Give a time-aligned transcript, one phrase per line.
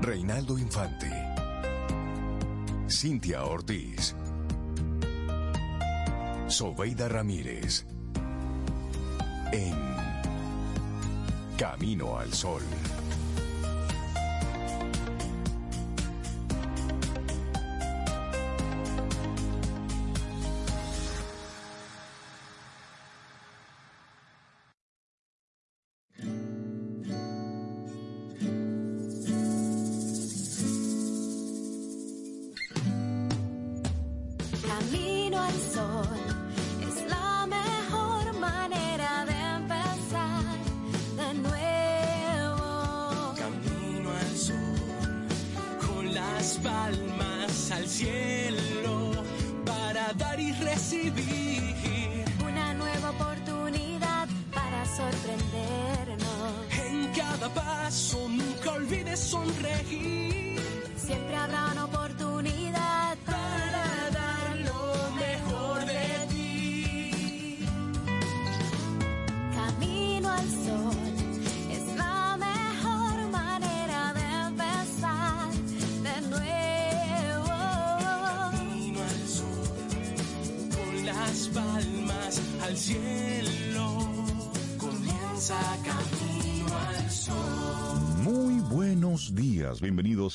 [0.00, 1.10] Reinaldo Infante.
[2.88, 4.14] Cintia Ortiz.
[6.48, 7.86] Sobeida Ramírez.
[9.52, 9.76] En
[11.58, 12.62] Camino al Sol.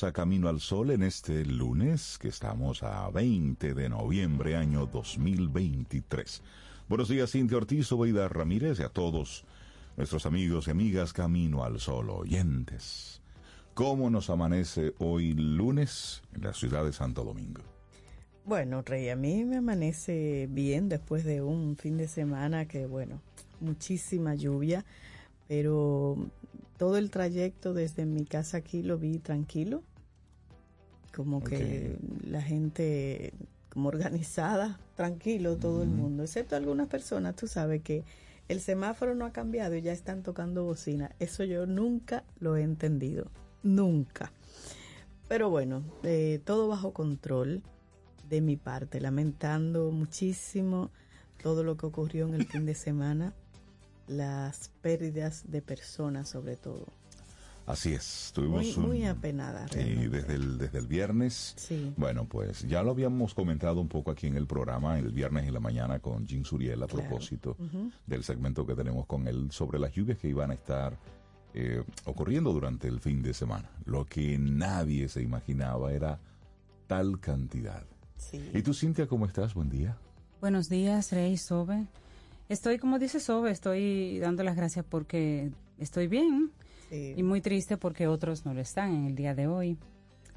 [0.02, 6.42] A Camino al Sol en este lunes que estamos a 20 de noviembre año 2023.
[6.88, 9.44] Buenos días Cintia Ortiz, Obeida Ramírez y a todos
[9.96, 13.20] nuestros amigos y amigas Camino al Sol oyentes.
[13.74, 17.62] ¿Cómo nos amanece hoy lunes en la ciudad de Santo Domingo?
[18.46, 23.20] Bueno, Rey, a mí me amanece bien después de un fin de semana que, bueno,
[23.60, 24.84] muchísima lluvia,
[25.46, 26.16] pero
[26.78, 29.82] todo el trayecto desde mi casa aquí lo vi tranquilo,
[31.14, 33.32] como que la gente
[33.68, 38.04] como organizada, tranquilo todo el mundo, excepto algunas personas, tú sabes que
[38.48, 41.14] el semáforo no ha cambiado y ya están tocando bocina.
[41.20, 43.30] Eso yo nunca lo he entendido,
[43.62, 44.32] nunca.
[45.28, 47.62] Pero bueno, eh, todo bajo control
[48.28, 50.90] de mi parte, lamentando muchísimo
[51.40, 53.34] todo lo que ocurrió en el fin de semana,
[54.08, 56.86] las pérdidas de personas sobre todo.
[57.70, 58.82] Así es, tuvimos Muy, un...
[58.88, 59.68] muy apenada.
[59.68, 61.54] Sí, desde el, desde el viernes.
[61.56, 61.92] Sí.
[61.96, 65.54] Bueno, pues ya lo habíamos comentado un poco aquí en el programa, el viernes en
[65.54, 67.08] la mañana con Jim Suriel a Claro.
[67.08, 67.56] propósito
[68.06, 70.96] del segmento que tenemos con él sobre las lluvias que iban a estar
[71.54, 73.70] eh, ocurriendo durante el fin de semana.
[73.84, 76.18] Lo que nadie se imaginaba era
[76.88, 77.84] tal cantidad.
[78.16, 78.50] Sí.
[78.52, 79.54] ¿Y tú, Cintia, cómo estás?
[79.54, 79.96] Buen día.
[80.40, 81.86] Buenos días, Rey Sobe.
[82.48, 86.50] Estoy, como dice Sobe, estoy dando las gracias porque estoy bien
[86.90, 87.14] Sí.
[87.16, 89.78] y muy triste porque otros no lo están en el día de hoy.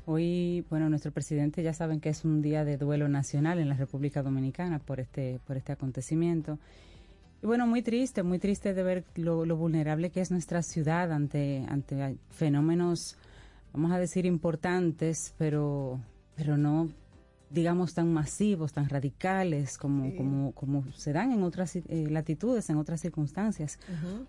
[0.05, 3.75] Hoy, bueno, nuestro presidente ya saben que es un día de duelo nacional en la
[3.75, 6.59] República Dominicana por este, por este acontecimiento.
[7.41, 11.11] Y bueno, muy triste, muy triste de ver lo, lo vulnerable que es nuestra ciudad
[11.11, 13.17] ante, ante fenómenos,
[13.73, 15.99] vamos a decir, importantes, pero,
[16.35, 16.89] pero no,
[17.49, 22.77] digamos, tan masivos, tan radicales como, como, como se dan en otras eh, latitudes, en
[22.77, 23.77] otras circunstancias,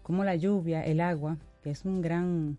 [0.03, 2.58] como la lluvia, el agua, que es un gran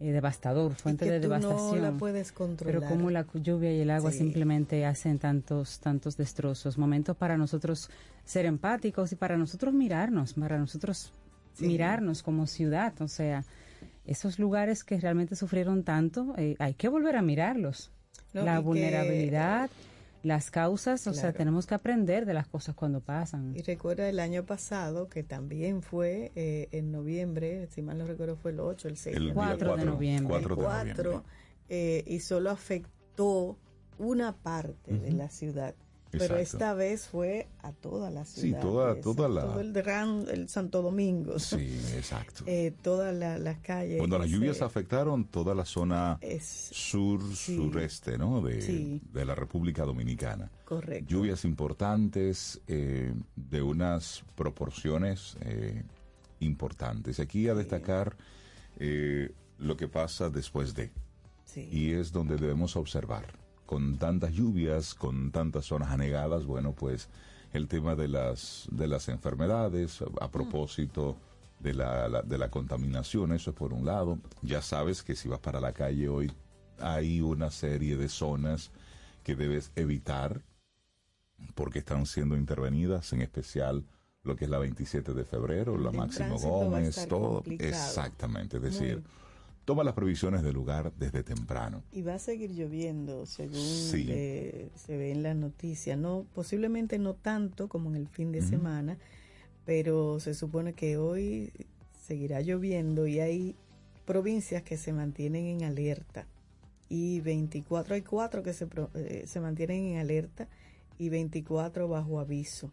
[0.00, 1.76] eh, devastador, fuente y que de tú devastación.
[1.76, 2.80] no la puedes controlar.
[2.80, 4.18] Pero como la lluvia y el agua Sí.
[4.18, 7.88] simplemente hacen tantos, tantos destrozos, momentos para nosotros
[8.24, 11.12] ser empáticos y para nosotros mirarnos, para nosotros
[11.54, 11.68] Sí.
[11.68, 13.44] mirarnos como ciudad, o sea,
[14.04, 17.90] esos lugares que realmente sufrieron tanto, eh, hay que volver a mirarlos.
[18.34, 19.70] No, la que- vulnerabilidad,
[20.22, 23.54] las causas, o sea, tenemos que aprender de las cosas cuando pasan.
[23.56, 28.36] Y recuerda el año pasado, que también fue eh, en noviembre, si mal no recuerdo
[28.36, 29.16] fue el 8, el 6.
[29.16, 30.28] El día 4 de noviembre.
[30.28, 31.30] cuatro de 4, noviembre.
[31.68, 33.58] eh, y solo afectó
[33.98, 35.74] una parte de la ciudad.
[36.18, 38.60] Pero esta vez fue a toda la Sí, ciudad.
[38.60, 41.38] toda- esa, toda la- Todo el, gran, el Santo Domingo.
[41.38, 42.44] Sí, exacto.
[42.46, 43.98] Eh, todas la- las calles.
[43.98, 47.56] Cuando las lluvias afectaron toda la zona Es sur, Sí.
[47.56, 48.42] sureste, ¿no?
[48.42, 49.00] De, Sí.
[49.12, 50.50] de la República Dominicana.
[50.64, 51.06] correcto.
[51.10, 55.82] Lluvias importantes, eh, de unas proporciones eh,
[56.40, 57.20] importantes.
[57.20, 58.16] Aquí a destacar
[58.78, 60.90] eh, lo que pasa después de,
[61.44, 61.68] Sí.
[61.70, 63.26] y es donde debemos observar.
[63.72, 67.08] Con tantas lluvias, con tantas zonas anegadas, bueno, pues
[67.54, 71.16] el tema de las, de las enfermedades, a propósito
[71.58, 74.18] de la, la- de la contaminación, eso es por un lado.
[74.42, 76.30] Ya sabes que si vas para la calle hoy
[76.80, 78.70] hay una serie de zonas
[79.24, 80.42] que debes evitar
[81.54, 83.86] porque están siendo intervenidas, en especial
[84.22, 87.36] lo que es la 27 de febrero, la El Máximo Gómez, todo.
[87.36, 87.70] complicado.
[87.70, 89.21] Exactamente, es decir, Muy.
[89.64, 91.82] Toma las previsiones del lugar desde temprano.
[91.92, 94.06] Y va a seguir lloviendo, según Sí.
[94.08, 95.96] eh, se ve en la noticia.
[95.96, 98.98] No, posiblemente no tanto como en el fin de semana,
[99.64, 101.52] pero se supone que hoy
[102.06, 103.54] seguirá lloviendo y hay
[104.04, 106.26] provincias que se mantienen en alerta.
[106.88, 110.48] Y 24, hay cuatro que se, eh, se mantienen en alerta
[110.98, 112.70] y 24 bajo aviso.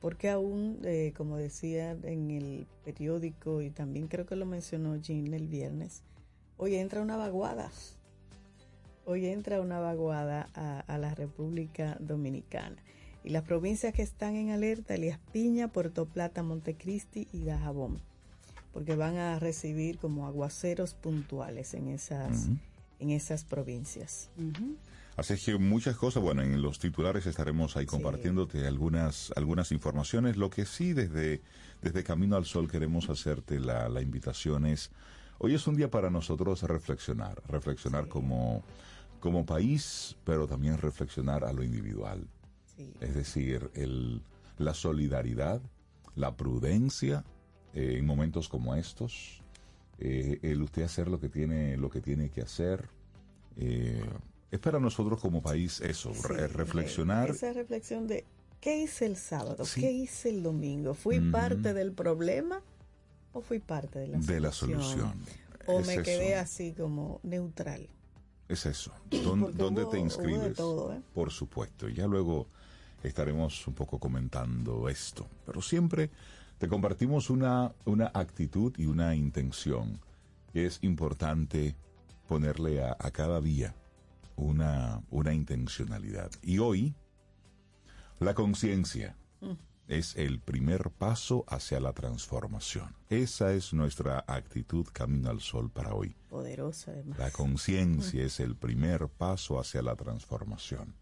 [0.00, 5.34] Porque aún, eh, como decía en el periódico y también creo que lo mencionó Jean
[5.34, 6.02] el viernes,
[6.60, 7.70] hoy entra una vaguada.
[9.06, 12.76] Hoy entra una vaguada a, a la República Dominicana.
[13.24, 18.00] Y las provincias que están en alerta, Elías Piña, Puerto Plata, Montecristi y Dajabón.
[18.72, 22.48] Porque van a recibir como aguaceros puntuales en esas,
[22.98, 24.30] en esas provincias.
[24.38, 24.76] Ujú.
[25.16, 27.90] Así es que muchas cosas, bueno, en los titulares estaremos ahí Sí.
[27.90, 30.36] compartiéndote algunas, algunas informaciones.
[30.36, 31.40] Lo que sí desde,
[31.82, 34.90] desde Camino al Sol queremos hacerte la, la invitación es,
[35.40, 38.62] hoy es un día para nosotros reflexionar, reflexionar como,
[39.20, 42.28] como país, pero también reflexionar a lo individual.
[42.76, 42.92] Sí.
[43.00, 44.22] Es decir, el,
[44.58, 45.60] la solidaridad,
[46.14, 47.24] la prudencia
[47.74, 49.42] eh, en momentos como estos,
[49.98, 52.88] eh, el usted hacer lo que tiene, lo que tiene que hacer.
[53.56, 54.02] eh,
[54.50, 57.30] es para nosotros como país eso, Sí, re- reflexionar.
[57.30, 58.24] Esa reflexión de
[58.60, 59.80] qué hice el sábado, Sí.
[59.80, 60.94] qué hice el domingo.
[60.94, 62.60] ¿Fui parte del problema
[63.32, 64.82] o fui parte de la de la solución?
[65.12, 65.24] solución.
[65.66, 67.88] O es me eso, quedé así como neutral.
[68.48, 68.92] Es eso.
[69.10, 70.56] ¿Dón- Porque ¿Dónde hubo- te inscribes?
[70.56, 71.00] todo, ¿eh?
[71.14, 71.88] Por supuesto.
[71.88, 72.48] Ya luego
[73.02, 75.26] estaremos un poco comentando esto.
[75.46, 76.10] Pero siempre
[76.58, 80.00] te compartimos una, una actitud y una intención
[80.52, 81.76] es importante
[82.28, 83.74] ponerle a, a cada día
[84.36, 86.30] una, una intencionalidad.
[86.42, 86.94] Y hoy,
[88.18, 89.16] la conciencia
[89.90, 92.94] es el primer paso hacia la transformación.
[93.08, 96.14] Esa es nuestra actitud camino al sol para hoy.
[96.28, 97.18] Poderosa además.
[97.18, 100.94] La conciencia es el primer paso hacia la transformación.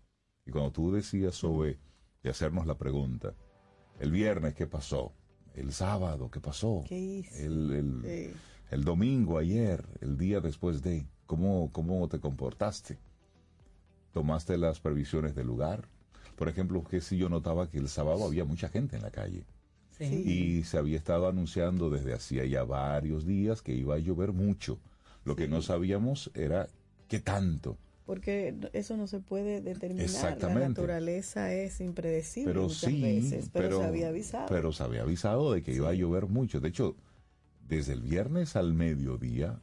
[0.46, 1.79] Y cuando tú decías sobre
[2.23, 3.35] de hacernos la pregunta,
[4.00, 5.12] el viernes, ¿qué pasó?
[5.55, 6.82] El sábado, ¿qué pasó?
[6.88, 7.45] ¿Qué hice?
[7.45, 8.02] El, el-
[8.33, 8.37] Sí.
[8.71, 12.99] el domingo, ayer, el día después de, ¿cómo, cómo te comportaste?
[14.12, 15.88] ¿Tomaste las previsiones del lugar?
[16.38, 19.45] Por ejemplo, que si yo notaba que el sábado había mucha gente en la calle
[19.90, 20.04] Sí.
[20.04, 24.78] y se había estado anunciando desde hacía ya varios días que iba a llover mucho.
[25.25, 26.68] Lo que no sabíamos era
[27.09, 27.76] qué tanto.
[28.07, 30.04] Porque eso no se puede determinar.
[30.04, 30.61] Exactamente.
[30.62, 34.47] La naturaleza es impredecible Pero muchas sí, veces, pero, pero se había avisado.
[34.49, 36.61] Pero se había avisado de que iba a llover mucho.
[36.61, 36.95] De hecho,
[37.68, 39.61] desde el viernes al mediodía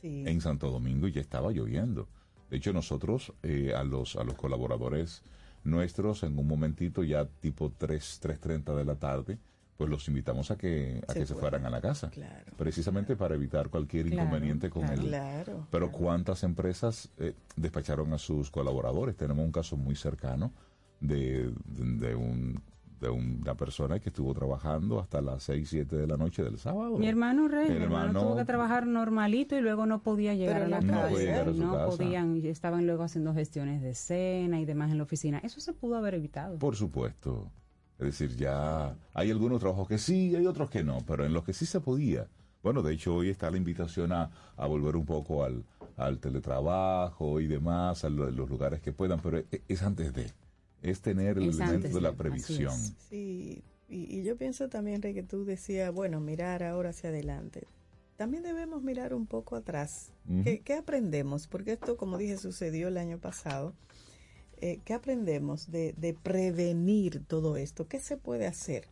[0.00, 0.22] sí.
[0.26, 2.08] en Santo Domingo ya estaba lloviendo.
[2.48, 5.22] De hecho, nosotros eh, a los a los colaboradores
[5.64, 9.38] nuestros en un momentito ya tipo 3 3:30 de la tarde,
[9.76, 11.66] pues los invitamos a que a Se que se fueran.
[11.66, 12.10] a la casa.
[12.10, 12.52] Claro.
[12.56, 15.00] Precisamente para evitar cualquier Claro, inconveniente con claro.
[15.02, 15.66] el Claro.
[15.70, 19.16] Pero cuántas empresas eh, despacharon a sus colaboradores.
[19.16, 20.52] Tenemos un caso muy cercano
[21.00, 22.62] de, de, de un,
[23.02, 26.96] de una persona que estuvo trabajando hasta las 6, 7 de la noche del sábado.
[26.98, 30.62] Mi hermano Rey, Mi hermano, hermano- tuvo que trabajar normalito y luego no podía llegar
[30.62, 31.10] a la no casa.
[31.18, 31.86] llegar a su no casa.
[31.96, 35.38] podían, y estaban luego haciendo gestiones de cena y demás en la oficina.
[35.42, 36.58] Eso se pudo haber evitado.
[36.58, 37.50] Por supuesto.
[37.98, 41.44] Es decir, ya hay algunos trabajos que sí, hay otros que no, pero en los
[41.44, 42.26] que sí se podía.
[42.62, 45.64] Bueno, de hecho hoy está la invitación a, a volver un poco al,
[45.96, 50.30] al teletrabajo y demás, a lo- los lugares que puedan, pero es, es antes de,
[50.82, 52.76] es tener el Es elemento antes de la previsión.
[53.08, 57.66] Sí, y, y yo pienso también, Rey, que tú decías, bueno, mirar ahora hacia adelante.
[58.16, 60.12] También debemos mirar un poco atrás.
[60.44, 61.48] ¿Qué, qué aprendemos?
[61.48, 63.74] Porque esto, como dije, sucedió el año pasado.
[64.58, 67.88] Eh, ¿Qué aprendemos de, de prevenir todo esto?
[67.88, 68.86] ¿Qué se puede hacer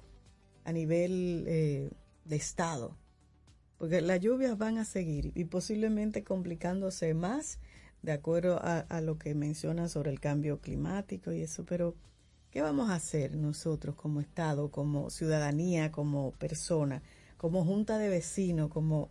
[0.64, 1.90] a nivel eh,
[2.25, 2.97] de Estado?
[3.78, 7.61] Porque las lluvias van a seguir y posiblemente complicándose más
[8.02, 11.95] de acuerdo a, a lo que menciona sobre el cambio climático y eso, pero
[12.50, 17.02] ¿qué vamos a hacer nosotros como Estado, como ciudadanía, como persona,
[17.37, 19.09] como junta de vecinos, como,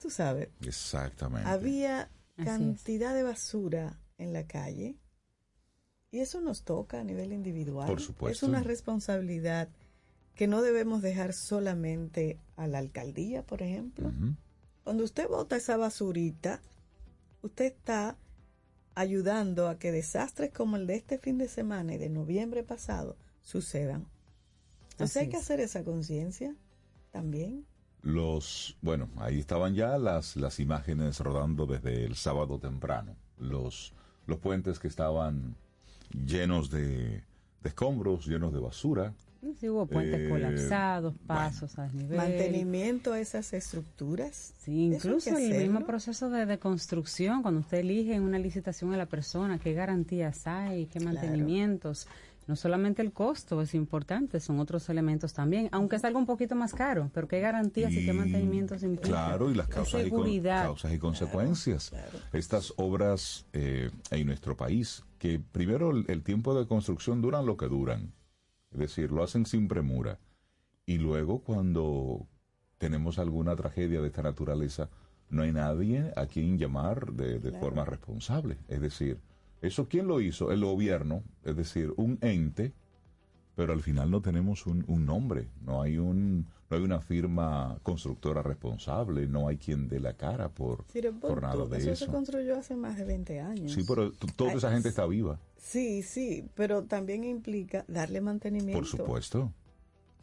[0.00, 1.48] tú sabes, Exactamente.
[1.48, 4.96] había cantidad de basura en la calle
[6.10, 7.88] y eso nos toca a nivel individual.
[7.88, 8.46] Por supuesto.
[8.46, 9.68] Es una responsabilidad
[10.34, 14.12] que no debemos dejar solamente a la alcaldía, por ejemplo.
[14.84, 16.60] Cuando usted bota esa basurita,
[17.44, 18.16] usted está
[18.94, 23.16] ayudando a que desastres como el de este fin de semana y de noviembre pasado
[23.42, 24.06] sucedan.
[24.92, 25.42] Entonces hay que es.
[25.42, 26.56] hacer esa conciencia
[27.10, 27.66] también.
[28.02, 33.16] Los, bueno, ahí estaban ya las, las imágenes rodando desde el sábado temprano.
[33.38, 33.92] Los,
[34.26, 35.56] los puentes que estaban
[36.12, 37.24] llenos de,
[37.62, 39.14] de escombros, llenos de basura.
[39.60, 42.16] Sí, hubo puentes Eh, colapsados, pasos a nivel.
[42.16, 44.54] Mantenimiento a esas estructuras.
[44.58, 48.96] Sí, incluso el mismo proceso de, de construcción, cuando usted elige en una licitación a
[48.96, 52.06] la persona, qué garantías hay, qué mantenimientos.
[52.46, 56.54] No solamente el costo es importante, son otros elementos también, aunque es algo un poquito
[56.54, 59.08] más caro, pero qué garantías y, qué mantenimientos implica.
[59.08, 60.64] Claro, y las ¿Qué causas, y, con- seguridad.
[60.64, 61.92] causas y consecuencias.
[62.34, 67.56] Estas obras eh, en nuestro país, que primero el, el tiempo de construcción duran lo
[67.56, 68.12] que duran,
[68.74, 70.18] es decir, lo hacen sin premura,
[70.84, 72.26] y luego cuando
[72.78, 74.90] tenemos alguna tragedia de esta naturaleza,
[75.30, 78.58] no hay nadie a quien llamar de, de forma responsable.
[78.68, 79.20] Es decir,
[79.62, 80.52] ¿eso quién lo hizo?
[80.52, 82.74] El gobierno, es decir, un ente
[83.54, 87.78] pero al final no tenemos un, un nombre, no hay un no hay una firma
[87.82, 90.84] constructora responsable, no hay quien dé la cara por,
[91.20, 92.06] por nada de eso, eso.
[92.06, 93.72] se construyó hace más de 20 años.
[93.72, 98.78] Sí, pero toda Ay, esa gente está viva, Sí, sí, pero también implica darle mantenimiento.
[98.78, 99.52] por supuesto.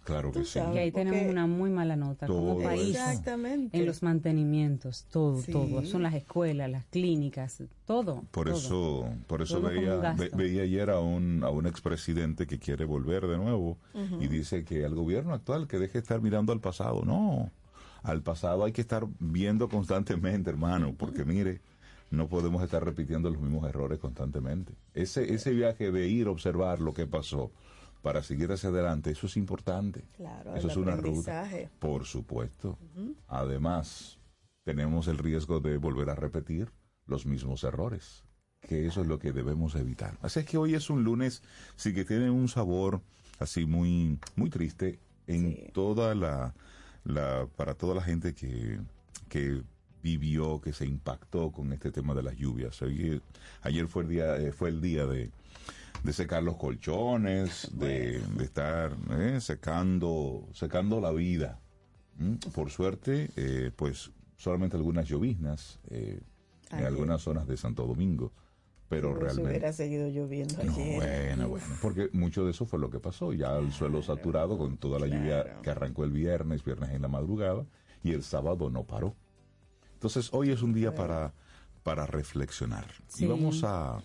[0.04, 0.60] Claro que sí.
[0.74, 2.90] Y ahí tenemos una muy mala nota como país.
[2.96, 3.78] Exactamente.
[3.78, 5.52] En los mantenimientos, todo, Sí.
[5.52, 5.86] todo.
[5.86, 8.24] Son las escuelas, las clínicas, todo.
[8.32, 8.58] Por todo.
[8.58, 12.84] eso, por eso Todo veía, ve- veía ayer a un, a un expresidente que quiere
[12.86, 13.78] volver de nuevo
[14.20, 17.04] y dice que al gobierno actual que deje de estar mirando al pasado.
[17.06, 17.52] No,
[18.02, 21.62] al pasado hay que estar viendo constantemente, hermano, porque mire,
[22.10, 24.74] no podemos estar repitiendo los mismos errores constantemente.
[24.96, 27.52] Ese, ese viaje de ir a observar lo que pasó
[28.02, 30.06] para seguir hacia adelante, eso es importante.
[30.16, 31.48] Claro, eso es una ruta.
[31.80, 32.78] Por supuesto.
[33.28, 34.18] Además,
[34.64, 36.72] tenemos el riesgo de volver a repetir
[37.08, 38.24] los mismos errores,
[38.62, 40.18] que eso es lo que debemos evitar.
[40.22, 41.42] Así es que hoy es un lunes,
[41.76, 43.02] sí que tiene un sabor
[43.40, 45.70] así muy, muy triste en Sí.
[45.74, 46.54] toda la,
[47.04, 48.80] la, para toda la gente que,
[49.30, 49.62] que
[50.04, 52.82] vivió, que se impactó con este tema de las lluvias.
[52.82, 53.22] Hoy,
[53.62, 55.32] ayer fue el día, eh, fue el día de,
[56.04, 61.60] de secar los colchones, de, de estar eh, secando, secando la vida.
[62.18, 62.36] ¿Mm?
[62.54, 66.20] Por suerte, eh, pues solamente algunas lloviznas eh,
[66.72, 66.88] en Ayer.
[66.88, 68.32] algunas zonas de Santo Domingo,
[68.90, 69.50] pero si realmente...
[69.50, 70.96] hubiera seguido lloviendo No, ayer.
[70.96, 73.34] bueno, bueno, porque mucho de eso fue lo que pasó.
[73.34, 77.08] Ya el suelo saturado con toda la lluvia que arrancó el viernes, viernes en la
[77.08, 77.66] madrugada,
[78.04, 79.16] y el sábado no paró.
[79.94, 81.34] Entonces, hoy es un día para,
[81.84, 82.86] para reflexionar.
[83.08, 83.26] Sí.
[83.26, 84.02] Y vamos a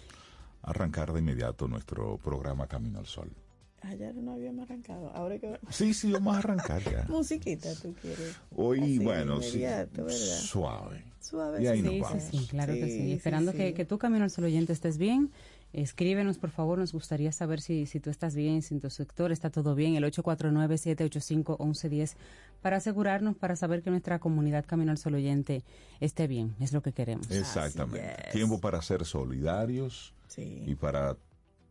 [0.67, 3.31] arrancar de inmediato nuestro programa Camino al Sol.
[3.83, 5.11] Ayer no habíamos arrancado.
[5.15, 7.05] Ahora que Sí, sí, vamos a arrancar ya.
[7.09, 8.35] musiquita tú quieres.
[8.55, 9.63] Hoy, Así, bueno, sí,
[10.09, 11.05] suave.
[11.21, 11.63] Suave.
[11.63, 11.83] Y ahí sí.
[11.83, 12.23] nos Sí, sí, vamos.
[12.43, 12.99] sí, claro que Sí, sí.
[13.05, 13.59] sí, Esperando sí.
[13.59, 15.31] Que, que tú, Camino al Sol oyente, estés bien.
[15.77, 19.31] Escríbenos, por favor, nos gustaría saber si, si tú estás bien, si en tu sector
[19.31, 19.95] está todo bien.
[19.95, 22.15] El 849-785-1110
[22.63, 25.63] para asegurarnos, para saber que nuestra comunidad Camino al Sol oyente
[26.01, 26.57] esté bien.
[26.61, 27.31] Es lo que queremos.
[27.31, 28.31] Exactamente.
[28.33, 30.63] Tiempo para ser solidarios Sí.
[30.67, 31.17] y para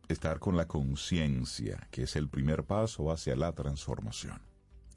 [0.08, 4.40] estar con la conciencia, que es el primer paso hacia la transformación.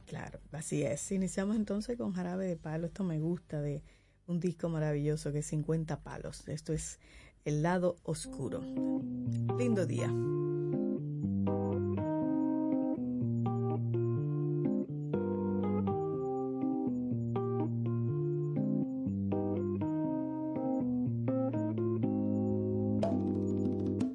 [0.05, 1.11] Claro, así es.
[1.11, 2.85] Iniciamos entonces con Jarabe de Palo.
[2.87, 3.81] Esto me gusta de
[4.27, 6.47] un disco maravilloso que es 50 palos.
[6.47, 6.99] Esto es
[7.45, 8.61] El lado oscuro.
[9.57, 10.07] Lindo día.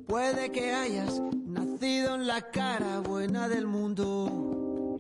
[0.07, 4.99] Puede que hayas nacido en la cara buena del mundo.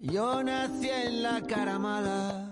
[0.00, 2.50] Yo nací en la cara mala,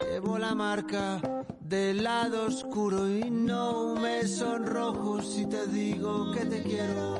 [0.00, 6.62] llevo la marca del lado oscuro y no me sonrojo si te digo que te
[6.62, 7.14] quiero.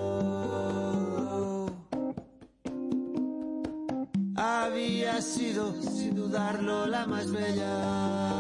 [4.37, 8.34] Había sido, sin dudarlo, la más bella.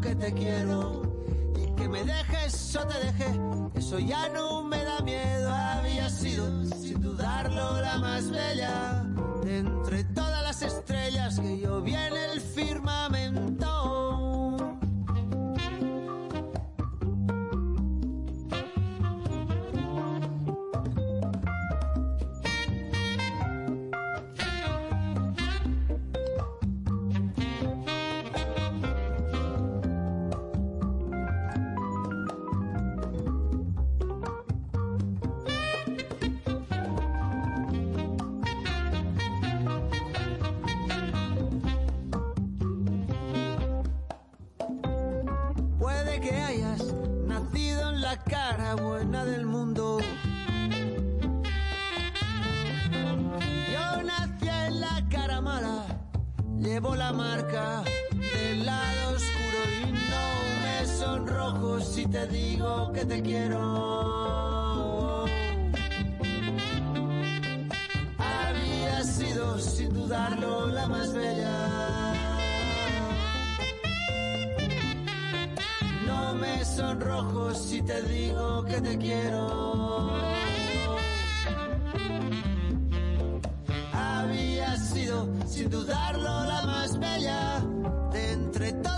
[0.00, 1.02] Que te quiero?
[1.56, 3.40] Y que me dejes o te deje,
[3.74, 5.50] eso ya no me da miedo.
[5.52, 9.04] Había sido, sin dudarlo, la más bella
[9.42, 13.47] de entre todas las estrellas que yo vi en el firmamento.
[56.78, 57.82] Llevo la marca
[58.12, 60.26] del lado oscuro y no
[60.62, 65.24] me sonrojo si te digo que te quiero.
[68.16, 72.14] Había sido sin dudarlo la más bella.
[76.06, 80.12] No me sonrojo si te digo que te quiero.
[85.46, 87.62] Sin dudarlo la más bella
[88.12, 88.97] de entre todas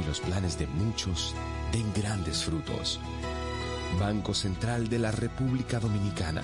[0.00, 1.34] y los planes de muchos
[1.72, 3.00] den grandes frutos.
[4.00, 6.42] Banco Central de la República Dominicana,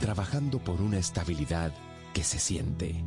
[0.00, 1.72] trabajando por una estabilidad
[2.12, 3.04] que se siente.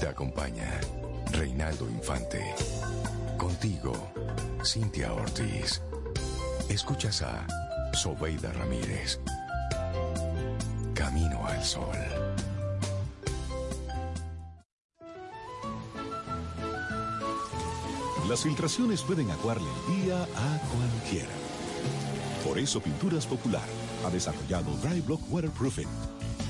[0.00, 0.80] Te acompaña
[1.32, 2.54] Reinaldo Infante.
[3.38, 3.92] Contigo,
[4.64, 5.82] Cintia Ortiz.
[6.68, 7.46] Escuchas a
[7.92, 9.20] Sobeida Ramírez.
[10.94, 12.25] Camino al Sol.
[18.28, 21.28] Las filtraciones pueden aguarle el día a cualquiera.
[22.44, 23.62] Por eso Pinturas Popular
[24.04, 25.86] ha desarrollado Dry Block Waterproofing,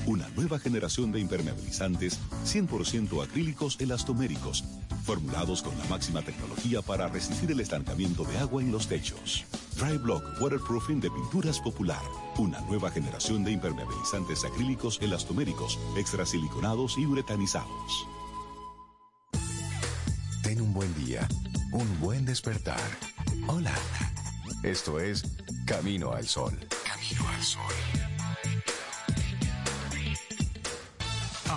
[0.07, 4.63] una nueva generación de impermeabilizantes 100% acrílicos elastoméricos,
[5.03, 9.45] formulados con la máxima tecnología para resistir el estancamiento de agua en los techos.
[9.75, 12.01] Dry Block Waterproofing de Pinturas Popular,
[12.39, 18.07] una nueva generación de impermeabilizantes acrílicos elastoméricos, extrasiliconados y uretanizados.
[20.43, 21.27] Ten un buen día,
[21.71, 22.79] un buen despertar.
[23.47, 23.73] Hola.
[24.63, 25.23] Esto es
[25.65, 26.57] Camino al Sol.
[26.85, 28.06] Camino al Sol.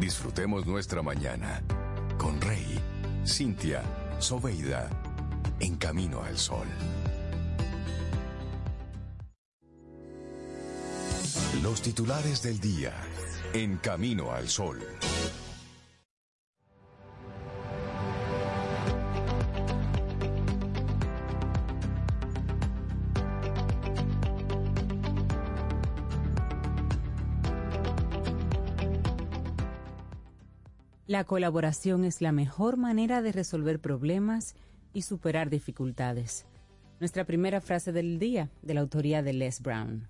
[0.00, 1.60] Disfrutemos nuestra mañana
[2.18, 2.78] con Rey,
[3.26, 3.82] Cintia,
[4.20, 4.88] Soveida,
[5.58, 6.68] en Camino al Sol.
[11.64, 12.92] Los titulares del día
[13.52, 14.78] en Camino al Sol.
[31.18, 34.54] La colaboración es la mejor manera de resolver problemas
[34.92, 36.46] y superar dificultades.
[37.00, 40.06] Nuestra primera frase del día, de la autoría de Les Brown.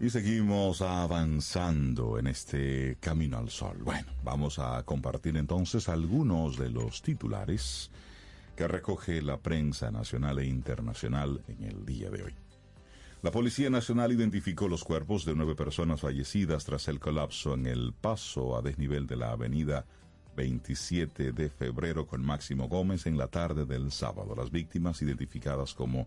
[0.00, 3.76] Y seguimos avanzando en este camino al sol.
[3.84, 7.90] Bueno, vamos a compartir entonces algunos de los titulares
[8.56, 12.43] que recoge la prensa nacional e internacional en el día de hoy.
[13.24, 17.94] La Policía Nacional identificó los cuerpos de nueve personas fallecidas tras el colapso en el
[17.94, 19.86] paso a desnivel de la avenida
[20.36, 24.34] 27 de febrero con Máximo Gómez en la tarde del sábado.
[24.36, 26.06] Las víctimas identificadas como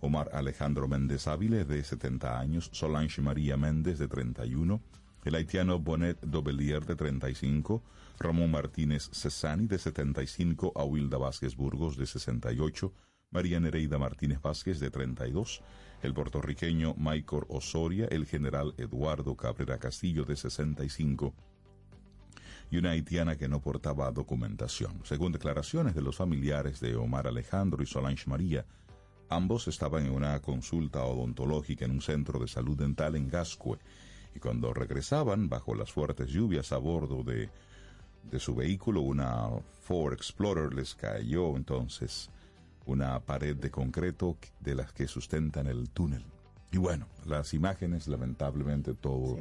[0.00, 4.80] Omar Alejandro Méndez Áviles, de 70 años, Solange María Méndez, de 31,
[5.24, 7.80] el haitiano Bonet Dobelier, de 35,
[8.18, 12.92] Ramón Martínez Cesani, de 75, Ahuilda Vázquez Burgos, de 68,
[13.36, 15.60] María Nereida Martínez Vázquez, de 32,
[16.02, 21.34] el puertorriqueño Michael Osoria, el general Eduardo Cabrera Castillo, de 65,
[22.70, 25.02] y una haitiana que no portaba documentación.
[25.04, 28.64] Según declaraciones de los familiares de Omar Alejandro y Solange María,
[29.28, 33.78] ambos estaban en una consulta odontológica en un centro de salud dental en Gascue
[34.34, 37.50] y cuando regresaban bajo las fuertes lluvias a bordo de,
[38.30, 39.50] de su vehículo, una
[39.82, 42.30] Ford Explorer les cayó entonces
[42.86, 46.24] una pared de concreto de las que sustentan el túnel.
[46.72, 49.36] Y bueno, las imágenes, lamentablemente todo,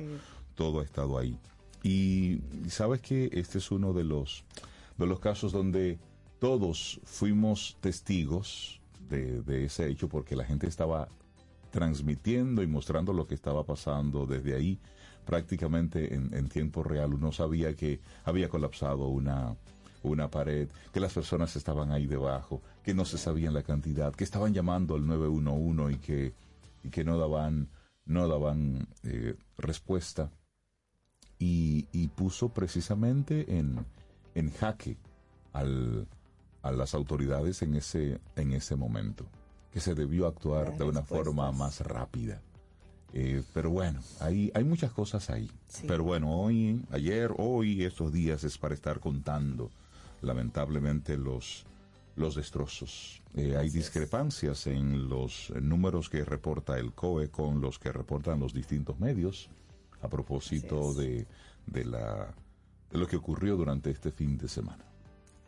[0.56, 1.38] todo ha estado ahí.
[1.84, 4.44] Y sabes que este es uno de los,
[4.98, 6.00] de los casos donde
[6.40, 11.08] todos fuimos testigos de, de ese hecho porque la gente estaba
[11.72, 14.80] transmitiendo y mostrando lo que estaba pasando desde ahí
[15.26, 17.14] prácticamente en, en tiempo real.
[17.14, 19.56] Uno sabía que había colapsado una,
[20.04, 24.24] una pared, que las personas estaban ahí debajo, que no se sabían la cantidad, que
[24.24, 26.34] estaban llamando al 911 y que,
[26.84, 27.68] y que no daban,
[28.06, 30.30] no daban eh, respuesta.
[31.40, 33.84] Y, y, puso precisamente en,
[34.36, 34.98] en jaque
[35.52, 36.08] al,
[36.62, 39.26] a las autoridades en ese, en ese momento,
[39.72, 42.40] que se debió actuar de una forma más rápida.
[43.14, 45.50] Eh, pero bueno, hay, hay muchas cosas ahí.
[45.68, 45.86] Sí.
[45.88, 49.72] Pero bueno, hoy, ayer, hoy, estos días es para estar contando
[50.22, 51.66] lamentablemente los,
[52.16, 53.22] los destrozos.
[53.36, 58.54] Eh, hay discrepancias en los números que reporta el COE con los que reportan los
[58.54, 59.50] distintos medios
[60.02, 61.28] a propósito de,
[61.66, 62.34] de, la,
[62.92, 64.86] de lo que ocurrió durante este fin de semana.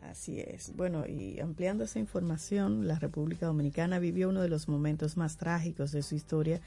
[0.02, 0.74] Así es.
[0.76, 5.92] Bueno, y ampliando esa información, la República Dominicana vivió uno de los momentos más trágicos
[5.92, 6.60] de su historia.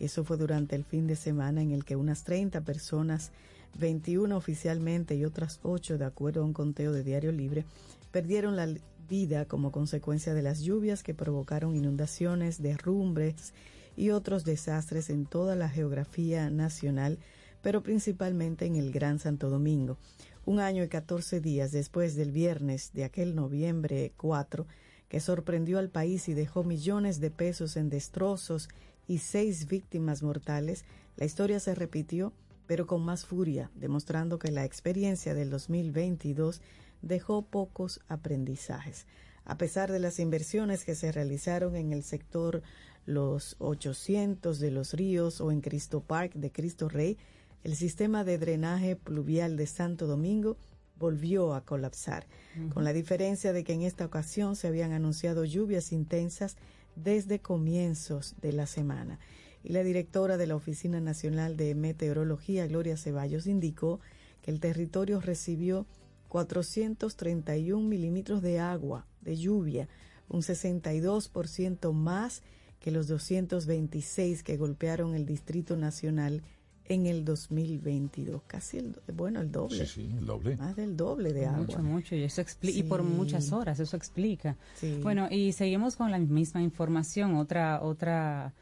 [0.00, 3.30] Eso fue durante el fin de semana en el que unas 30 personas
[3.78, 7.64] 21 oficialmente y otras 8 de acuerdo a un conteo de Diario Libre,
[8.10, 8.66] perdieron la
[9.08, 13.54] vida como consecuencia de las lluvias que provocaron inundaciones, derrumbes
[13.96, 17.18] y otros desastres en toda la geografía nacional,
[17.62, 19.96] pero principalmente en el Gran Santo Domingo.
[20.44, 24.66] Un año y 14 días después del viernes de aquel noviembre 4,
[25.08, 28.68] que sorprendió al país y dejó millones de pesos en destrozos
[29.06, 30.84] y seis víctimas mortales,
[31.16, 32.32] la historia se repitió
[32.68, 36.60] pero con más furia, demostrando que la experiencia del 2022
[37.02, 39.06] dejó pocos aprendizajes.
[39.44, 42.62] A pesar de las inversiones que se realizaron en el sector
[43.06, 47.16] Los 800 de los Ríos o en Cristo Park de Cristo Rey,
[47.64, 50.56] el sistema de drenaje pluvial de Santo Domingo
[50.98, 52.72] volvió a colapsar, uh -huh.
[52.74, 56.56] con la diferencia de que en esta ocasión se habían anunciado lluvias intensas
[56.96, 59.18] desde comienzos de la semana
[59.62, 64.00] y la directora de la Oficina Nacional de Meteorología, Gloria Ceballos, indicó
[64.42, 65.86] que el territorio recibió
[66.28, 69.88] 431 milímetros de agua, de lluvia,
[70.28, 72.42] un 62% más
[72.80, 76.42] que los 226 que golpearon el Distrito Nacional
[76.84, 79.86] en el 2022, casi el, bueno, el doble.
[79.86, 80.56] Sí, sí, el doble.
[80.56, 81.58] Más del doble de agua.
[81.58, 82.80] Mucho, mucho, y eso explica, sí.
[82.80, 84.56] y por muchas horas, eso explica.
[84.76, 84.98] Sí.
[85.02, 88.54] Bueno, y seguimos con la misma información, otra, otra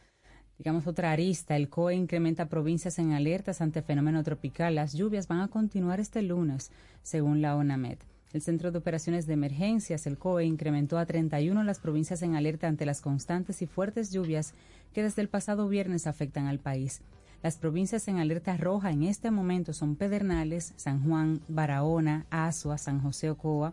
[0.59, 1.57] digamos, otra arista.
[1.57, 4.75] El COE incrementa provincias en alertas ante fenómeno tropical.
[4.75, 6.71] Las lluvias van a continuar este lunes,
[7.03, 7.99] según la ONAMED.
[8.33, 12.69] El Centro de Operaciones de Emergencias, el COE, incrementó a 31 las provincias en alerta
[12.69, 14.53] ante las constantes y fuertes lluvias
[14.93, 17.01] que desde el pasado viernes afectan al país.
[17.43, 23.01] Las provincias en alerta roja en este momento son Pedernales, San Juan, Barahona, Azua, San
[23.01, 23.73] José Ocoa,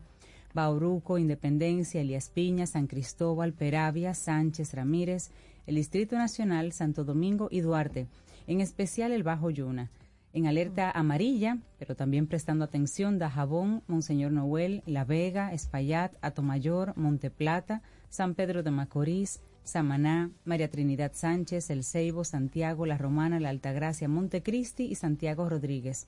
[0.54, 5.32] Bauruco, Independencia, Elías Piña, San Cristóbal, Peravia, Sánchez, Ramírez,
[5.65, 8.08] el Distrito Nacional, Santo Domingo y Duarte,
[8.47, 9.89] en especial el Bajo Yuna.
[10.34, 17.84] En alerta amarilla, pero también prestando atención, Dajabón, Monseñor Noel, La Vega, Espaillat, Atomayor, Monteplata,
[18.10, 24.08] San Pedro de Macorís, Samaná, María Trinidad Sánchez, El Ceibo, Santiago, La Romana, La Altagracia,
[24.08, 26.08] Montecristi y Santiago Rodríguez.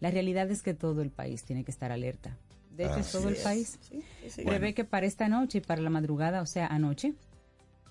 [0.00, 2.36] La realidad es que todo el país tiene que estar alerta.
[2.76, 3.78] De hecho, todo el país.
[3.88, 4.74] Sí, sí, Prevé bueno.
[4.74, 7.14] que para esta noche y para la madrugada, o sea, anoche,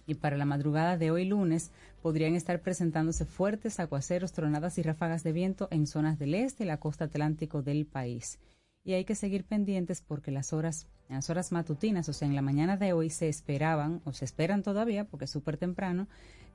[0.06, 5.24] y para la madrugada de hoy lunes podrían estar presentándose fuertes aguaceros, tronadas y ráfagas
[5.24, 8.40] de viento en zonas del este y la costa atlántico del país.
[8.86, 12.42] Y hay que seguir pendientes porque las horas, las horas matutinas, o sea, en la
[12.42, 16.08] mañana de hoy se esperaban, o se esperan todavía, porque es súper temprano,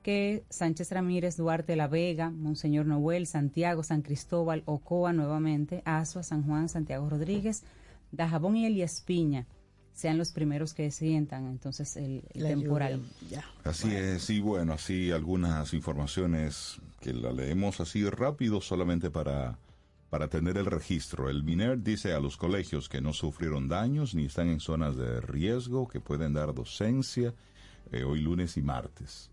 [0.03, 6.43] que Sánchez Ramírez, Duarte, La Vega, Monseñor Noel, Santiago, San Cristóbal, Ocoa nuevamente, Azua, San
[6.43, 7.63] Juan, Santiago Rodríguez,
[8.11, 9.47] Dajabón y Elías Piña,
[9.99, 13.01] sean los primeros que sientan entonces el, el temporal.
[13.29, 13.43] Ya.
[13.65, 14.07] Así bueno.
[14.07, 19.59] es, y bueno, así algunas informaciones que la leemos así rápido solamente para,
[20.09, 21.29] para tener el registro.
[21.29, 25.19] El MINER dice a los colegios que no sufrieron daños ni están en zonas de
[25.19, 27.33] riesgo, que pueden dar docencia
[27.91, 29.29] eh, hoy lunes y martes.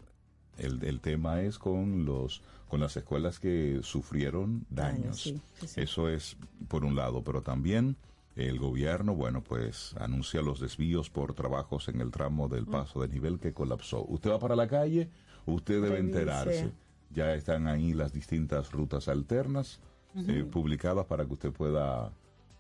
[0.59, 5.03] El, el tema es con los con las escuelas que sufrieron daños.
[5.03, 5.81] Daños, sí, sí, sí.
[5.81, 7.97] Eso es por un lado, pero también
[8.37, 12.51] el gobierno, bueno, pues anuncia los desvíos por trabajos en el tramo Mm.
[12.51, 14.05] del paso de nivel que colapsó.
[14.07, 15.09] Usted va para la calle,
[15.47, 16.73] usted debe enterarse.
[17.11, 19.81] Ya están ahí las distintas rutas alternas
[20.15, 22.13] eh, publicadas para que usted pueda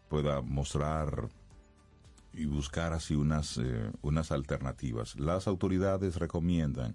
[0.08, 1.28] pueda mostrar
[2.32, 5.18] y buscar así unas, eh, unas alternativas.
[5.18, 6.94] Las autoridades recomiendan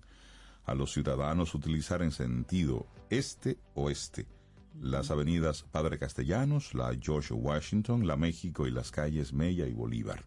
[0.65, 4.27] a los ciudadanos utilizar en sentido este-oeste
[4.79, 10.23] las avenidas Padre Castellanos, la George Washington, la México y las calles Mella y Bolívar.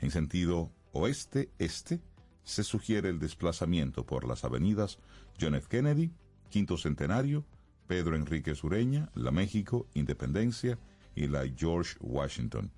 [0.00, 2.00] En sentido oeste-este
[2.42, 4.98] se sugiere el desplazamiento por las avenidas
[5.40, 5.68] John F.
[5.68, 6.12] Kennedy,
[6.50, 7.44] Quinto Centenario,
[7.86, 10.78] Pedro Enrique Sureña, la México, Independencia
[11.14, 12.70] y la George Washington.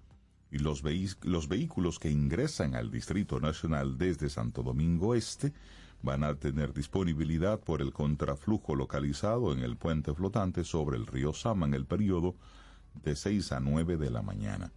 [0.50, 5.52] Y los, vehículos que ingresan al Distrito Nacional desde Santo Domingo Este
[6.06, 11.34] van a tener disponibilidad por el contraflujo localizado en el puente flotante sobre el río
[11.34, 12.36] Sama en el periodo
[13.04, 14.72] de 6 a 9 de la mañana.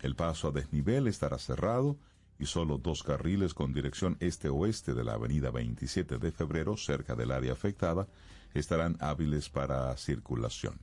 [0.00, 1.96] El paso a desnivel estará cerrado
[2.38, 7.32] y solo dos carriles con dirección este-oeste de la avenida 27 de febrero, cerca del
[7.32, 8.06] área afectada,
[8.54, 10.78] estarán hábiles para circulación.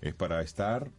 [0.00, 0.90] Es para estar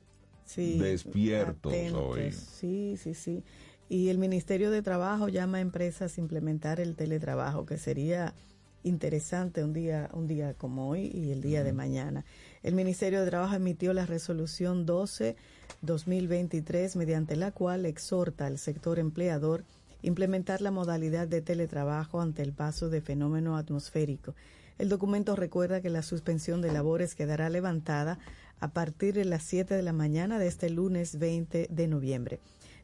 [0.45, 2.01] Sí, despiertos atentos.
[2.01, 2.31] hoy.
[2.31, 3.43] Sí, sí, sí.
[3.89, 8.35] Y el Ministerio de Trabajo llama a empresas a implementar el teletrabajo, que sería
[8.83, 12.23] interesante un día, un día como hoy y el día de mañana.
[12.61, 19.63] El Ministerio de Trabajo emitió la resolución 12-2023, mediante la cual exhorta al sector empleador
[20.03, 24.35] implementar la modalidad de teletrabajo ante el paso de fenómeno atmosférico.
[24.77, 28.19] El documento recuerda que la suspensión de labores quedará levantada
[28.59, 32.39] a partir de las 7 de la mañana de este lunes 20 de noviembre.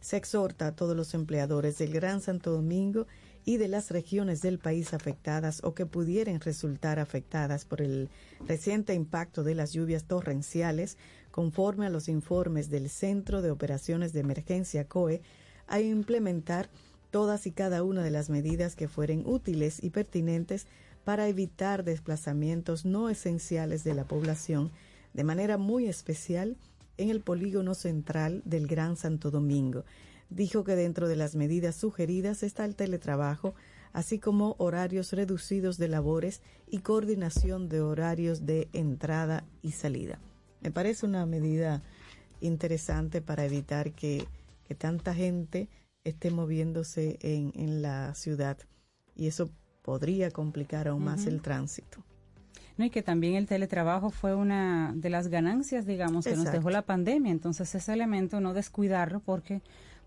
[0.06, 3.08] Se exhorta a todos los empleadores del Gran Santo Domingo
[3.44, 8.12] y de las regiones del país afectadas o que pudieran resultar afectadas por el
[8.48, 11.00] reciente impacto de las lluvias torrenciales,
[11.32, 15.24] conforme a los informes del Centro de Operaciones de Emergencia COE,
[15.66, 16.70] a implementar
[17.10, 20.68] todas y cada una de las medidas que fueren útiles y pertinentes
[21.04, 24.70] para evitar desplazamientos no esenciales de la población,
[25.16, 26.58] de manera muy especial
[26.98, 29.84] en el polígono central del Gran Santo Domingo.
[30.30, 33.56] Dijo que dentro de las medidas sugeridas está el teletrabajo,
[33.94, 40.20] así como horarios reducidos de labores y coordinación de horarios de entrada y salida.
[40.62, 41.84] Me parece una medida
[42.42, 44.28] interesante para evitar que,
[44.64, 45.70] que tanta gente
[46.04, 48.58] esté moviéndose en, en la ciudad
[49.16, 49.50] y eso
[49.82, 52.04] podría complicar aún más el tránsito.
[52.78, 56.70] No, y que también el teletrabajo fue una de las ganancias, digamos, que nos dejó
[56.70, 57.32] la pandemia.
[57.32, 59.62] Entonces, ese elemento no descuidarlo porque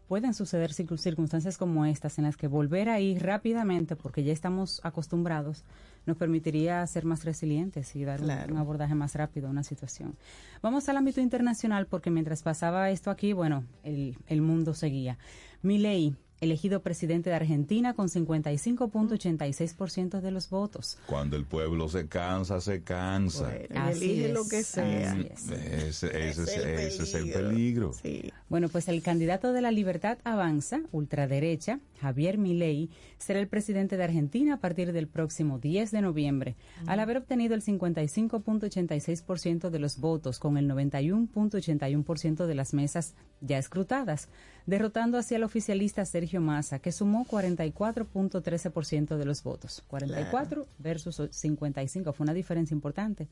[0.07, 4.81] pueden suceder circun- circunstancias como estas en las que volver ahí rápidamente, porque ya estamos
[4.83, 5.65] acostumbrados,
[6.07, 8.55] nos permitiría ser más resilientes y dar un- Claro.
[8.55, 10.17] un, abordaje más rápido a una situación.
[10.63, 15.19] Vamos al ámbito internacional porque mientras pasaba esto aquí, bueno, el, el mundo seguía.
[15.63, 20.99] Milei, elegido presidente de Argentina con 55.86% de los votos.
[21.07, 23.51] Cuando el pueblo se cansa, se cansa.
[23.69, 25.13] Bueno, elige es, lo que sea.
[25.13, 25.51] así es.
[25.51, 27.49] Ese, ese es, el ese es el peligro.
[27.49, 27.93] peligro.
[27.93, 28.33] Sí.
[28.49, 34.05] Bueno, pues el candidato de la Libertad Avanza, ultraderecha, Javier Milei, será el presidente de
[34.05, 39.99] Argentina a partir del próximo 10 de noviembre, al haber obtenido el 55.86% de los
[39.99, 44.29] votos con el 91.81% de las mesas ya escrutadas,
[44.69, 49.83] derrotando así al oficialista Sergio Massa, que sumó 44.13% de los votos.
[49.89, 53.29] 44 versus 55, fue una diferencia importante.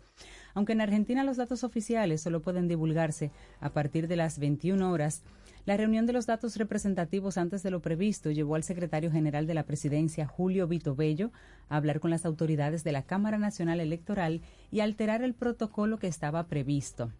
[0.55, 5.20] Aunque en Argentina los datos oficiales solo pueden divulgarse a partir de las 21 horas,
[5.66, 9.53] la reunión de los datos representativos antes de lo previsto llevó al secretario general de
[9.53, 11.33] la presidencia, Julio Vito Bello,
[11.68, 16.07] a hablar con las autoridades de la Cámara Nacional Electoral y alterar el protocolo que
[16.07, 17.12] estaba previsto.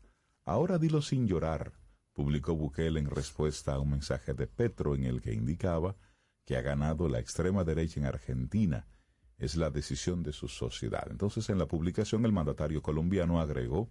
[0.45, 1.73] Ahora dilo sin llorar,
[2.13, 5.97] publicó Bukele en respuesta a un mensaje de Petro en el que indicaba
[6.45, 8.87] que ha ganado la extrema derecha en Argentina.
[9.39, 11.07] Es la decisión de su sociedad.
[11.11, 13.91] Entonces, en la publicación, el mandatario colombiano agregó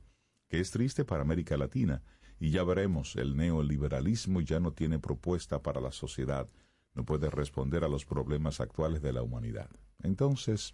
[0.50, 2.04] que es triste para América Latina
[2.40, 6.48] y ya veremos, el neoliberalismo ya no tiene propuesta para la sociedad,
[6.94, 9.70] no puede responder a los problemas actuales de la humanidad.
[10.04, 10.74] Entonces,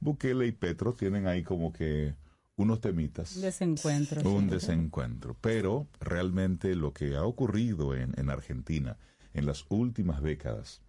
[0.00, 2.14] Bukele y Petro tienen ahí como que
[2.56, 3.40] unos temitas.
[3.40, 4.28] Desencuentro.
[4.30, 5.36] Un desencuentro.
[5.40, 8.98] Pero realmente lo que ha ocurrido en, en Argentina
[9.32, 10.82] en las últimas décadas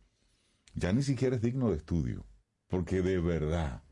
[0.75, 2.25] ya ni siquiera es digno de estudio.
[2.67, 3.83] Porque de verdad,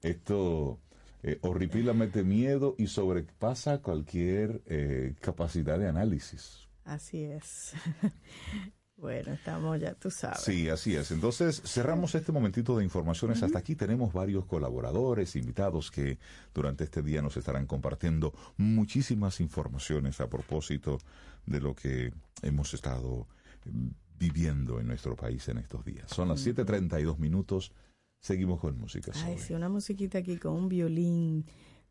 [0.00, 0.80] esto
[1.22, 6.68] eh, horripilamente miedo y sobrepasa cualquier eh, capacidad de análisis.
[6.84, 7.72] Así es.
[8.96, 10.40] bueno, estamos ya, tú sabes.
[10.40, 11.10] Sí, así es.
[11.10, 13.42] Entonces, cerramos este momentito de informaciones.
[13.42, 16.18] Hasta aquí tenemos varios colaboradores, invitados que
[16.54, 20.98] durante este día nos estarán compartiendo muchísimas informaciones a propósito
[21.46, 23.26] de lo que hemos estado
[23.64, 26.10] mm, viviendo en nuestro país en estos días.
[26.10, 27.72] Son las 7.32 minutos.
[28.20, 29.12] Seguimos con música.
[29.24, 31.46] Ay, sí, una musiquita aquí con un violín,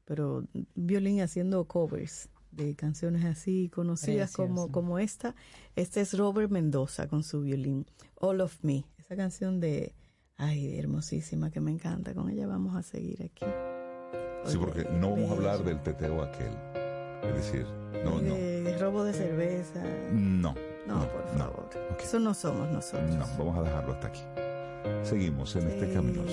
[0.05, 4.71] pero un violín haciendo covers de canciones así conocidas como, Precioso.
[4.71, 5.35] como esta.
[5.75, 7.85] Este es Robert Mendoza con su violín,
[8.15, 8.85] All of Me.
[8.97, 9.93] Esa canción de,
[10.35, 12.13] ay, hermosísima que me encanta.
[12.13, 13.45] Con ella vamos a seguir aquí.
[14.45, 16.53] Sí, Oye, porque no vamos a hablar del teteo aquel.
[17.23, 17.65] Es decir,
[18.05, 18.33] no, no.
[18.35, 19.83] De robo de cerveza.
[20.11, 20.53] No.
[20.87, 21.39] No, por no.
[21.39, 21.69] favor.
[21.91, 22.01] Ok.
[22.01, 23.11] Eso no somos nosotros.
[23.15, 24.21] No, vamos a dejarlo hasta aquí.
[25.04, 26.23] Seguimos en este camino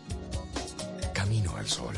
[1.13, 1.95] Camino al Sol.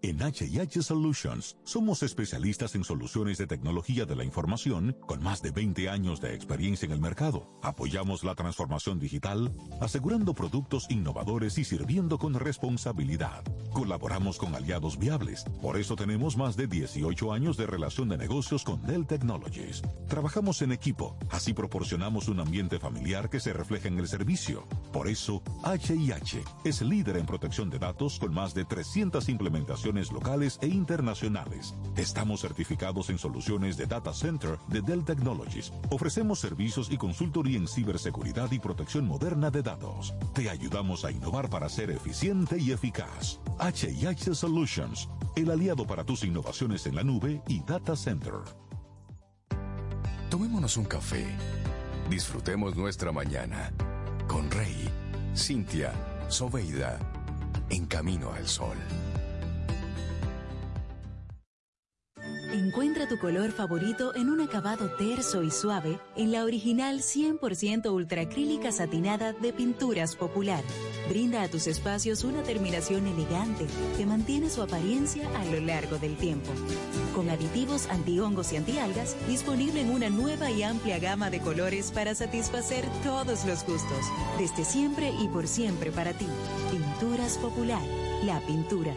[0.00, 5.50] En HH Solutions somos especialistas en soluciones de tecnología de la información con más de
[5.50, 7.60] 20 años de experiencia en el mercado.
[7.62, 9.52] Apoyamos la transformación digital,
[9.82, 13.44] asegurando productos innovadores y sirviendo con responsabilidad.
[13.74, 18.62] Colaboramos con aliados viables, por eso tenemos más de 18 años de relación de negocios
[18.62, 19.82] con Dell Technologies.
[20.08, 24.64] Trabajamos en equipo, así proporcionamos un ambiente familiar que se refleja en el servicio.
[24.92, 30.60] Por eso, HIH es líder en protección de datos con más de 300 implementaciones locales
[30.62, 31.74] e internacionales.
[31.96, 35.72] Estamos certificados en soluciones de Data Center de Dell Technologies.
[35.90, 40.14] Ofrecemos servicios y consultoría en ciberseguridad y protección moderna de datos.
[40.32, 43.40] Te ayudamos a innovar para ser eficiente y eficaz.
[43.60, 48.34] HIH Solutions, el aliado para tus innovaciones en la nube y Data Center.
[50.30, 51.26] Tomémonos un café.
[52.10, 53.72] Disfrutemos nuestra mañana
[54.26, 54.88] con Rey,
[55.36, 55.92] Cintia,
[56.28, 56.98] Soveida,
[57.70, 58.76] en camino al sol.
[62.52, 68.70] Encuentra tu color favorito en un acabado terso y suave en la original 100% ultracrílica
[68.70, 70.62] satinada de Pinturas Popular.
[71.08, 76.16] Brinda a tus espacios una terminación elegante que mantiene su apariencia a lo largo del
[76.16, 76.50] tiempo.
[77.14, 82.14] Con aditivos antihongos y antialgas, disponible en una nueva y amplia gama de colores para
[82.14, 84.06] satisfacer todos los gustos.
[84.38, 86.26] Desde siempre y por siempre para ti.
[86.70, 87.82] Pinturas Popular,
[88.24, 88.92] la pintura.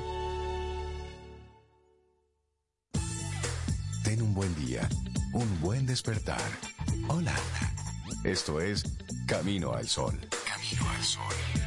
[4.04, 4.88] Ten un buen día,
[5.34, 6.50] un buen despertar.
[7.10, 7.36] Hola.
[8.24, 8.84] Esto es
[9.26, 10.20] Camino al Sol.
[10.46, 11.67] Camino al Sol.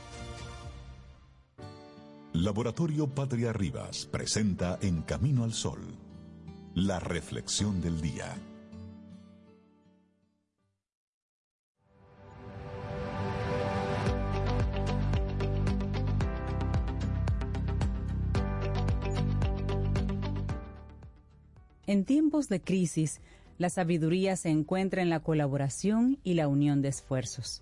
[2.33, 5.79] Laboratorio Patria Rivas presenta En Camino al Sol,
[6.73, 8.33] la reflexión del día.
[21.85, 23.19] En tiempos de crisis,
[23.57, 27.61] la sabiduría se encuentra en la colaboración y la unión de esfuerzos.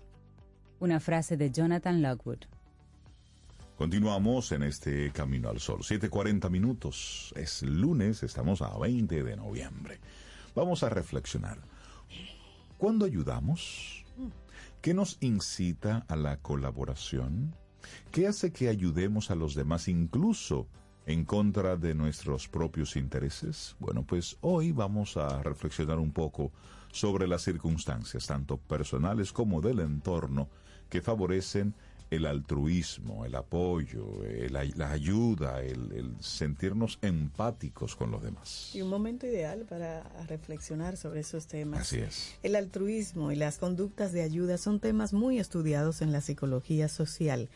[0.78, 2.59] Una frase de Jonathan Lockwood.
[3.80, 5.78] Continuamos en este Camino al Sol.
[5.78, 7.32] 7.40 minutos.
[7.34, 10.00] Es lunes, estamos a 20 de noviembre.
[10.54, 11.62] Vamos a reflexionar.
[12.76, 14.04] ¿Cuándo ayudamos?
[14.82, 17.56] ¿Qué nos incita a la colaboración?
[18.10, 20.68] ¿Qué hace que ayudemos a los demás incluso
[21.06, 23.76] en contra de nuestros propios intereses?
[23.78, 26.52] Bueno, pues hoy vamos a reflexionar un poco
[26.92, 30.50] sobre las circunstancias, tanto personales como del entorno,
[30.90, 31.74] que favorecen
[32.10, 38.70] el altruismo, el apoyo, el- la ayuda, el, el sentirnos empáticos con los demás.
[38.74, 41.80] Y un momento ideal para reflexionar sobre esos temas.
[41.82, 42.34] Así es.
[42.42, 47.48] El altruismo y las conductas de ayuda son temas muy estudiados en la psicología social.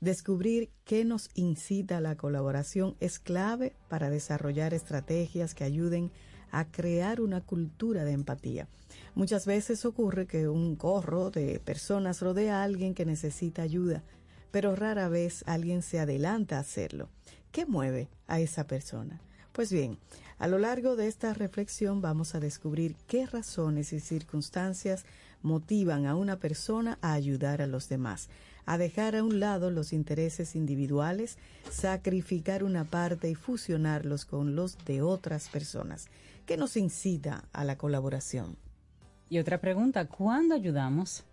[0.00, 6.10] Descubrir qué nos incita a la colaboración es clave para desarrollar estrategias que ayuden
[6.50, 8.66] a crear una cultura de empatía.
[9.14, 14.02] Muchas veces ocurre que un corro de personas rodea a alguien que necesita ayuda,
[14.50, 17.08] pero rara vez alguien se adelanta a hacerlo.
[17.52, 19.20] ¿Qué mueve a esa persona?
[19.52, 19.98] Pues bien,
[20.38, 25.04] a lo largo de esta reflexión vamos a descubrir qué razones y circunstancias
[25.42, 28.28] motivan a una persona a ayudar a los demás,
[28.64, 31.36] a dejar a un lado los intereses individuales,
[31.70, 36.06] sacrificar una parte y fusionarlos con los de otras personas.
[36.46, 38.56] ¿Qué nos incita a la colaboración?
[39.30, 41.24] Y otra pregunta, ¿cuándo ayudamos?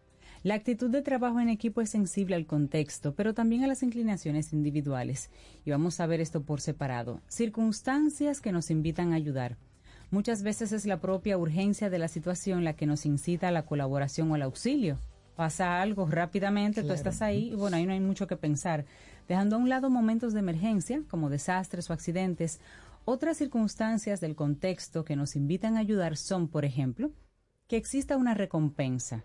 [0.43, 4.53] La actitud de trabajo en equipo es sensible al contexto, pero también a las inclinaciones
[4.53, 5.31] individuales.
[5.65, 7.21] Y vamos a ver esto por separado.
[7.27, 9.57] Circunstancias que nos invitan a ayudar.
[10.11, 13.65] Muchas veces es la propia urgencia de la situación la que nos incita a la
[13.65, 14.99] colaboración o al auxilio.
[15.35, 18.85] Pasa algo rápidamente, tú estás ahí y bueno, ahí no hay mucho que pensar.
[19.27, 22.59] Dejando a un lado momentos de emergencia, como desastres o accidentes,
[23.05, 27.11] otras circunstancias del contexto que nos invitan a ayudar son, por ejemplo,
[27.67, 29.23] que exista una recompensa,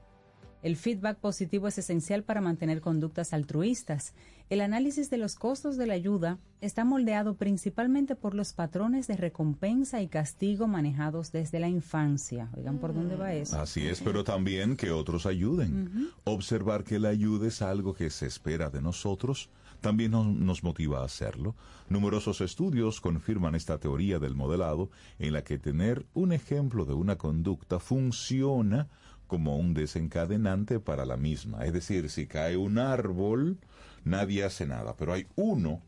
[0.62, 4.14] el feedback positivo es esencial para mantener conductas altruistas.
[4.48, 9.16] El análisis de los costos de la ayuda está moldeado principalmente por los patrones de
[9.16, 12.48] recompensa y castigo manejados desde la infancia.
[12.56, 13.60] Oigan, ¿por dónde va eso?
[13.60, 16.12] Así es, pero también que otros ayuden.
[16.22, 19.50] Observar que la ayuda es algo que se espera de nosotros
[19.82, 21.54] también nos, nos motiva a hacerlo.
[21.90, 27.18] Numerosos estudios confirman esta teoría del modelado en la que tener un ejemplo de una
[27.18, 28.88] conducta funciona
[29.26, 31.64] como un desencadenante para la misma.
[31.64, 33.58] Es decir, si cae un árbol,
[34.04, 35.82] nadie hace nada, pero hay uno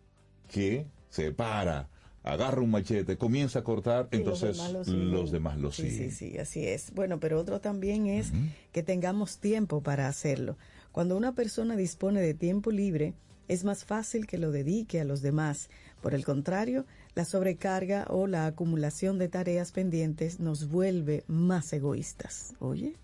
[0.48, 1.90] que se para,
[2.22, 5.92] agarra un machete, comienza a cortar, entonces los demás lo siguen.
[5.92, 6.92] Sí, sí, sí, así es.
[6.94, 8.32] Bueno, pero otro también es
[8.72, 10.56] que tengamos tiempo para hacerlo.
[10.90, 13.12] Cuando una persona dispone de tiempo libre,
[13.48, 15.68] es más fácil que lo dedique a los demás.
[16.02, 22.54] Por el contrario, la sobrecarga o la acumulación de tareas pendientes nos vuelve más egoístas.
[22.58, 22.94] Oye.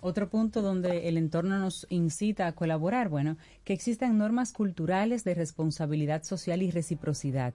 [0.00, 5.34] Otro punto donde el entorno nos incita a colaborar, bueno, que existan normas culturales de
[5.34, 7.54] responsabilidad social y reciprocidad.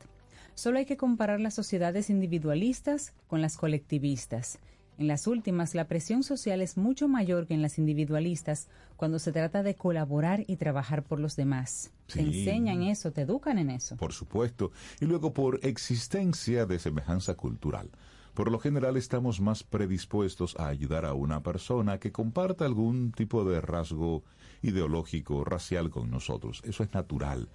[0.56, 4.60] Solo hay que comparar las sociedades individualistas con las colectivistas.
[4.98, 8.68] En las últimas, la presión social es mucho mayor que en las individualistas
[8.98, 11.92] cuando se trata de colaborar y trabajar por los demás.
[12.06, 13.96] Te enseñan eso, te educan en eso.
[13.96, 14.72] Por supuesto.
[15.00, 17.90] Y luego por existencia de semejanza cultural.
[18.34, 23.44] Por lo general estamos más predispuestos a ayudar a una persona que comparta algún tipo
[23.44, 24.24] de rasgo
[24.62, 26.62] ideológico, racial con nosotros.
[26.64, 27.50] Eso es natural.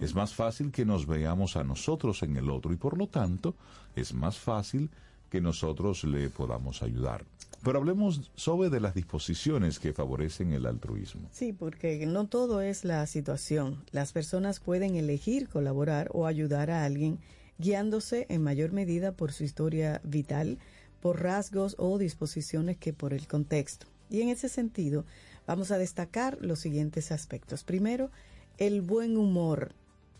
[0.00, 3.54] Es más fácil que nos veamos a nosotros en el otro y por lo tanto
[3.94, 4.90] es más fácil
[5.30, 7.24] que nosotros le podamos ayudar.
[7.62, 11.28] Pero hablemos sobre las disposiciones que favorecen el altruismo.
[11.32, 13.84] Sí, porque no todo es la situación.
[13.90, 17.18] Las personas pueden elegir colaborar o ayudar a alguien
[17.58, 20.58] guiándose en mayor medida por su historia vital,
[21.00, 23.86] por rasgos o disposiciones que por el contexto.
[24.10, 25.04] Y en ese sentido,
[25.46, 27.64] vamos a destacar los siguientes aspectos.
[27.64, 28.10] Primero,
[28.58, 29.72] el buen humor.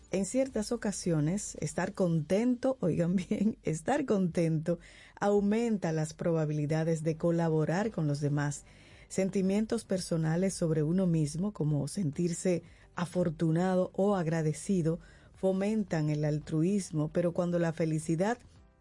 [0.09, 4.79] En ciertas ocasiones, estar contento, oigan bien, estar contento
[5.19, 8.63] aumenta las probabilidades de colaborar con los demás.
[9.09, 12.63] Sentimientos personales sobre uno mismo, como sentirse
[12.95, 14.99] afortunado o agradecido,
[15.35, 18.37] fomentan el altruismo, pero cuando la felicidad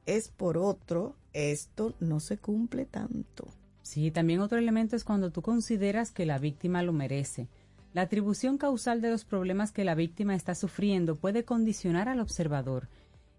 [0.07, 3.49] es por otro, esto no se cumple tanto.
[3.83, 7.49] Sí, también otro elemento es cuando tú consideras que la víctima lo merece.
[7.97, 12.91] La atribución causal de los problemas que la víctima está sufriendo puede condicionar al observador.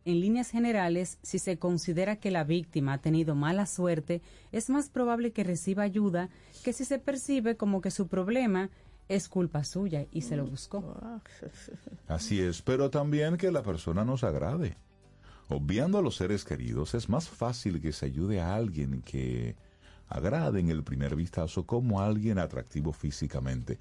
[0.03, 4.89] En líneas generales, si se considera que la víctima ha tenido mala suerte, es más
[4.89, 6.29] probable que reciba ayuda
[6.63, 8.71] que si se percibe como que su problema
[9.09, 11.21] es culpa suya y se lo buscó.
[12.07, 14.75] Así es, pero también que la persona nos agrade.
[15.49, 19.55] Obviando a los seres queridos, es más fácil que se ayude a alguien que
[20.09, 23.77] agrade en el primer vistazo como alguien atractivo físicamente.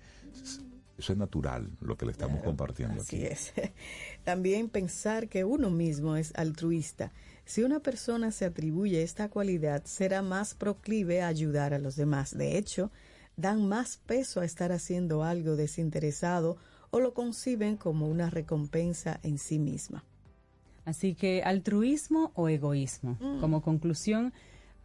[0.99, 3.27] Eso es natural, lo que le estamos compartiendo así aquí.
[3.27, 3.53] es.
[4.25, 7.13] También pensar que uno mismo es altruista.
[7.45, 12.37] Si una persona se atribuye esta cualidad, será más proclive a ayudar a los demás.
[12.37, 12.91] De hecho,
[13.37, 16.57] dan más peso a estar haciendo algo desinteresado
[16.91, 20.03] o lo conciben como una recompensa en sí misma.
[20.87, 23.19] Así que altruismo o egoísmo.
[23.21, 23.41] Mm.
[23.41, 24.33] Como conclusión,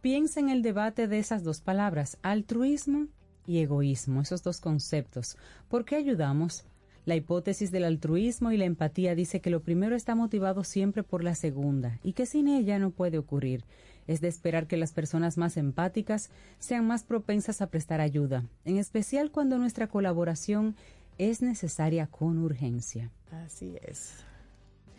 [0.02, 3.06] piensa en el debate de esas dos palabras, altruismo
[3.46, 5.38] y egoísmo, esos dos conceptos.
[5.68, 6.64] ¿Por qué ayudamos?
[7.06, 11.24] La hipótesis del altruismo y la empatía dice que lo primero está motivado siempre por
[11.24, 13.64] la segunda y que sin ella no puede ocurrir.
[14.06, 18.78] Es de esperar que las personas más empáticas sean más propensas a prestar ayuda, en
[18.78, 20.76] especial cuando nuestra colaboración
[21.18, 23.10] es necesaria con urgencia.
[23.30, 24.24] Así es.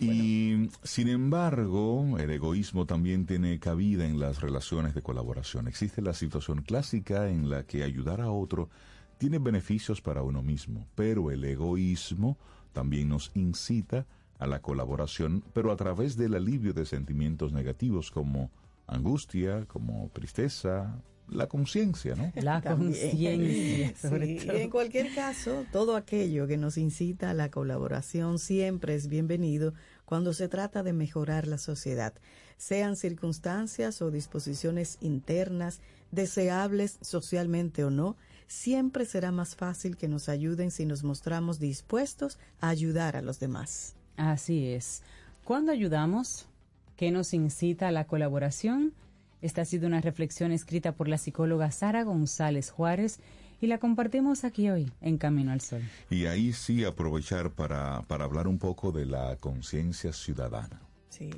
[0.04, 5.68] Y sin embargo, el egoísmo también tiene cabida en las relaciones de colaboración.
[5.68, 8.70] Existe la situación clásica en la que ayudar a otro
[9.18, 12.38] tiene beneficios para uno mismo, pero el egoísmo
[12.74, 14.06] también nos incita
[14.40, 18.52] a la colaboración, pero a través del alivio de sentimientos negativos como
[18.88, 22.32] angustia, como tristeza, la conciencia, ¿no?
[22.36, 24.48] La conciencia, sobre Sí.
[24.50, 29.74] En cualquier caso, todo aquello que nos incita a la colaboración siempre es bienvenido
[30.06, 32.14] cuando se trata de mejorar la sociedad,
[32.58, 35.80] sean circunstancias o disposiciones internas
[36.12, 38.16] deseables socialmente o no,
[38.48, 43.40] siempre será más fácil que nos ayuden si nos mostramos dispuestos a ayudar a los
[43.40, 43.96] demás.
[44.16, 45.02] Así es.
[45.44, 46.48] ¿Cuándo ayudamos?
[46.96, 48.94] ¿Qué nos incita a la colaboración?
[49.42, 53.20] Esta ha sido una reflexión escrita por la psicóloga Sara González Juárez
[53.62, 55.82] y la compartimos aquí hoy en Camino al Sol.
[56.10, 60.82] Y ahí sí aprovechar para, para hablar un poco de la conciencia ciudadana.
[61.10, 61.30] Sí.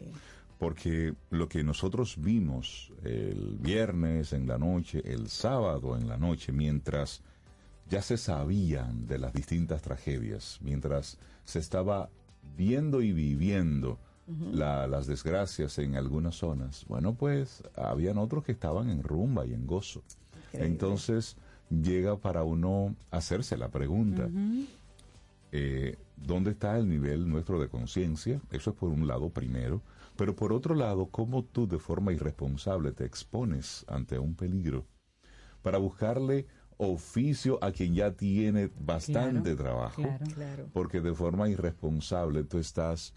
[0.57, 6.51] Porque lo que nosotros vimos el viernes en la noche, el sábado en la noche,
[6.53, 7.21] mientras
[7.89, 12.09] ya se sabían de las distintas tragedias, mientras se estaba
[12.57, 13.99] viendo y viviendo
[14.51, 19.53] la- las desgracias en algunas zonas, bueno, pues habían otros que estaban en rumba y
[19.53, 20.01] en gozo.
[20.47, 20.67] Increíble.
[20.71, 21.35] Entonces
[21.81, 24.29] llega para uno hacerse la pregunta,
[25.51, 28.41] eh, ¿dónde está el nivel nuestro de conciencia?
[28.51, 29.81] Eso es por un lado primero,
[30.15, 34.85] pero por otro lado, ¿cómo tú de forma irresponsable te expones ante un peligro
[35.61, 36.45] para buscarle
[36.77, 40.01] oficio a quien ya tiene bastante Claro, trabajo?
[40.01, 40.25] claro.
[40.33, 40.69] Claro.
[40.73, 43.13] Porque de forma irresponsable tú estás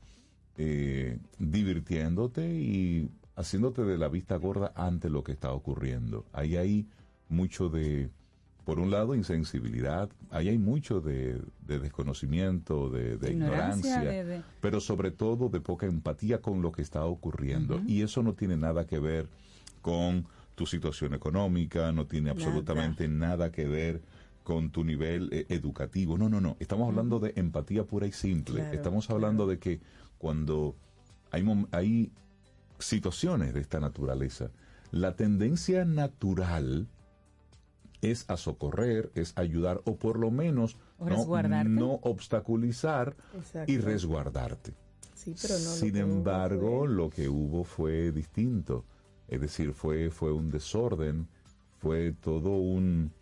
[0.57, 6.27] eh, divirtiéndote y haciéndote de la vista gorda ante lo que está ocurriendo.
[6.33, 6.89] Ahí hay
[7.29, 8.11] mucho de,
[8.69, 14.25] por un lado, insensibilidad, ahí hay mucho de, de desconocimiento, de, de Ignorancia, ignorancia, de-
[14.25, 17.81] de- pero sobre todo de poca empatía con lo que está ocurriendo.
[17.87, 19.27] Y eso no tiene nada que ver
[19.81, 24.03] con tu situación económica, no tiene absolutamente nada que ver
[24.45, 26.19] con tu nivel eh, educativo.
[26.19, 26.59] No, no, no.
[26.61, 28.57] Estamos hablando de empatía pura y simple.
[28.61, 29.81] Claro, Estamos hablando de que
[30.19, 30.77] cuando
[31.31, 32.13] hay, hay
[32.79, 34.51] situaciones de esta naturaleza,
[34.91, 36.87] la tendencia natural
[38.03, 41.07] es a socorrer, es ayudar o por lo menos no,
[41.87, 43.71] no obstaculizar Exacto.
[43.73, 44.75] y resguardarte.
[45.15, 48.85] Sí, pero no lo Sin embargo, fue- lo que hubo fue distinto.
[49.27, 51.29] Es decir, fue, fue un desorden,
[51.79, 53.13] fue todo un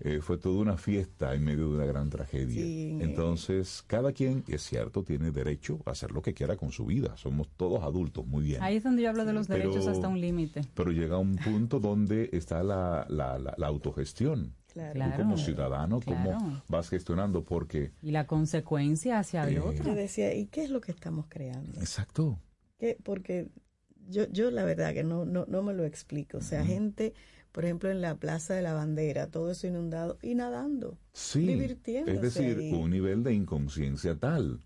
[0.00, 2.62] eh, fue toda una fiesta en medio de una gran tragedia.
[2.62, 2.98] Sí.
[3.00, 7.16] Entonces, cada quien, es cierto, tiene derecho a hacer lo que quiera con su vida.
[7.16, 8.62] Somos todos adultos, muy bien.
[8.62, 10.62] Ahí es donde yo hablo de los Pero- derechos hasta un límite.
[10.74, 14.54] Pero llega un punto donde está la, la, la- la autogestión.
[14.72, 15.16] Claro.
[15.16, 16.30] Tú como ciudadano, Claro.
[16.38, 17.90] cómo vas gestionando, porque...
[18.02, 19.84] Y la consecuencia hacia el Eh, otro.
[19.84, 21.80] Yo decía, ¿y qué es lo que estamos creando?
[21.80, 22.38] Exacto.
[22.78, 22.96] ¿Qué?
[23.02, 23.48] Porque
[24.08, 26.38] yo, yo la verdad que no, no, no me lo explico.
[26.38, 27.12] O sea, gente,
[27.52, 30.98] por ejemplo, en la Plaza de la Bandera, todo eso inundado y nadando.
[31.12, 32.72] Sí, divirtiéndose es decir, ahí.
[32.72, 34.60] un nivel de inconsciencia tal.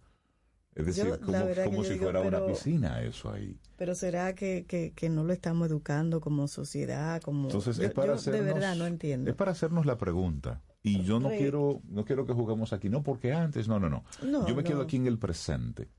[0.75, 3.59] Es decir, Yo, como, como si digo, fuera una piscina eso ahí.
[3.77, 7.49] Pero será que, que, que no lo estamos educando como sociedad, como...
[7.49, 9.31] Entonces yo, es para yo hacernos, de verdad no entiendo.
[9.31, 10.63] Es para hacernos la pregunta.
[10.83, 11.39] Y yo no Rey.
[11.39, 14.05] quiero, no quiero que juguemos aquí, no porque antes, no, no, no.
[14.25, 15.91] No, yo me quedo aquí en el presente.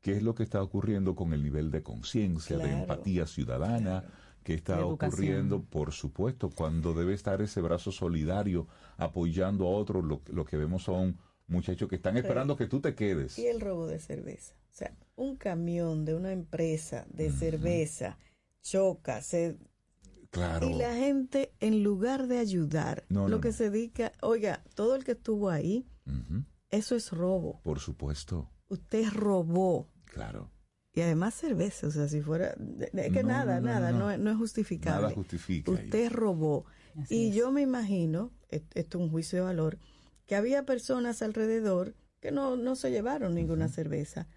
[0.00, 4.04] ¿Qué es lo que está ocurriendo con el nivel de conciencia, de empatía ciudadana?
[4.44, 5.62] ¿Qué está ocurriendo?
[5.62, 8.66] Por supuesto, cuando debe estar ese brazo solidario
[8.96, 12.94] apoyando a otros, lo, lo que vemos son muchachos que están esperando que tú te
[12.94, 13.38] quedes.
[13.38, 14.54] Y el robo de cerveza.
[14.70, 18.18] O sea, un camión de una empresa de cerveza
[18.62, 19.58] choca, se
[20.30, 20.70] Claro.
[20.70, 23.54] Y la gente, en lugar de ayudar, No, lo no, que no.
[23.54, 25.86] se dedica, oiga, todo el que estuvo ahí,
[26.70, 27.60] eso es robo.
[27.62, 29.90] Por supuesto, Usted robó.
[30.06, 30.50] claro.
[30.94, 32.54] Y además cerveza, o sea, si fuera...
[32.92, 34.30] Es que No, nada, no, nada, no, no, no.
[34.32, 35.02] es- justificable.
[35.02, 35.72] Nada justifica.
[35.72, 35.84] ahí.
[35.84, 36.66] Usted robó.
[37.00, 37.34] Así y es.
[37.34, 39.78] yo me imagino, esto es un juicio de valor,
[40.26, 44.28] que había personas alrededor que no, no se llevaron ninguna cerveza.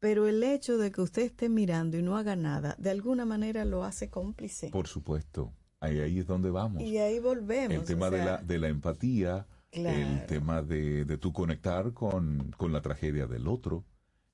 [0.00, 3.64] Pero el hecho de que usted esté mirando y no haga nada, de alguna manera
[3.64, 4.68] lo hace cómplice.
[4.70, 5.52] Por supuesto.
[5.80, 6.82] Ahí, ahí es donde vamos.
[6.82, 7.76] Y ahí volvemos.
[7.78, 10.26] el tema o de, la, de la empatía, el Claro.
[10.26, 13.84] tema de, de tu conectar con, con la tragedia del otro.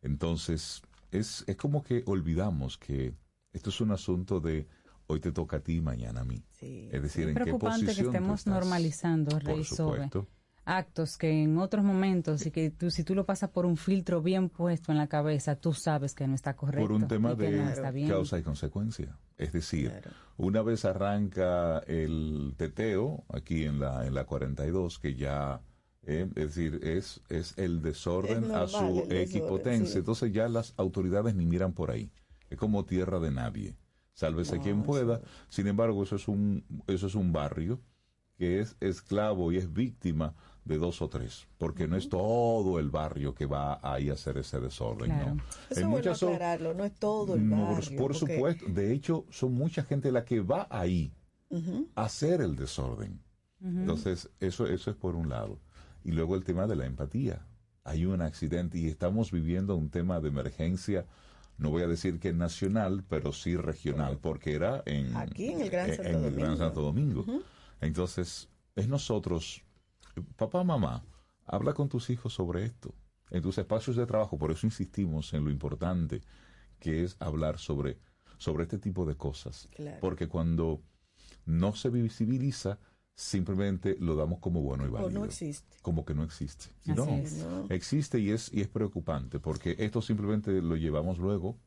[0.01, 0.83] Entonces,
[1.13, 3.15] es, es como que olvidamos que
[3.53, 4.67] esto es un asunto de
[5.07, 6.43] hoy te toca a ti, mañana a mí.
[6.51, 6.89] Sí.
[6.91, 9.65] Es decir, Es en qué preocupante posición que estemos normalizando, Rey
[10.65, 14.23] actos que en otros momentos, y que tú, si tú lo pasas por un filtro
[14.23, 16.87] bien puesto en la cabeza, tú sabes que no está correcto.
[16.87, 19.19] Por un tema de no causa y consecuencia.
[19.37, 20.11] Es decir, Claro.
[20.37, 25.61] una vez arranca el teteo aquí en la, en la 42, que ya,
[26.05, 29.93] eh, es decir, es, es el desorden Es a su equipotencia.
[29.93, 29.99] sí.
[29.99, 32.11] Entonces ya las autoridades ni miran por ahí.
[32.51, 33.77] Es como tierra de nadie.
[34.15, 35.21] Sálvese quien pueda.
[35.49, 37.81] Sin embargo, eso es un, eso es un barrio
[38.37, 40.35] que es esclavo y es víctima
[40.65, 44.39] de dos o tres, porque no es todo el barrio que va ahí a hacer
[44.39, 45.35] ese desorden, Claro.
[45.37, 45.43] ¿no?
[45.71, 47.99] Eso En muchas aclararlo, no es todo el no, por- barrio.
[47.99, 48.67] por porque- supuesto.
[48.69, 51.13] De hecho, son mucha gente la que va ahí
[51.95, 53.21] a hacer el desorden.
[53.61, 55.59] Entonces, eso, eso es por un lado.
[56.05, 57.47] Y luego el tema de la empatía.
[57.85, 61.07] Hay un accidente y estamos viviendo un tema de emergencia,
[61.59, 65.71] no voy a decir que nacional, pero sí regional, porque era en, Aquí en el
[65.71, 66.57] Gran en- Santo en el Gran Domingo.
[66.57, 67.25] Santo Domingo.
[67.81, 69.63] Entonces, es nosotros,
[70.37, 71.05] papá, mamá,
[71.45, 72.95] habla con tus hijos sobre esto,
[73.31, 76.23] en tus espacios de trabajo, por eso insistimos en lo importante
[76.79, 77.99] que es hablar sobre,
[78.39, 79.69] sobre este tipo de cosas.
[79.75, 79.99] Claro.
[80.01, 80.81] Porque cuando
[81.47, 82.79] no se visibiliza,
[83.23, 85.11] simplemente lo damos como bueno y O válido.
[85.21, 85.79] no existe.
[85.83, 86.67] Como que no existe.
[86.83, 87.33] Así no, es.
[87.35, 87.67] No.
[87.71, 91.59] existe y es, y es preocupante, porque esto simplemente lo llevamos luego.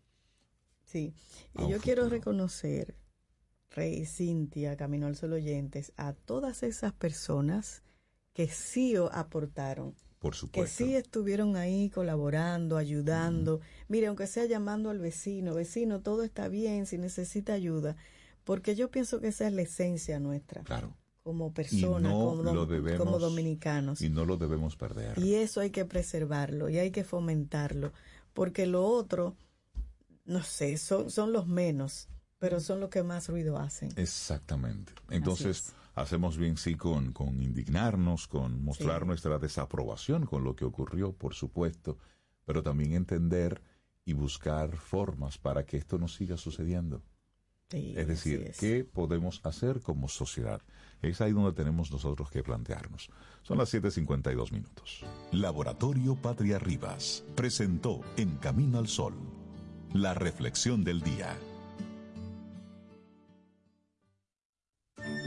[0.83, 1.13] Sí,
[1.53, 2.95] y yo quiero reconocer,
[3.71, 7.81] Rey, Cintia, Camino al Sol oyentes, a todas esas personas
[8.33, 10.77] que sí o- aportaron, Por que supuesto.
[10.85, 13.61] sí estuvieron ahí colaborando, ayudando.
[13.87, 17.95] Mire, aunque sea llamando al vecino, vecino, todo está bien, si necesita ayuda,
[18.43, 20.95] porque yo pienso que esa es la esencia nuestra, Claro.
[21.25, 23.99] Como personas, no como, debemos- como dominicanos.
[23.99, 25.17] Y no lo debemos perder.
[25.17, 27.93] Y eso hay que preservarlo y hay que fomentarlo,
[28.35, 29.35] porque lo otro,
[30.25, 33.89] no sé, son, son los menos, pero son los que más ruido hacen.
[33.95, 34.93] Exactamente.
[35.09, 35.73] Entonces, es.
[35.95, 39.07] hacemos bien sí con, con indignarnos, con mostrar Sí.
[39.07, 41.97] nuestra desaprobación con lo que ocurrió, por supuesto,
[42.45, 43.63] pero también entender
[44.05, 47.01] y buscar formas para que esto no siga sucediendo.
[47.71, 48.59] Sí, Es decir, es.
[48.59, 50.61] ¿qué podemos hacer como sociedad?
[51.01, 53.09] Es ahí donde tenemos nosotros que plantearnos.
[53.43, 55.05] Son las 7.52 minutos.
[55.31, 59.13] Laboratorio Patria Rivas presentó En Camino al Sol,
[59.93, 61.35] la reflexión del día.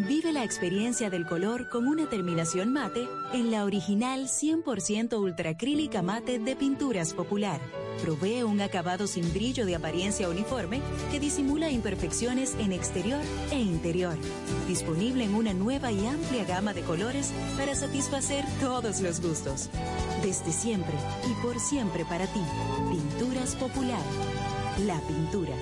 [0.06, 6.38] Vive la experiencia del color con una terminación mate en la original 100% ultracrílica mate
[6.38, 7.60] de Pinturas Popular.
[8.02, 10.80] Provee un acabado sin brillo de apariencia uniforme
[11.10, 13.20] que disimula imperfecciones en exterior
[13.50, 14.16] e interior.
[14.66, 19.68] Disponible en una nueva y amplia gama de colores para satisfacer todos los gustos.
[20.22, 20.94] Desde siempre
[21.28, 22.42] y por siempre para ti.
[22.90, 24.02] Pinturas Popular.
[24.86, 25.54] La pintura.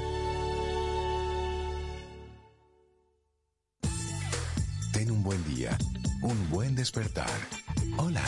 [4.92, 5.76] Ten un buen día,
[6.22, 7.30] un buen despertar.
[7.98, 8.22] Hola.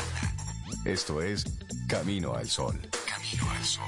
[0.88, 1.44] Esto es
[1.86, 2.80] Camino al Sol.
[3.06, 3.84] Camino al Sol.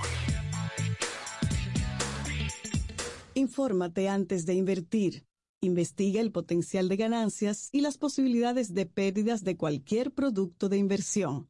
[3.32, 5.24] Infórmate antes de invertir.
[5.62, 11.48] Investiga el potencial de ganancias y las posibilidades de pérdidas de cualquier producto de inversión.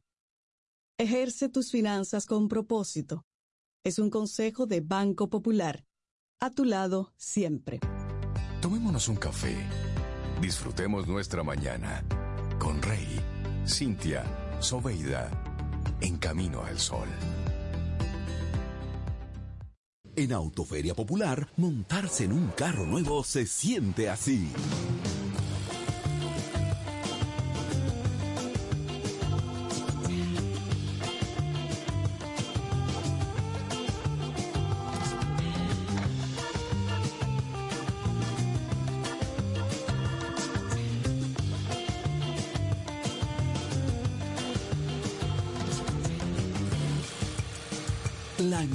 [0.97, 3.25] Ejerce tus finanzas con propósito.
[3.83, 5.83] Es un consejo de Banco Popular.
[6.39, 7.81] A tu lado siempre.
[8.61, 9.57] Tomémonos un café.
[10.39, 12.05] Disfrutemos nuestra mañana
[12.57, 13.19] con Rey,
[13.67, 14.23] Cintia,
[14.61, 15.29] Soveida,
[16.01, 17.07] en Camino al Sol.
[20.15, 24.51] En Autoferia Popular, montarse en un carro nuevo se siente así.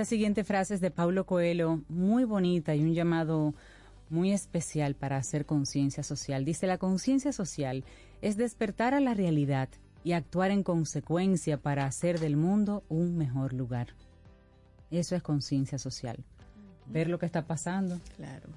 [0.00, 3.52] Esta siguiente frase es de Paulo Coelho, muy bonita y un llamado
[4.08, 6.46] muy especial para hacer conciencia social.
[6.46, 7.84] Dice, la conciencia social
[8.22, 9.68] es despertar a la realidad
[10.02, 13.88] y actuar en consecuencia para hacer del mundo un mejor lugar.
[14.90, 16.24] Eso es conciencia social.
[16.86, 18.00] Ver lo que está pasando.
[18.16, 18.48] Claro.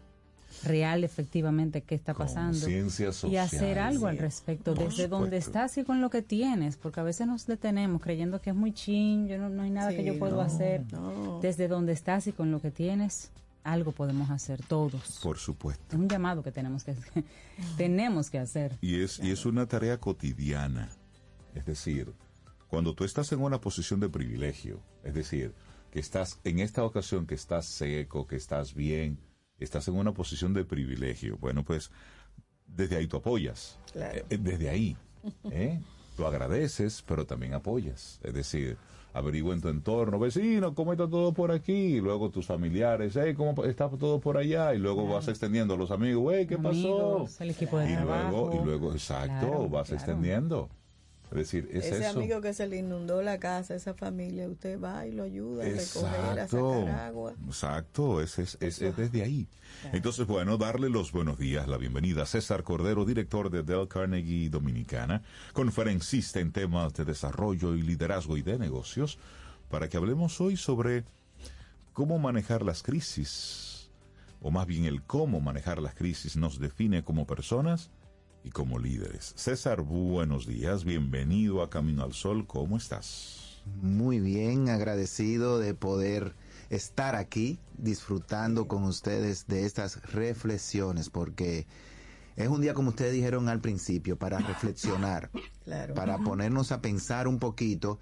[0.63, 2.69] Real, efectivamente, qué está pasando.
[2.69, 6.99] Y hacer algo al respecto, Por desde donde estás y con lo que tienes, porque
[6.99, 10.03] a veces nos detenemos creyendo que es muy chin, yo no, no hay nada que
[10.03, 10.85] yo puedo no, hacer.
[10.91, 11.39] no.
[11.41, 13.31] Desde donde estás y con lo que tienes,
[13.63, 15.19] algo podemos hacer todos.
[15.21, 15.95] Por supuesto.
[15.95, 16.95] Es un llamado que tenemos que
[17.77, 18.77] tenemos que hacer.
[18.81, 20.89] Y es, y es una tarea cotidiana.
[21.55, 22.13] Es decir,
[22.67, 25.53] cuando tú estás en una posición de privilegio, es decir,
[25.91, 29.19] que estás en esta ocasión que estás seco, que estás bien,
[29.63, 31.89] estás en una posición de privilegio, bueno, pues
[32.67, 33.77] desde ahí tú apoyas.
[33.91, 34.21] Claro.
[34.29, 34.97] Eh, desde ahí.
[35.51, 35.79] ¿eh?
[36.15, 38.19] Tú agradeces, pero también apoyas.
[38.23, 38.77] Es decir,
[39.13, 41.71] averigua en tu entorno, vecino, ¿cómo está todo por aquí?
[41.97, 44.73] Y luego tus familiares, hey, ¿cómo está todo por allá?
[44.73, 47.27] Y luego vas extendiendo a los amigos, hey, ¿qué pasó?
[47.39, 48.29] El equipo de y trabajo.
[48.31, 49.95] luego, y luego, exacto, Claro, vas claro.
[50.03, 50.69] extendiendo.
[51.33, 52.19] Es decir, es Ese eso.
[52.19, 55.67] amigo que se le inundó la casa, esa familia, usted va y lo ayuda a
[55.69, 57.33] recoger, a Exacto, sacar agua.
[57.47, 59.47] exacto, es, es, es- es desde ahí.
[59.93, 64.49] Entonces, bueno, darle los buenos días, la bienvenida a César Cordero, director de Dell Carnegie
[64.49, 65.23] Dominicana,
[65.53, 69.17] conferencista en temas de desarrollo y liderazgo y de negocios,
[69.69, 71.03] para que hablemos hoy sobre
[71.93, 73.89] cómo manejar las crisis,
[74.41, 77.89] o más bien el cómo manejar las crisis nos define como personas
[78.43, 79.33] y como líderes.
[79.35, 83.61] César, buenos días, bienvenido a Camino al Sol, ¿cómo estás?
[83.81, 86.33] Muy bien, agradecido de poder
[86.69, 91.65] estar aquí disfrutando con ustedes de estas reflexiones, porque
[92.35, 95.29] es un día, como ustedes dijeron al principio, para reflexionar,
[95.63, 95.93] Claro.
[95.93, 97.99] para ponernos a pensar un poquito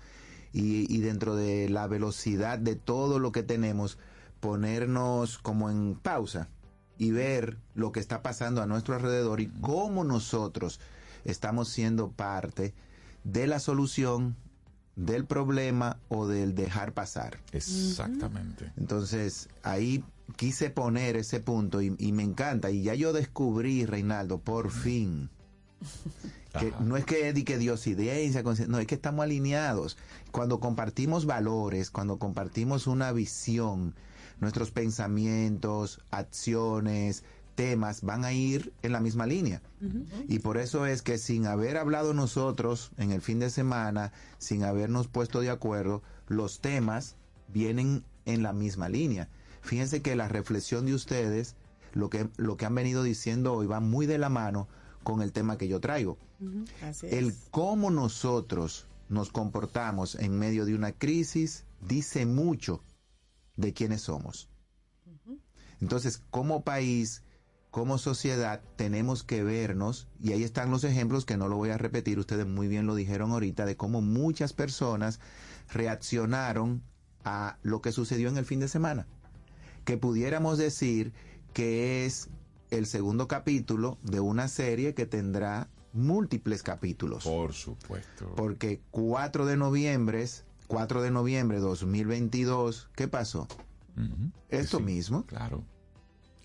[0.54, 4.00] y, y dentro de la velocidad de todo lo que tenemos,
[4.39, 6.50] ponernos como en pausa
[6.98, 10.80] y ver lo que está pasando a nuestro alrededor y cómo nosotros
[11.26, 12.74] estamos siendo parte
[13.24, 14.36] de la solución
[14.96, 17.39] del problema o del dejar pasar.
[17.52, 18.72] Exactamente.
[18.78, 20.04] Entonces, ahí
[20.36, 22.72] quise poner ese punto y, y me encanta.
[22.72, 25.30] Y ya yo descubrí, Reinaldo, por fin,
[26.60, 28.16] que no es que que Dios idea,
[28.68, 29.98] no, es que estamos alineados.
[30.32, 33.96] Cuando compartimos valores, cuando compartimos una visión,
[34.42, 37.24] nuestros pensamientos, acciones,
[37.56, 39.62] temas van a ir en la misma línea.
[40.28, 44.64] Y por eso es que sin haber hablado nosotros en el fin de semana, sin
[44.64, 47.16] habernos puesto de acuerdo, los temas
[47.48, 49.30] vienen en la misma línea.
[49.62, 51.56] Fíjense que la reflexión de ustedes,
[51.94, 54.68] lo que, lo que han venido diciendo hoy, va muy de la mano
[55.04, 56.18] con el tema que yo traigo.
[56.82, 62.82] Así El cómo nosotros nos comportamos en medio de una crisis dice mucho
[63.62, 64.49] de quiénes somos.
[65.80, 67.24] Entonces, como país,
[67.72, 71.78] como sociedad, tenemos que vernos, y ahí están los ejemplos que no lo voy a
[71.78, 75.20] repetir, ustedes muy bien lo dijeron ahorita, de cómo muchas personas
[75.70, 76.84] reaccionaron
[77.24, 79.07] a lo que sucedió en el fin de semana.
[79.86, 81.14] Que pudiéramos decir
[81.53, 82.30] que es
[82.70, 87.24] el segundo capítulo de una serie que tendrá múltiples capítulos.
[87.24, 88.34] Por supuesto.
[88.36, 90.28] Porque 4 de noviembre,
[90.72, 93.47] 4 de noviembre de 2022, ¿qué pasó?
[94.49, 95.26] Esto mismo.
[95.26, 95.63] Claro.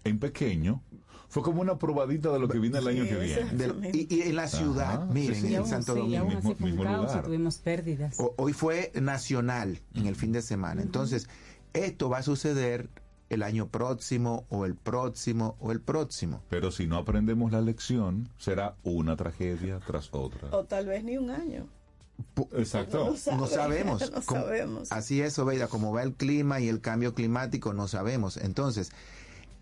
[0.04, 0.82] En pequeño.
[1.28, 3.50] Fue como una probadita de lo que viene el año que viene.
[3.52, 5.54] Del- y, y en la ciudad, Ajá, miren, sí, sí.
[5.54, 6.30] en aún Santo Domingo.
[6.40, 7.24] fue mismo caos y lugar.
[7.24, 8.18] tuvimos pérdidas.
[8.20, 10.82] O- hoy fue nacional en el fin de semana.
[10.82, 11.28] Entonces,
[11.72, 12.90] esto va a suceder
[13.28, 16.42] el año próximo o el próximo o el próximo.
[16.48, 20.48] Pero si no aprendemos la lección, será una tragedia tras otra.
[20.52, 21.66] O tal vez ni un año.
[22.52, 23.10] Exacto.
[23.10, 24.10] No sabe, no sabemos.
[24.12, 24.92] no Como- sabemos.
[24.92, 28.36] Así es, Oveida, como va el clima y el cambio climático, no sabemos.
[28.36, 28.90] Entonces,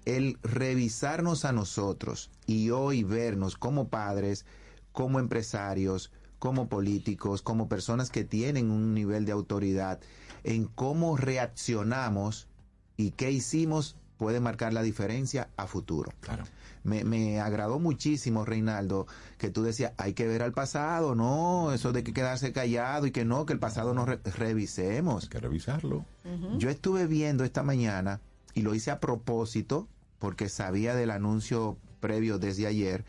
[0.04, 4.44] el revisarnos a nosotros y hoy vernos como padres,
[4.92, 10.00] como empresarios, como políticos, como personas que tienen un nivel de autoridad,
[10.42, 12.48] en cómo reaccionamos
[12.96, 16.12] y qué hicimos puede marcar la diferencia a futuro.
[16.20, 16.44] Claro.
[16.84, 19.06] Me, me agradó muchísimo, Reinaldo,
[19.38, 23.10] que tú decías, hay que ver al pasado, no, eso de que quedarse callado y
[23.10, 25.24] que no, que el pasado no re- revisemos.
[25.24, 26.04] Hay que revisarlo.
[26.58, 28.20] Yo estuve viendo esta mañana,
[28.52, 29.88] y lo hice a propósito,
[30.18, 33.04] porque sabía del anuncio previo desde ayer,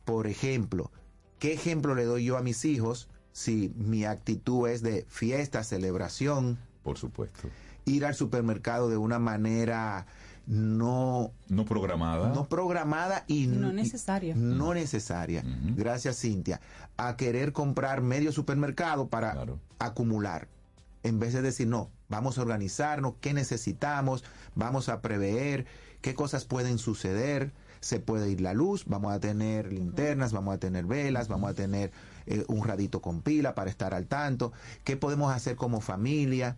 [0.04, 0.92] Por ejemplo,
[1.38, 6.58] ¿qué ejemplo le doy yo a mis hijos si mi actitud es de fiesta, celebración?
[6.82, 7.48] Por supuesto.
[7.84, 10.06] Ir al supermercado de una manera
[10.46, 12.32] no No programada.
[12.32, 14.34] no programada y No necesaria.
[14.36, 15.42] no necesaria.
[15.76, 16.60] Gracias, Cintia.
[16.96, 19.44] A querer comprar medio supermercado para
[19.78, 20.48] acumular.
[21.02, 24.22] En vez de decir, no, Vamos a organizarnos, qué necesitamos,
[24.54, 25.66] vamos a prever,
[26.02, 27.50] qué cosas pueden suceder,
[27.86, 31.54] se puede ir la luz, vamos a tener linternas, vamos a tener velas, vamos a
[31.54, 31.92] tener
[32.26, 34.52] eh, un radito con pila para estar al tanto,
[34.84, 36.56] qué podemos hacer como familia.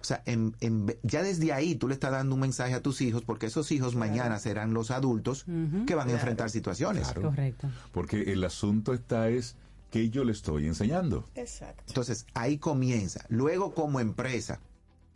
[0.00, 3.00] O sea, en, en- ya desde ahí tú le estás dando un mensaje a tus
[3.00, 5.44] hijos, porque esos hijos mañana serán los adultos
[5.86, 7.08] que van a enfrentar situaciones.
[7.12, 7.68] Correcto.
[7.92, 9.56] Porque el asunto está es
[9.90, 11.24] que yo le estoy enseñando.
[11.34, 11.82] Exacto.
[11.88, 13.24] Entonces, ahí comienza.
[13.28, 14.60] Luego, como empresa,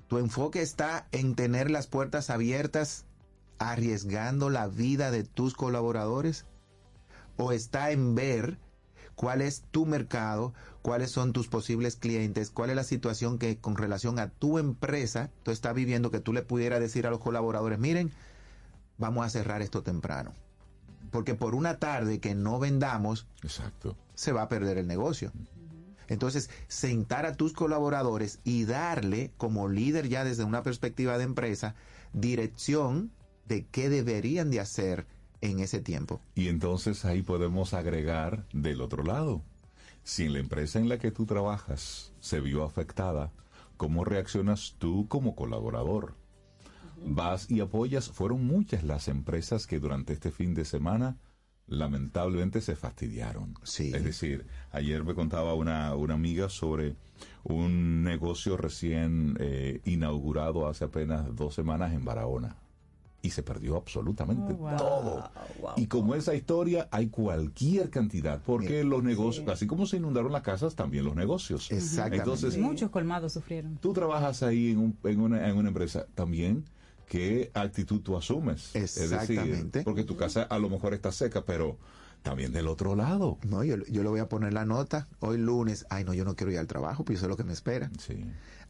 [0.09, 3.05] tu enfoque está en tener las puertas abiertas,
[3.71, 6.47] arriesgando la vida de tus colaboradores,
[7.37, 8.59] o está en ver
[9.15, 10.53] cuál es tu mercado,
[10.83, 15.31] cuáles son tus posibles clientes, cuál es la situación que con relación a tu empresa
[15.43, 18.11] tú estás viviendo que tú le pudieras decir a los colaboradores, miren,
[18.99, 20.33] vamos a cerrar esto temprano.
[21.11, 23.97] Porque por una tarde que no vendamos, Exacto.
[24.15, 25.31] se va a perder el negocio.
[26.09, 31.75] Entonces, sentar a tus colaboradores y darle, como líder ya desde una perspectiva de empresa,
[32.13, 33.13] dirección
[33.53, 35.07] de qué deberían de hacer
[35.43, 36.23] en ese tiempo.
[36.35, 39.43] Y entonces ahí podemos agregar del otro lado.
[40.05, 43.31] Si en la empresa en la que tú trabajas se vio afectada,
[43.77, 46.15] ¿cómo reaccionas tú como colaborador?
[47.05, 48.09] Vas y apoyas.
[48.09, 51.19] Fueron muchas las empresas que durante este fin de semana
[51.67, 53.55] lamentablemente se fastidiaron.
[53.65, 56.97] Es decir, ayer me contaba una, una amiga sobre
[57.45, 62.62] un negocio recién eh, inaugurado hace apenas dos semanas en Barahona.
[63.25, 64.77] Y se perdió absolutamente Oh, wow.
[64.77, 65.31] todo.
[65.77, 70.43] Y como esa historia, hay cualquier cantidad, porque los negocios, así como se inundaron las
[70.43, 71.71] casas, también los negocios.
[71.71, 73.79] Entonces, Muchos colmados sufrieron.
[73.79, 76.65] tú trabajas ahí en, un- en, una, en una empresa también,
[77.07, 78.75] ¿qué actitud tú asumes?
[78.75, 79.79] Es Exactamente.
[79.79, 81.79] decir, porque tu casa a lo mejor está seca, pero
[82.23, 83.39] también del otro lado.
[83.47, 85.09] No, yo, yo le voy a poner la nota.
[85.21, 87.45] Hoy lunes, ay no, yo no quiero ir al trabajo, pues eso es lo que
[87.45, 87.91] me espera.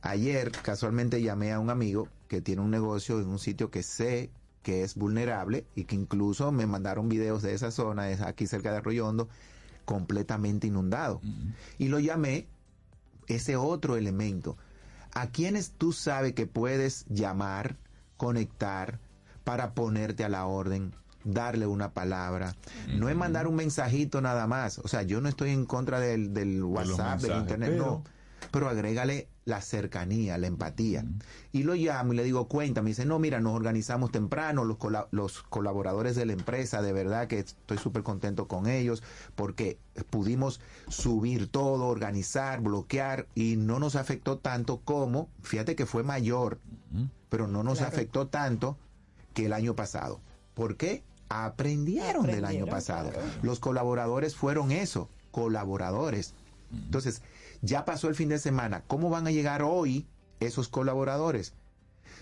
[0.00, 4.30] Ayer casualmente llamé a un amigo que tiene un negocio en un sitio que sé
[4.62, 8.70] que es vulnerable y que incluso me mandaron videos de esa zona, es aquí cerca
[8.70, 9.28] de Arroyondo,
[9.84, 11.20] completamente inundado.
[11.78, 12.46] Y lo llamé,
[13.26, 14.56] ese otro elemento.
[15.12, 17.76] ¿A quienes tú sabes que puedes llamar,
[18.16, 18.98] conectar
[19.44, 20.94] para ponerte a la orden?
[21.24, 22.56] darle una palabra,
[22.98, 26.34] no es mandar un mensajito nada más, o sea, yo no estoy en contra del,
[26.34, 28.04] del WhatsApp, del mensajes, internet, pero- no,
[28.50, 31.04] pero agrégale la cercanía, la empatía.
[31.50, 34.76] Y lo llamo y le digo, cuenta, me dice, no, mira, nos organizamos temprano, los,
[35.10, 39.02] los colaboradores de la empresa, de verdad que estoy súper contento con ellos,
[39.34, 39.78] porque
[40.10, 46.58] pudimos subir todo, organizar, bloquear, y no nos afectó tanto como, fíjate que fue mayor,
[47.28, 47.92] pero no nos Claro.
[47.92, 48.76] afectó tanto
[49.34, 50.20] que el año pasado.
[50.54, 51.02] ¿Por qué?
[51.30, 53.10] Aprendieron, del año pasado.
[53.10, 53.26] claro.
[53.42, 56.34] Los colaboradores fueron eso, colaboradores.
[56.72, 57.22] Entonces,
[57.62, 58.82] ya pasó el fin de semana.
[58.86, 60.06] ¿Cómo van a llegar hoy
[60.40, 61.54] esos colaboradores?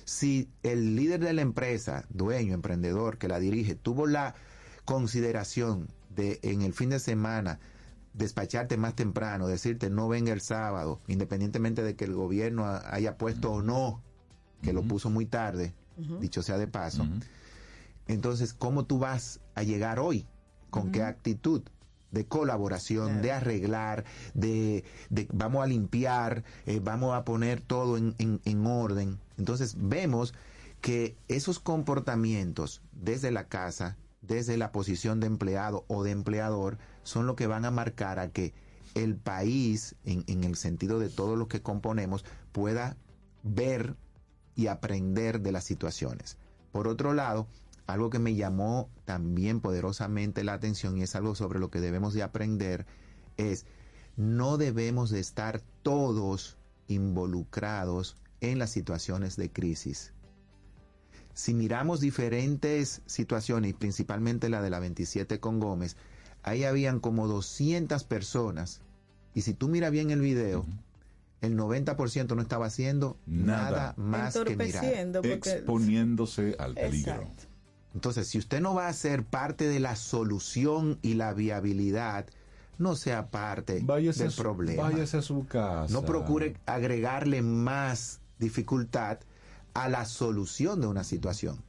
[0.05, 4.35] Si el líder de la empresa, dueño, emprendedor que la dirige, tuvo la
[4.85, 7.61] consideración de en el fin de semana
[8.13, 13.17] despacharte más temprano, decirte no venga el sábado, independientemente de que el gobierno ha- haya
[13.17, 14.03] puesto o no,
[14.63, 15.75] que lo puso muy tarde,
[16.21, 17.05] dicho sea de paso.
[18.09, 20.27] Entonces, ¿cómo tú vas a llegar hoy?
[20.71, 21.63] ¿Con qué actitud?
[22.11, 24.05] De colaboración, de arreglar,
[24.35, 29.19] de, de vamos a limpiar, eh, vamos a poner todo en, en- en orden.
[29.39, 30.35] Entonces vemos
[30.81, 37.27] que esos comportamientos desde la casa, desde la posición de empleado o de empleador, son
[37.27, 38.53] lo que van a marcar a que
[38.95, 42.97] el país, en, en el sentido de todo lo que componemos, pueda
[43.43, 43.95] ver
[44.57, 46.37] y aprender de las situaciones.
[46.73, 47.47] Por otro lado,
[47.93, 52.15] algo que me llamó también poderosamente la atención y es algo sobre lo que debemos
[52.15, 52.87] de aprender
[53.37, 53.67] es
[54.17, 60.13] no debemos de estar todos involucrados en las situaciones de crisis.
[61.33, 65.97] Si miramos diferentes situaciones, y principalmente la de la 27 con Gómez,
[66.43, 68.81] ahí habían como 200 personas.
[69.35, 70.67] Y si tú miras bien el video,
[71.41, 73.95] el 90% no estaba haciendo nada, Nada.
[73.97, 74.85] más que mirar.
[75.25, 77.31] Exponiéndose al peligro.
[77.95, 82.27] Entonces, si usted no va a ser parte de la solución y la viabilidad,
[82.79, 84.83] no sea parte Váyase del su- problema.
[84.85, 85.93] váyase a su casa.
[85.93, 89.19] No procure agregarle más dificultad
[89.75, 91.63] a la solución de una situación.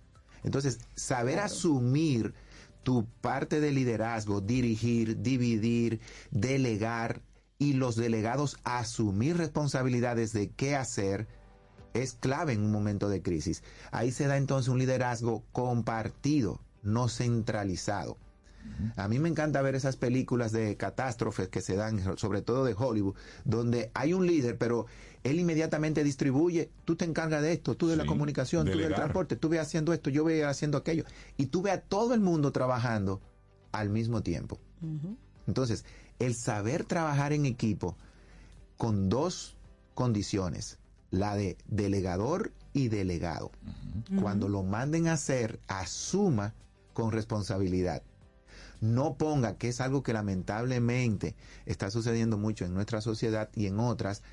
[0.44, 2.34] Entonces, saber asumir
[2.84, 6.00] tu parte de liderazgo, dirigir, dividir,
[6.32, 7.22] delegar
[7.60, 11.28] y los delegados asumir responsabilidades de qué hacer
[11.94, 13.64] es clave en un momento de crisis.
[13.92, 18.18] Ahí se da entonces un liderazgo compartido, no centralizado.
[18.96, 22.76] A mí me encanta ver esas películas de catástrofes que se dan, sobre todo de
[22.78, 24.86] Hollywood, donde hay un líder, pero
[25.24, 29.36] él inmediatamente distribuye, tú te encargas de esto, tú de la comunicación, tú del transporte,
[29.36, 31.06] tú ve haciendo esto, yo voy haciendo aquello.
[31.38, 33.22] Y tú ve a todo el mundo trabajando
[33.72, 34.60] al mismo tiempo.
[35.48, 35.86] Entonces,
[36.20, 37.98] el saber trabajar en equipo
[38.78, 39.58] con dos
[39.94, 40.78] condiciones,
[41.12, 43.52] la de delegador y delegado.
[44.22, 46.54] Cuando lo manden a hacer, asuma
[46.94, 48.02] con responsabilidad.
[48.80, 51.36] No ponga, que es algo que lamentablemente
[51.66, 54.24] está sucediendo mucho en nuestra sociedad y en otras,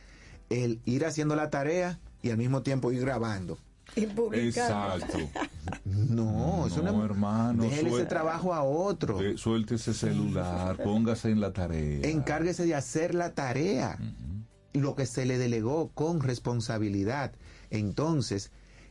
[0.49, 3.59] el ir haciendo la tarea y al mismo tiempo ir grabando.
[3.97, 4.97] Y publicando.
[5.05, 5.19] Exacto.
[5.85, 7.63] No, eso no, No, hermano.
[7.65, 9.21] Déjele ese trabajo a otro.
[9.21, 12.09] eh, Suelte ese celular, póngase en la tarea.
[12.09, 13.99] Encárguese de hacer la tarea.
[14.81, 17.33] Lo que se le delegó con responsabilidad.
[17.71, 18.51] Entonces,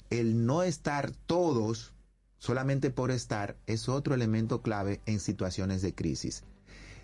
[0.09, 1.93] el no estar todos
[2.37, 6.43] solamente por estar es otro elemento clave en situaciones de crisis.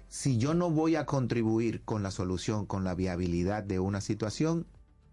[0.08, 4.68] Si yo no voy a contribuir con la solución, con la viabilidad de una situación,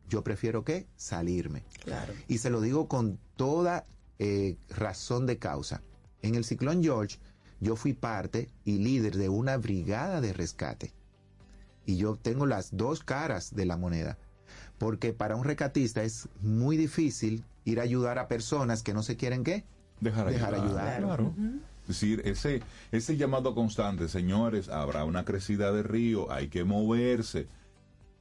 [0.08, 1.64] yo prefiero que salirme.
[1.84, 2.12] Claro.
[2.28, 3.84] Y se lo digo con toda
[4.18, 5.80] eh, razón de causa.
[6.20, 7.18] En el ciclón George,
[7.60, 10.92] yo fui parte y líder de una brigada de rescate.
[11.90, 14.16] Y yo tengo las dos caras de la moneda.
[14.78, 19.16] Porque para un rescatista es muy difícil ir a ayudar a personas que no se
[19.16, 19.64] quieren qué.
[19.98, 20.54] Dejar ayudar.
[20.54, 21.02] ayudar.
[21.02, 21.34] Claro.
[21.82, 22.62] Es decir, ese,
[22.92, 27.48] ese llamado constante, señores, habrá una crecida de río, hay que moverse.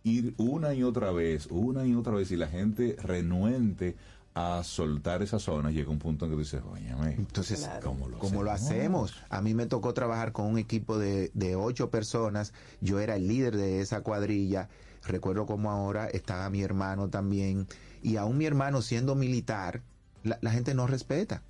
[0.04, 3.96] Ir una y otra vez, una y otra vez, y la gente renuente
[4.40, 8.44] a soltar esa zona, llega un punto en que dices, óyeme, Entonces, ¿cómo lo como
[8.44, 9.16] lo hacemos?
[9.30, 12.54] A mí me tocó trabajar con un equipo de, de ocho personas.
[12.80, 14.70] Yo era el líder de esa cuadrilla.
[15.06, 17.68] Recuerdo como ahora estaba mi hermano también.
[18.02, 19.82] Y aún mi hermano siendo militar,
[20.24, 21.44] la, la gente no respeta.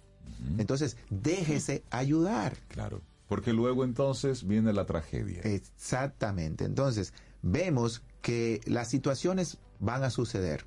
[0.58, 2.58] Entonces, déjese ayudar.
[2.70, 3.02] Claro.
[3.28, 5.42] Porque luego entonces viene la tragedia.
[5.42, 6.66] Exactamente.
[6.66, 7.14] Entonces,
[7.44, 10.66] vemos que las situaciones van a suceder.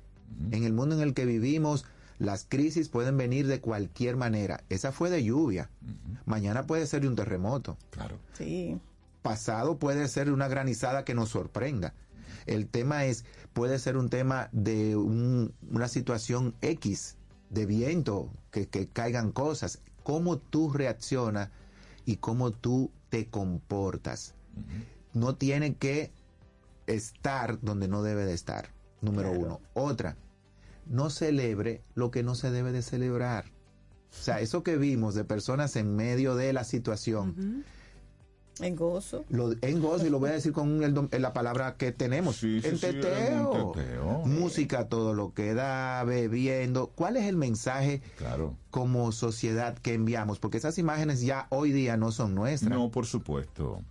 [0.51, 1.85] En el mundo en el que vivimos,
[2.19, 4.63] las crisis pueden venir de cualquier manera.
[4.69, 5.69] Esa fue de lluvia.
[6.25, 7.77] Mañana puede ser de un terremoto.
[7.89, 8.17] Claro.
[8.33, 8.79] Sí.
[9.21, 11.93] Pasado puede ser una granizada que nos sorprenda.
[12.45, 17.15] El tema es, puede ser un tema de un- una situación X,
[17.49, 19.79] de viento, que, que caigan cosas.
[20.03, 21.49] Cómo tú reaccionas
[22.05, 24.33] y cómo tú te comportas.
[25.13, 26.11] No tiene que
[26.87, 28.69] estar donde no debe de estar.
[29.01, 29.61] Número uno.
[29.73, 30.17] Otra,
[30.87, 33.45] no celebre lo que no se debe de celebrar.
[34.11, 37.63] O sea, eso que vimos de personas en medio de la situación,
[38.59, 39.25] En gozo.
[39.29, 42.35] lo, en gozo, y lo voy a decir con el dom- la palabra que tenemos,
[42.35, 43.73] Sí, sí, en teteo.
[44.25, 46.87] Música, todo lo que da, bebiendo.
[46.93, 48.55] ¿Cuál es el mensaje Claro.
[48.69, 50.37] como sociedad que enviamos?
[50.39, 52.69] Porque esas imágenes ya hoy día no son nuestras.
[52.71, 53.81] No, por supuesto.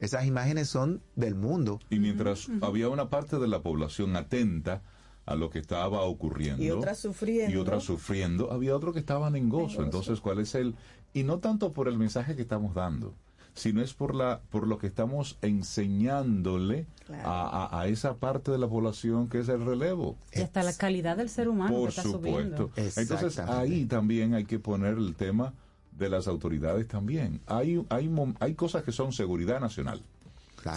[0.00, 1.80] Esas imágenes son del mundo.
[1.90, 4.82] Y mientras había una parte de la población atenta
[5.26, 7.52] a lo que estaba ocurriendo Y otras sufriendo.
[7.52, 9.82] y otras sufriendo, había otros que estaban en gozo.
[9.82, 10.74] Entonces, ¿cuál es el?
[11.12, 13.12] Y no tanto por el mensaje que estamos dando,
[13.54, 16.86] sino es por la por lo que estamos enseñándole
[17.24, 20.16] a, a- a esa parte de la población que es el relevo.
[20.32, 22.70] Y hasta la calidad del ser humano Por que está supuesto.
[22.74, 23.00] subiendo.
[23.00, 25.54] Entonces ahí también hay que poner el tema
[25.98, 27.40] de las autoridades también.
[27.46, 30.02] Hay, hay, hay cosas que son seguridad nacional.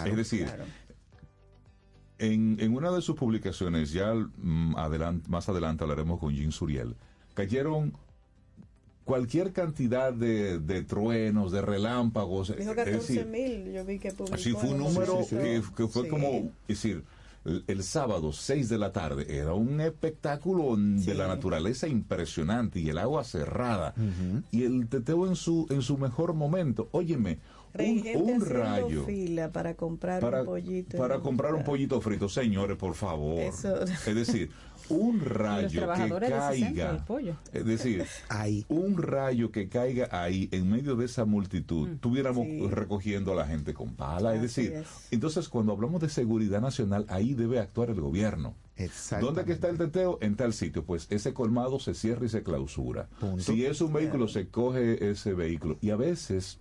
[0.06, 0.48] es decir,
[2.20, 4.74] en, en una de sus publicaciones, ya mm,
[5.28, 6.94] más adelante hablaremos con Jean Suriel,
[7.34, 7.92] cayeron
[9.04, 12.54] cualquier cantidad de, de truenos, de relámpagos.
[12.56, 14.34] Dijo es 14 decir, mil, yo vi que publicó.
[14.36, 16.08] Así fue un número que, que fue Sí.
[16.08, 17.02] como, es decir,
[17.44, 22.88] el, el sábado 6 de la tarde era un espectáculo de la naturaleza impresionante y
[22.90, 23.94] el agua cerrada
[24.52, 26.88] y el teteo en su en su mejor momento.
[26.92, 27.38] Óyeme,
[27.74, 30.98] un, rayo fila para comprar para, un pollito.
[30.98, 33.40] para comprar un pollito frito, señores, por favor.
[33.40, 34.50] Eso- Es decir,
[34.88, 37.04] un rayo que caiga,
[37.52, 38.04] es decir,
[38.68, 43.72] un rayo que caiga ahí en medio de esa multitud, tuviéramos recogiendo a la gente
[43.72, 44.86] con pala, es decir, es.
[45.10, 48.54] entonces cuando hablamos de seguridad nacional, ahí debe actuar el gobierno.
[49.20, 50.18] ¿Dónde que está el teteo?
[50.20, 50.84] En tal sitio.
[50.84, 53.08] Pues ese colmado se cierra y se clausura.
[53.38, 55.76] Si es un vehículo, se coge ese vehículo.
[55.80, 56.58] Y a veces,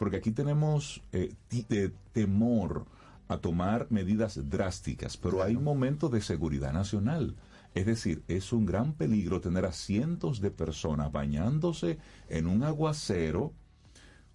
[0.00, 1.34] porque aquí tenemos eh,
[1.68, 2.86] eh, temor
[3.28, 7.36] a tomar medidas drásticas, pero hay momentos de seguridad nacional.
[7.74, 11.98] Es decir, es un gran peligro tener a cientos de personas bañándose
[12.30, 13.52] en un aguacero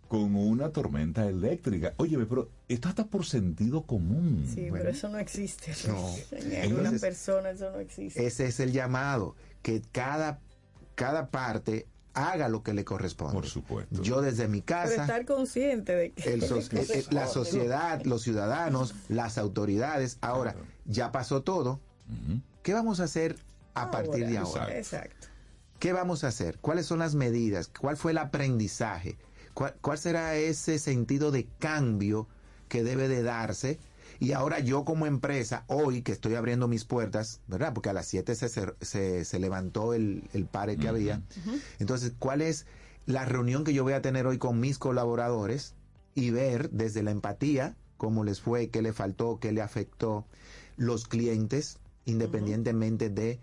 [0.07, 1.95] con una tormenta eléctrica.
[1.97, 4.45] Oye, pero esto está por sentido común.
[4.47, 5.73] Sí, pero eso no existe.
[5.87, 6.13] No.
[6.31, 8.23] En Entonces, personas eso no existe.
[8.23, 10.41] Ese es el llamado, que cada,
[10.93, 13.33] cada parte haga lo que le corresponde.
[13.33, 14.01] Por supuesto.
[14.01, 18.01] Yo desde mi Pero casa, estar consciente de que el so- que eh, la sociedad,
[18.05, 20.17] los ciudadanos, las autoridades.
[20.21, 20.55] Ahora,
[20.85, 21.79] ya pasó todo.
[22.63, 23.35] ¿Qué vamos a hacer
[23.73, 24.75] a partir de ahora?
[24.77, 25.27] Exacto.
[25.79, 26.57] ¿Qué vamos a hacer?
[26.59, 27.67] ¿Cuáles son las medidas?
[27.67, 29.17] ¿Cuál fue el aprendizaje?
[29.53, 32.27] ¿Cuál, cuál será ese sentido de cambio
[32.69, 33.77] que debe de darse?
[34.19, 37.73] Y ahora yo como empresa, hoy que estoy abriendo mis puertas, ¿verdad?
[37.73, 41.21] Porque a las 7 se, se, se levantó el, el pare que había.
[41.79, 42.65] Entonces, ¿cuál es
[43.05, 45.75] la reunión que yo voy a tener hoy con mis colaboradores
[46.15, 50.25] y ver desde la empatía cómo les fue, qué le faltó, qué le afectó,
[50.77, 53.39] los clientes, independientemente de...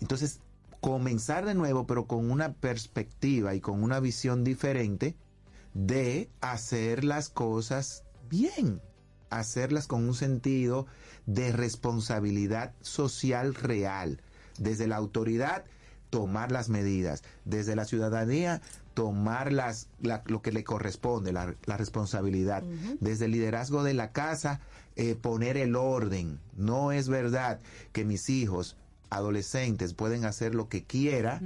[0.00, 0.40] Entonces,
[0.80, 5.16] comenzar de nuevo, pero con una perspectiva y con una visión diferente
[5.74, 8.80] de hacer las cosas bien,
[9.30, 10.86] hacerlas con un sentido
[11.26, 14.20] de responsabilidad social real.
[14.58, 15.64] Desde la autoridad,
[16.10, 17.22] tomar las medidas.
[17.44, 18.62] Desde la ciudadanía,
[18.94, 22.62] tomar las, la- lo que le corresponde, la, la responsabilidad.
[23.00, 24.60] Desde el liderazgo de la casa,
[24.96, 26.38] eh, poner el orden.
[26.56, 27.60] No es verdad
[27.92, 28.76] que mis hijos
[29.10, 31.40] adolescentes pueden hacer lo que quiera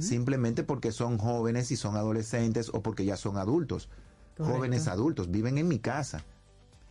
[0.00, 3.88] simplemente porque son jóvenes y son adolescentes o porque ya son adultos.
[4.36, 4.56] Correcto.
[4.58, 6.24] Jóvenes adultos viven en mi casa.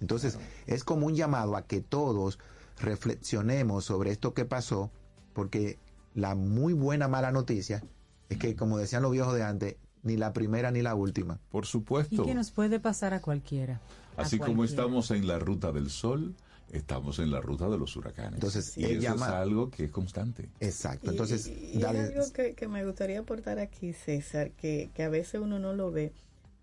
[0.02, 2.40] Entonces, es como un llamado a que todos
[2.80, 4.92] reflexionemos sobre esto que pasó,
[5.34, 5.78] porque
[6.16, 7.84] la muy buena mala noticia
[8.30, 11.40] es que, como decían los viejos de antes, ni la primera ni la última.
[11.52, 12.26] Por Y supuesto.
[12.26, 13.82] que nos puede pasar a cualquiera.
[14.18, 14.84] a Así como cualquiera.
[14.84, 16.36] estamos en la ruta del sol,
[16.72, 18.34] estamos en la ruta de los huracanes.
[18.36, 20.50] Entonces, y eso llama- es algo que es constante.
[20.60, 21.08] Exacto.
[21.08, 22.00] Y- Entonces, y, y dale.
[22.00, 25.92] algo que, que me gustaría aportar aquí, César, que, que a veces uno no lo
[25.92, 26.14] ve.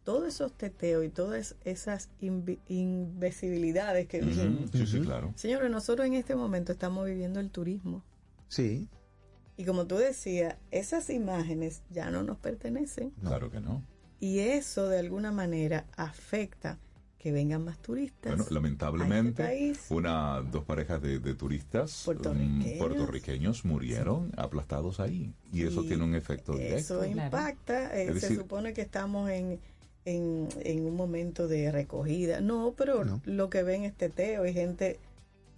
[0.07, 5.33] Todos esos teteos y todas esas invi- invisibilidades que Ujú, Sí, sí, claro.
[5.37, 8.03] Señores, nosotros en este momento estamos viviendo el turismo.
[8.49, 8.89] Sí,
[9.59, 13.11] Y como tú decías, esas imágenes ya no nos pertenecen.
[13.23, 13.83] Claro que no.
[14.21, 16.79] Y eso de alguna manera afecta
[17.19, 18.37] que vengan más turistas.
[18.37, 19.87] Bueno, lamentablemente, a este país.
[19.91, 22.75] una, dos parejas de, de turistas Puertorriqueños.
[22.75, 25.33] mm, puertorriqueños murieron aplastados ahí.
[25.53, 27.03] Y eso Y tiene un efecto directo.
[27.03, 27.97] Eso impacta.
[27.99, 29.59] eh, Es se decir- supone que estamos en,
[30.07, 32.41] en, en un momento de recogida.
[32.41, 34.99] No, pero lo que ven es teteo y gente.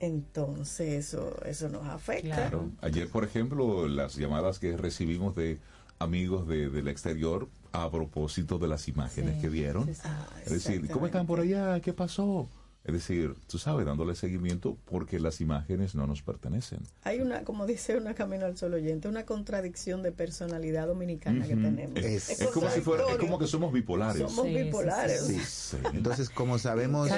[0.01, 2.35] Entonces, eso, eso nos afecta.
[2.37, 2.71] Claro.
[2.83, 5.59] Ayer, por ejemplo, las llamadas que recibimos de
[5.99, 9.87] amigos de, del exterior a propósito de las imágenes Sí, que vieron.
[9.87, 10.01] sí, sí.
[10.05, 11.81] Ah, es decir, ¿cómo están por allá?
[11.81, 12.49] ¿Qué pasó?
[12.85, 16.81] Es decir, tú sabes, dándole seguimiento porque las imágenes no nos pertenecen.
[17.03, 21.55] Hay una, como dice una Camino al Sol oyente, una contradicción de personalidad dominicana que
[21.57, 21.97] tenemos.
[21.99, 24.23] Es, es como si fuera, es como que somos bipolares.
[24.23, 25.21] Somos Sí, sí, bipolares.
[25.21, 25.39] Sí.
[25.39, 25.77] Sí.
[25.93, 27.11] Entonces, como sabemos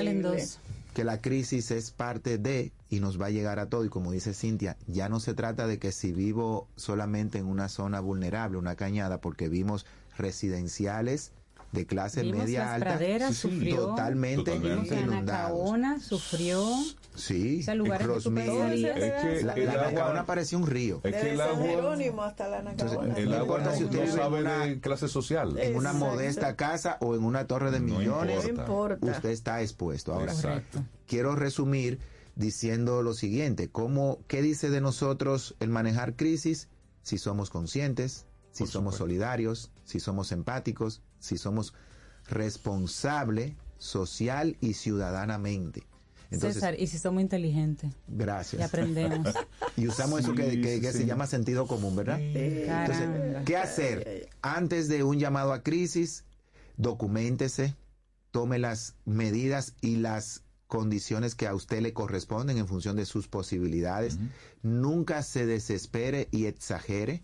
[0.94, 4.10] que la crisis es parte de y nos va a llegar a todo, y como
[4.10, 8.58] dice Cintia, ya no se trata de que si vivo solamente en una zona vulnerable,
[8.58, 9.86] una cañada, porque vimos
[10.18, 11.30] residenciales
[11.72, 13.76] de clase Vimos media las alta, praderas, sufrió.
[13.76, 15.50] totalmente, que inundados.
[15.50, 16.66] Anacaona sufrió.
[17.14, 21.00] Sí, O sea, lugares Es que la, el la agua- Anacaona parecía un río.
[21.04, 23.16] Es que el agua, Jerónimo hasta la Entonces, Nacaona.
[23.18, 25.58] el No agua importa no, si usted no en sabe una- de clase social.
[25.58, 26.06] en una Exacto.
[26.06, 28.60] modesta casa o en una torre de No millones, importa.
[28.62, 29.06] importa.
[29.12, 30.12] usted está expuesto.
[30.12, 30.82] Ahora, Exacto.
[31.06, 31.98] quiero resumir
[32.36, 36.68] diciendo lo siguiente, ¿cómo, ¿qué dice de nosotros el manejar crisis?
[37.02, 39.04] Si somos conscientes, si Por somos supuesto.
[39.04, 41.72] solidarios, si somos empáticos, si somos
[42.28, 45.84] responsables social y ciudadanamente.
[46.32, 48.60] Entonces, César, y si somos inteligentes gracias.
[48.60, 49.34] y aprendemos.
[49.76, 51.06] Y usamos eso que, Sí, sí, se sí.
[51.06, 52.20] llama sentido común, ¿verdad?
[52.20, 53.42] Entonces, Caramba.
[53.44, 54.28] ¿qué hacer?
[54.42, 56.24] Antes de un llamado a crisis,
[56.76, 57.74] documentese,
[58.30, 63.26] tome las medidas y las condiciones que a usted le corresponden en función de sus
[63.26, 64.18] posibilidades.
[64.62, 67.22] Nunca se desespere y exagere.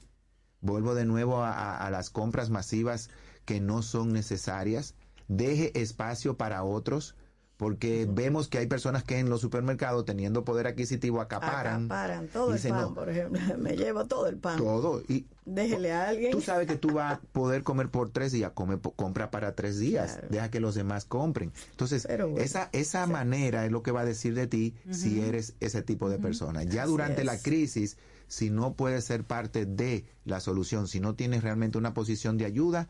[0.60, 3.10] Vuelvo de nuevo a, a- a las compras masivas
[3.46, 4.94] que no son necesarias.
[5.28, 7.16] Deje espacio para otros,
[7.56, 11.86] porque vemos que hay personas que en los supermercados, teniendo poder adquisitivo, acaparan.
[11.86, 13.40] Acaparan todo el pan, no, por ejemplo.
[13.58, 14.58] Me llevo todo el pan.
[14.58, 15.02] todo.
[15.08, 16.32] Y Déjele a alguien.
[16.32, 19.78] Tú sabes que tú vas a poder comer por tres días, come, compra para tres
[19.78, 20.26] días, Claro.
[20.28, 21.52] deja que los demás compren.
[21.70, 25.54] Entonces, bueno, esa, esa manera es lo que va a decir de ti si eres
[25.60, 26.62] ese tipo de persona.
[26.64, 27.96] Ya Así durante la crisis,
[28.28, 32.44] si no puedes ser parte de la solución, si no tienes realmente una posición de
[32.44, 32.88] ayuda,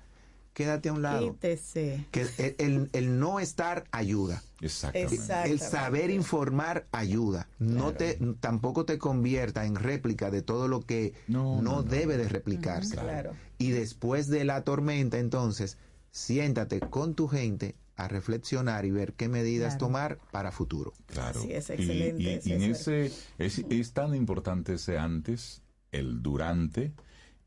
[0.56, 1.34] quédate a un lado.
[1.34, 2.06] Quítese.
[2.10, 4.42] Que el, el- el no estar ayuda.
[4.62, 5.14] Exactamente.
[5.16, 5.52] Exactamente.
[5.52, 7.46] El saber informar ayuda.
[7.58, 11.82] No te tampoco te convierta en réplica de todo lo que No, no, no, no.
[11.82, 12.94] debe de replicarse.
[12.96, 13.34] Claro.
[13.58, 15.76] Y después de la tormenta, entonces,
[16.10, 19.86] siéntate con tu gente a reflexionar y ver qué medidas Claro.
[19.86, 20.94] tomar para futuro.
[21.04, 21.40] Claro.
[21.40, 22.94] Así es, excelente, Y, y en César.
[22.94, 25.60] ese es, es tan importante ese antes,
[25.92, 26.94] el durante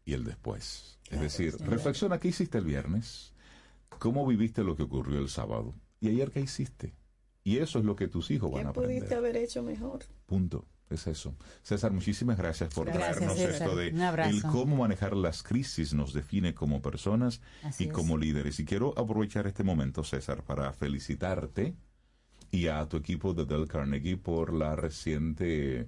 [0.06, 0.99] y el después.
[1.10, 3.34] Es decir, reflexiona qué hiciste el viernes,
[3.98, 6.94] cómo viviste lo que ocurrió el sábado y ayer qué hiciste.
[7.44, 8.98] Y eso es lo que tus hijos van a ¿Qué aprender.
[8.98, 10.04] pudiste haber hecho mejor?
[10.26, 10.66] Punto.
[10.90, 11.36] Es eso.
[11.62, 13.68] César, muchísimas gracias por Gracias, traernos César.
[13.70, 13.90] esto de
[14.30, 17.94] el cómo manejar las crisis nos define como personas Así y es.
[17.94, 18.60] como líderes.
[18.60, 21.76] Y quiero aprovechar este momento, César, para felicitarte
[22.50, 25.88] y a tu equipo de Del Carnegie por la reciente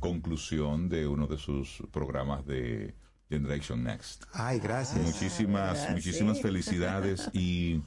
[0.00, 2.94] conclusión de uno de sus programas de
[3.28, 4.24] Generation Next.
[4.32, 5.04] Ay, gracias.
[5.04, 5.90] Muchísimas, Gracias.
[5.92, 7.82] muchísimas felicidades y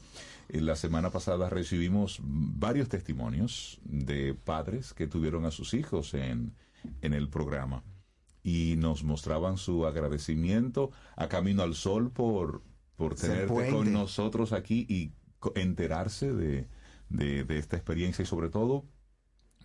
[0.50, 6.54] eh, la semana pasada recibimos varios testimonios de padres que tuvieron a sus hijos en,
[7.02, 7.84] en el programa
[8.44, 12.64] y nos mostraban su agradecimiento a Camino al Sol por,
[12.96, 15.14] por tenerte con nosotros aquí y
[15.56, 16.68] enterarse de,
[17.10, 18.86] de, de esta experiencia y sobre todo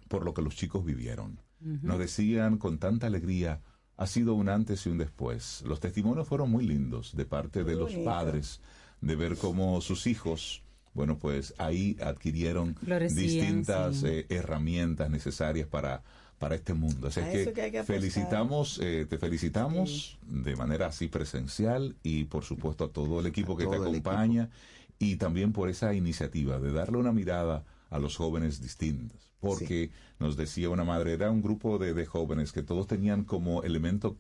[0.09, 1.41] por lo que los chicos vivieron.
[1.59, 3.63] Nos decían con tanta alegría,
[3.97, 5.63] ha sido un antes y un después.
[5.67, 8.61] Los testimonios fueron muy lindos de parte de los padres,
[9.01, 10.63] de ver cómo sus hijos,
[10.95, 14.07] bueno, pues ahí adquirieron Florecían, distintas sí.
[14.07, 16.03] eh, herramientas necesarias para,
[16.39, 17.09] para este mundo.
[17.09, 22.89] Así es que felicitamos, eh, te felicitamos de manera así presencial y por supuesto a
[22.89, 24.51] todo el equipo que te acompaña
[24.99, 29.33] y también por esa iniciativa de darle una mirada a los jóvenes distintos.
[29.49, 33.63] Porque nos decía una madre, era un grupo de, de jóvenes que todos tenían como
[33.63, 34.17] elemento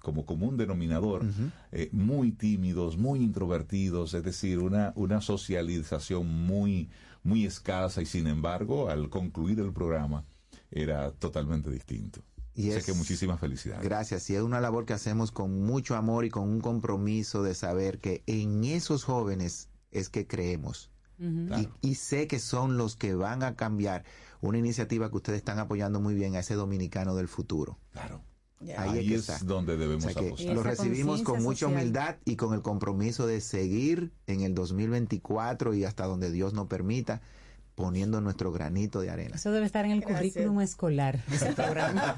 [0.00, 1.26] como común denominador,
[1.72, 6.88] eh, muy tímidos, muy introvertidos, es decir, una, una socialización muy,
[7.24, 10.24] muy escasa y sin embargo, al concluir el programa,
[10.70, 12.22] era totalmente distinto.
[12.54, 13.84] Y es- que muchísimas felicidades.
[13.84, 14.30] Gracias.
[14.30, 17.98] Y es una labor que hacemos con mucho amor y con un compromiso de saber
[17.98, 20.90] que en esos jóvenes es que creemos.
[21.20, 24.04] Y, y sé que son los que van a cambiar
[24.40, 27.78] una iniciativa que ustedes están apoyando muy bien a ese dominicano del futuro.
[27.92, 28.22] Claro.
[28.76, 29.38] Ahí, Ahí es está.
[29.44, 30.54] donde debemos O sea que apostar.
[30.54, 31.80] Lo recibimos con mucha social.
[31.80, 36.66] humildad y con el compromiso de seguir en el 2024 y hasta donde Dios nos
[36.66, 37.20] permita
[37.76, 39.36] poniendo nuestro granito de arena.
[39.36, 40.18] Eso debe estar en el Gracias.
[40.18, 42.16] currículum escolar, ese programa.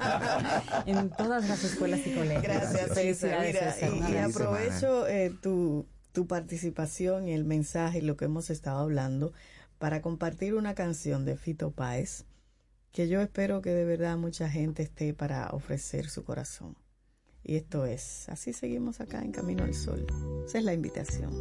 [0.87, 2.41] en todas las escuelas y colegios.
[2.41, 2.95] Gracias, César.
[2.95, 4.11] Felicidades, Mira, César.
[4.11, 9.33] y- aprovecho eh, tu, tu participación y el mensaje y lo que hemos estado hablando
[9.81, 12.25] para compartir una canción de Fito Páez
[12.91, 16.77] que yo espero que de verdad mucha gente esté para ofrecer su corazón.
[17.43, 20.05] Y esto es, así seguimos acá en Camino al Sol.
[20.45, 21.31] Esa es la invitación.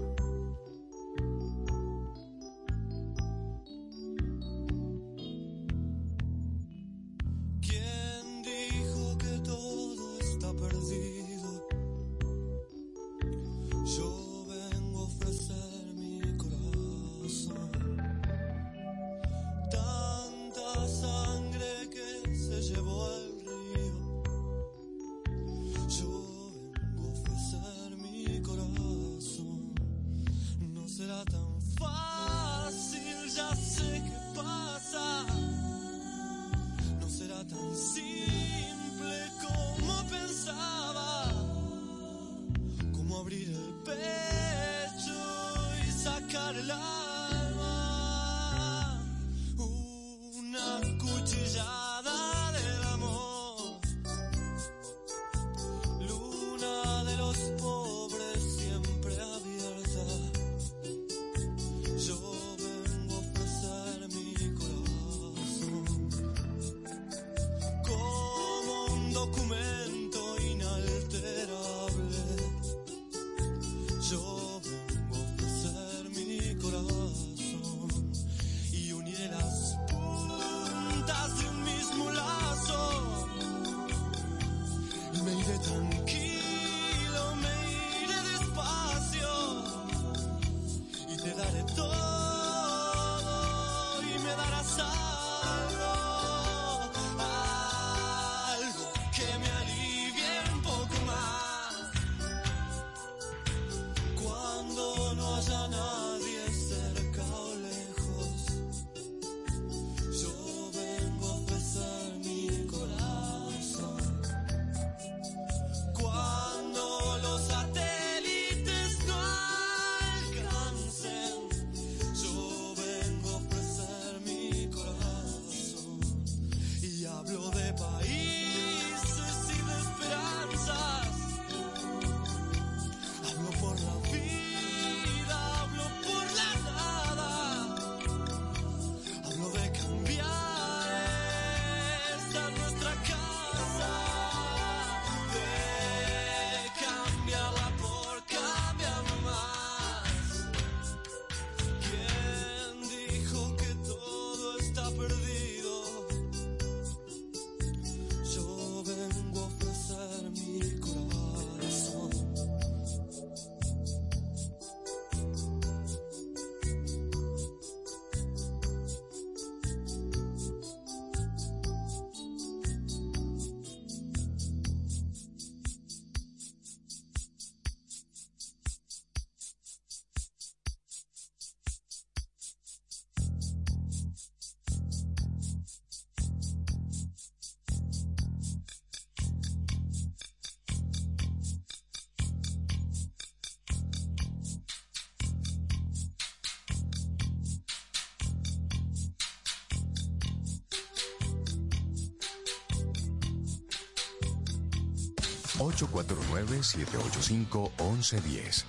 [206.61, 208.65] 849-785-1110.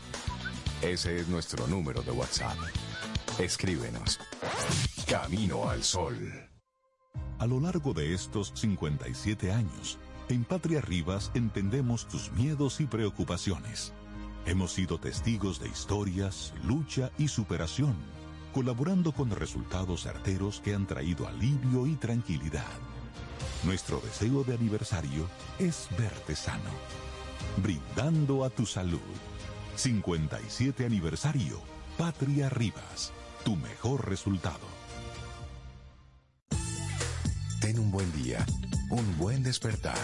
[0.82, 2.58] Ese es nuestro número de WhatsApp.
[3.38, 4.20] Escríbenos.
[5.08, 6.18] Camino al Sol.
[7.40, 9.98] A lo largo de estos 57 años,
[10.30, 13.94] en Patria Rivas entendemos tus miedos y preocupaciones.
[14.46, 17.96] Hemos sido testigos de historias, lucha y superación,
[18.54, 22.66] colaborando con resultados certeros que han traído alivio y tranquilidad.
[23.64, 25.28] Nuestro deseo de aniversario
[25.60, 26.72] es verte sano,
[27.58, 29.00] brindando a tu salud.
[29.76, 31.62] 57 aniversario,
[31.98, 33.12] Patria Rivas,
[33.44, 34.68] tu mejor resultado.
[37.60, 38.46] Ten un buen día,
[38.90, 39.98] un buen despertar.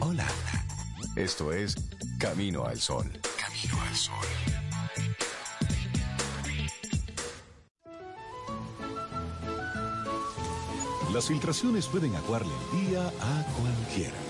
[0.00, 0.26] Hola.
[1.16, 1.76] Esto es
[2.18, 3.10] Camino al Sol.
[3.38, 4.14] Camino al Sol.
[11.12, 14.25] Las filtraciones pueden aguarle el día a cualquiera.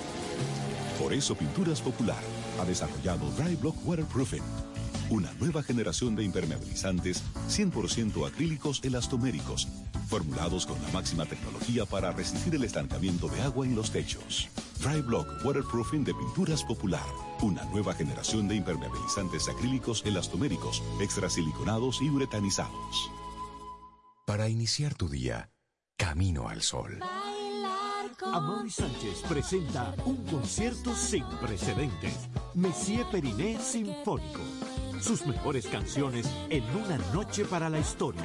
[0.99, 2.23] Por eso Pinturas Popular
[2.61, 4.43] ha desarrollado Dry Block Waterproofing,
[5.11, 9.69] una nueva generación de impermeabilizantes 100% acrílicos elastoméricos,
[10.09, 14.49] formulados con la máxima tecnología para resistir el estancamiento de agua en los techos.
[14.81, 17.07] Dry Block Waterproofing de Pinturas Popular,
[17.43, 23.11] una nueva generación de impermeabilizantes acrílicos elastoméricos, extrasiliconados y uretanizados.
[24.27, 25.51] Para iniciar tu día,
[25.99, 27.01] Camino al Sol.
[28.25, 32.29] Amaury Sánchez presenta un concierto sin precedentes.
[32.55, 34.41] Messier Periné Sinfónico.
[35.01, 38.25] Sus mejores canciones en una noche para la historia.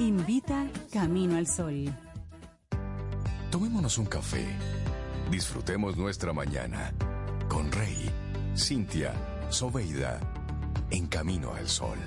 [0.00, 1.84] Invita Camino al Sol.
[3.50, 4.46] Tomémonos un café.
[5.30, 6.94] Disfrutemos nuestra mañana
[7.50, 8.10] con Rey,
[8.56, 9.12] Cintia,
[9.50, 10.18] Soveida,
[10.90, 11.98] en Camino al Sol.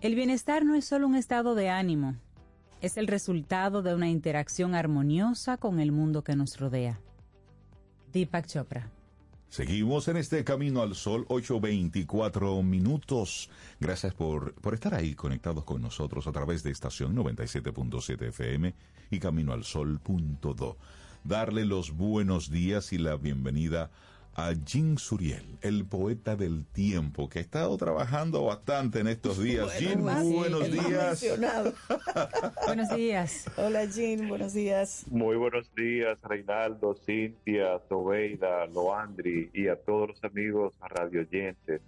[0.00, 2.14] El bienestar no es solo un estado de ánimo,
[2.80, 7.00] es el resultado de una interacción armoniosa con el mundo que nos rodea.
[8.12, 8.90] Deepak Chopra.
[9.48, 13.50] Seguimos en este camino al sol, 8.24 minutos.
[13.80, 18.74] Gracias por, por estar ahí conectados con nosotros a través de estación 97.7 FM
[19.10, 20.76] y camino al sol.do.
[21.24, 23.90] Darle los buenos días y la bienvenida a
[24.64, 29.78] Jean Suriel, el poeta del tiempo, que ha estado trabajando bastante en estos días.
[29.78, 31.24] Jean, muy buenos días.
[32.66, 33.46] buenos días.
[33.56, 35.04] Hola Jean, buenos días.
[35.10, 41.82] Muy buenos días, Reinaldo, Cintia, Sobeida, Loandri y a todos los amigos radioyentes.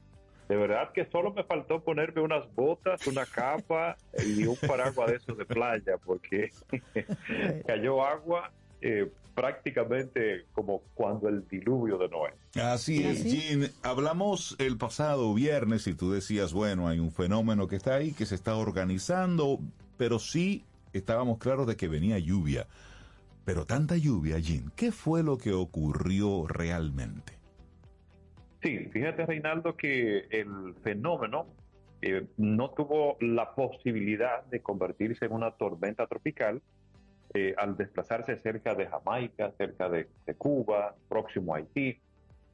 [0.49, 3.97] De verdad que solo me faltó ponerme unas botas, una capa
[4.27, 6.51] y un paraguas de esos de playa, porque
[7.67, 8.53] cayó agua
[8.83, 12.33] eh, prácticamente como cuando el diluvio de Noé.
[12.55, 13.71] Así es, Jean.
[13.83, 18.27] Hablamos el pasado viernes y tú decías, bueno, hay un fenómeno que está ahí, que
[18.27, 19.59] se está organizando,
[19.97, 22.67] pero sí estábamos claros de que venía lluvia.
[23.45, 27.33] Pero tanta lluvia, Jean, ¿qué fue lo que ocurrió realmente?
[28.63, 31.47] Sí, fíjate, Reinaldo, que el fenómeno
[32.01, 36.63] eh, no tuvo la posibilidad de convertirse en una tormenta tropical,
[37.35, 41.99] eh, al desplazarse cerca de Jamaica, cerca de, de Cuba, próximo a Haití.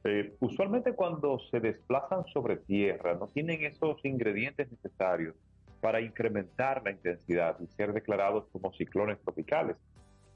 [0.05, 5.35] Eh, usualmente cuando se desplazan sobre tierra no tienen esos ingredientes necesarios
[5.81, 9.75] para incrementar la intensidad y ser declarados como ciclones tropicales.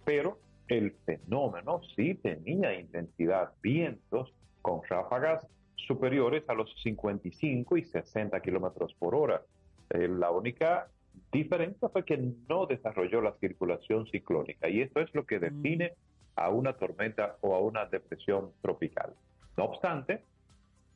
[0.04, 0.38] Pero
[0.68, 5.46] el fenómeno sí tenía intensidad, vientos con ráfagas
[5.76, 9.42] superiores a los 55 y 60 kilómetros por hora.
[9.90, 10.88] Eh, la única
[11.32, 12.18] diferencia fue que
[12.48, 15.94] no desarrolló la circulación ciclónica y esto es lo que define
[16.36, 19.14] a una tormenta o a una depresión tropical.
[19.58, 20.24] No obstante,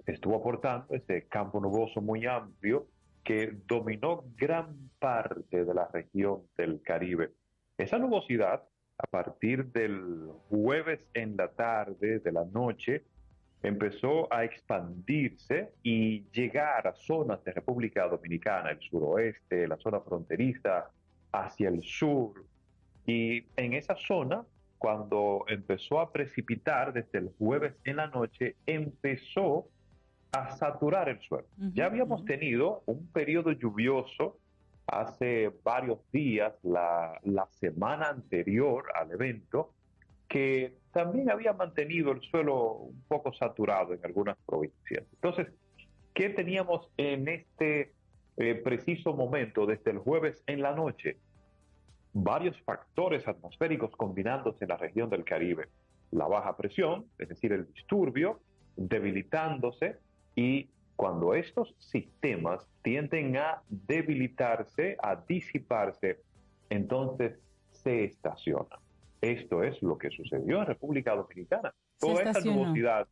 [0.06, 2.88] estuvo aportando ese campo nuboso muy amplio
[3.24, 7.32] que dominó gran parte de la región del Caribe.
[7.78, 8.64] Esa nubosidad,
[8.98, 13.04] a partir del jueves en la tarde, de la noche,
[13.64, 20.90] empezó a expandirse y llegar a zonas de República Dominicana, el suroeste, la zona fronteriza,
[21.32, 22.46] hacia el sur.
[23.06, 24.46] Y en esa zona,
[24.78, 29.68] cuando empezó a precipitar desde el jueves en la noche, empezó
[30.32, 31.48] a saturar el suelo.
[31.74, 34.38] Ya habíamos tenido un periodo lluvioso
[34.86, 39.74] hace varios días, la, la semana anterior al evento,
[40.28, 45.06] que también había mantenido el suelo un poco saturado en algunas provincias.
[45.14, 45.48] Entonces,
[46.16, 47.94] ¿qué teníamos en este
[48.38, 51.20] eh, preciso momento desde el jueves en la noche?
[52.14, 55.68] Varios factores atmosféricos combinándose en la región del Caribe.
[56.10, 58.40] La baja presión, es decir, el disturbio,
[58.76, 59.98] debilitándose
[60.34, 66.22] y cuando estos sistemas tienden a debilitarse, a disiparse,
[66.72, 67.38] entonces
[67.70, 68.80] se estaciona.
[69.22, 71.74] Esto es lo que sucedió en República Dominicana.
[71.98, 73.08] Se Toda esta nubosidad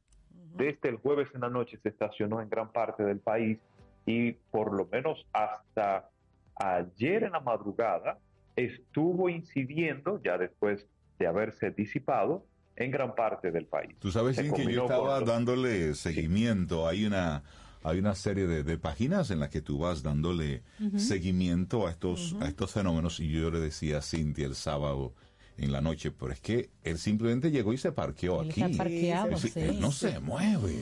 [0.56, 3.60] desde el jueves en la noche se estacionó en gran parte del país
[4.06, 6.10] y por lo menos hasta
[6.56, 8.19] ayer en la madrugada
[8.56, 10.88] estuvo incidiendo, ya después
[11.19, 12.45] de haberse disipado,
[12.77, 13.95] en gran parte del país.
[13.99, 16.88] Tú sabes, Sin, que yo estaba dándole seguimiento.
[16.88, 17.44] Hay una
[17.84, 20.98] hay una serie de, de páginas en las que tú vas dándole Ujú.
[20.98, 25.14] seguimiento a estos a estos fenómenos y yo le decía a Cintia el sábado
[25.57, 28.61] en la noche, pero es que él simplemente llegó y se parqueó Él aquí.
[28.61, 29.52] está parqueado, sí.
[29.60, 30.73] él no se mueve.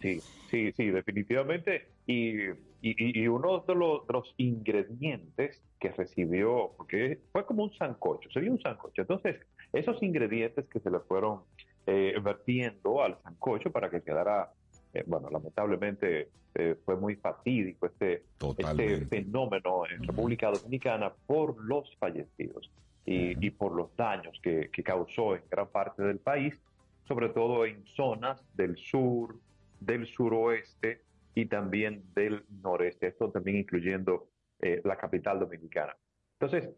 [0.00, 0.20] Sí,
[0.50, 1.88] sí, sí, definitivamente.
[2.06, 2.40] Y,
[2.82, 8.28] y- y uno de los, de los ingredientes que recibió, porque fue como un sancocho,
[8.30, 9.02] sería un sancocho.
[9.02, 9.36] Entonces,
[9.72, 11.40] esos ingredientes que se le fueron
[11.86, 14.50] eh, vertiendo al sancocho para que quedara,
[14.92, 18.24] eh, bueno, lamentablemente eh, fue muy fatídico este,
[18.58, 22.70] este fenómeno en República Dominicana por los fallecidos
[23.06, 26.58] y, y por los daños que, que causó en gran parte del país,
[27.06, 29.36] sobre todo en zonas del sur,
[29.80, 31.02] del suroeste
[31.34, 34.28] y también del noreste, esto también incluyendo
[34.60, 35.96] eh, la capital dominicana.
[36.38, 36.70] Entonces,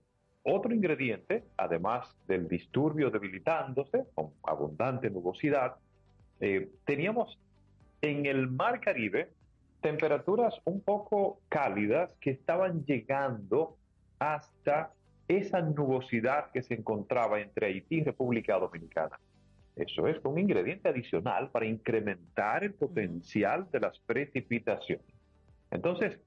[0.42, 5.76] otro ingrediente, además del disturbio debilitándose con abundante nubosidad,
[6.40, 7.38] eh, teníamos
[8.00, 9.30] en el mar Caribe
[9.80, 13.76] temperaturas un poco cálidas que estaban llegando
[14.18, 14.92] hasta
[15.28, 19.18] esa nubosidad que se encontraba entre Haití y República Dominicana.
[19.74, 25.04] Eso es un ingrediente adicional para incrementar el potencial de las precipitaciones.
[25.70, 26.18] Entonces,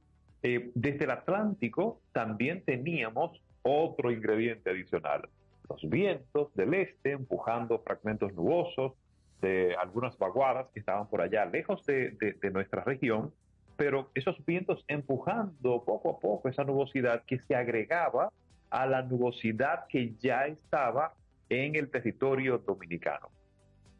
[0.43, 5.27] eh, desde el Atlántico también teníamos otro ingrediente adicional.
[5.69, 8.93] Los vientos del este empujando fragmentos nubosos
[9.41, 13.34] de algunas vaguadas que estaban por allá lejos de, de- de nuestra región,
[13.77, 18.30] pero esos vientos empujando poco a poco esa nubosidad que se agregaba
[18.70, 21.14] a la nubosidad que ya estaba
[21.50, 23.30] en el territorio dominicano.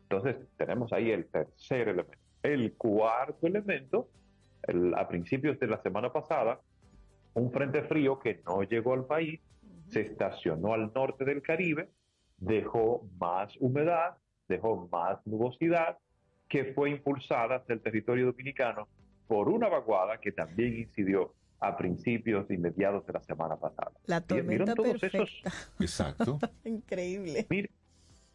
[0.04, 2.18] Entonces tenemos ahí el tercer elemento.
[2.44, 4.10] El cuarto elemento,
[4.64, 6.60] el- a principios de la semana pasada,
[7.34, 9.40] un frente frío que no llegó al país,
[9.88, 11.90] se estacionó al norte del Caribe,
[12.38, 14.18] dejó más humedad,
[14.48, 15.98] dejó más nubosidad,
[16.48, 18.88] que fue impulsada hacia el territorio dominicano
[19.28, 23.92] por una vaguada que también incidió a principios y mediados de la semana pasada.
[24.06, 25.18] La ¿Vieron tormenta todos perfecta.
[25.24, 25.44] esos
[25.80, 26.40] Exacto.
[26.64, 27.46] Increíble.
[27.50, 27.70] Mire,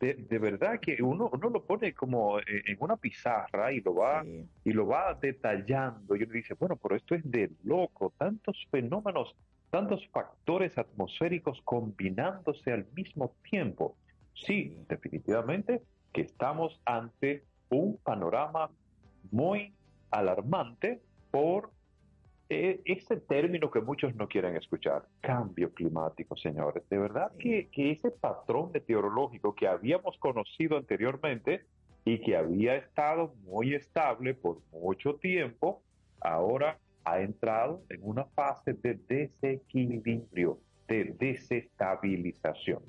[0.00, 3.94] de, de verdad que uno, uno lo pone como en en una pizarra y lo
[3.94, 4.24] va
[4.64, 9.34] y lo va detallando y uno dice, bueno, pero esto es de loco, tantos fenómenos,
[9.70, 13.96] tantos factores atmosféricos combinándose al mismo tiempo.
[14.34, 15.82] Sí, definitivamente
[16.12, 18.70] que estamos ante un panorama
[19.30, 19.72] muy
[20.10, 21.73] alarmante por eh,
[22.48, 26.88] ese término que muchos no quieren escuchar, cambio climático, señores.
[26.88, 31.64] De verdad que, que ese patrón meteorológico que habíamos conocido anteriormente
[32.04, 35.82] y que había estado muy estable por mucho tiempo,
[36.20, 40.58] ahora ha entrado en una fase de desequilibrio,
[40.88, 42.82] de desestabilización.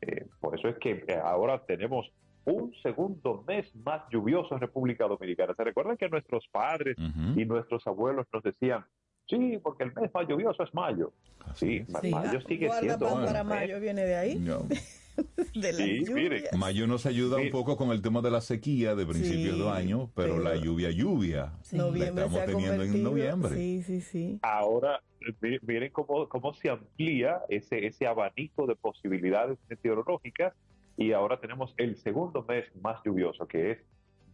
[0.00, 2.12] Eh, por eso es que eh, ahora tenemos
[2.44, 5.54] un segundo mes más lluvioso en República Dominicana.
[5.54, 6.96] ¿Se recuerdan que nuestros padres
[7.36, 8.84] y nuestros abuelos nos decían,
[9.28, 11.12] sí, porque el mes más lluvioso es mayo?
[11.54, 12.10] Sí, Sí.
[12.10, 13.58] mayo sigue Guarda siendo pan para mes.
[13.60, 14.38] mayo viene de ahí.
[15.54, 16.44] de la Sí, mire.
[16.56, 19.68] Mayo nos ayuda un poco con el tema de la sequía de principios Sí, de
[19.70, 23.54] año, pero, pero- la lluvia, lluvia, la estamos teniendo en noviembre.
[23.56, 24.38] Sí, sí, sí.
[24.42, 30.54] Ahora, eh, mi- miren cómo, cómo se amplía ese, ese abanico de posibilidades meteorológicas
[30.96, 33.78] y ahora tenemos el segundo mes más lluvioso, que es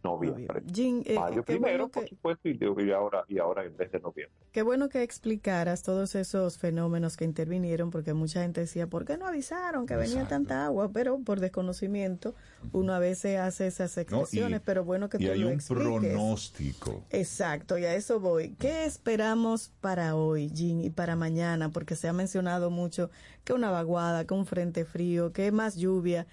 [0.03, 0.61] noviembre.
[0.73, 3.91] Jim, eh, Mayo qué primero, bueno que- por supuesto, y, ahora, y ahora el mes
[3.91, 4.35] de noviembre.
[4.51, 9.17] Qué bueno que explicaras todos esos fenómenos que intervinieron, porque mucha gente decía, ¿por qué
[9.17, 10.89] no avisaron que venía tanta agua?
[10.93, 12.35] Pero por desconocimiento,
[12.71, 14.01] uno a veces hace esas ¿no?
[14.01, 15.85] expresiones, pero bueno que y tú hay lo un expliques.
[16.13, 17.03] pronóstico.
[17.09, 18.55] Exacto, y a eso voy.
[18.59, 21.69] ¿Qué esperamos para hoy, Jim, y para mañana?
[21.69, 23.09] Porque se ha mencionado mucho
[23.43, 26.27] que una vaguada, que un frente frío, que más lluvia.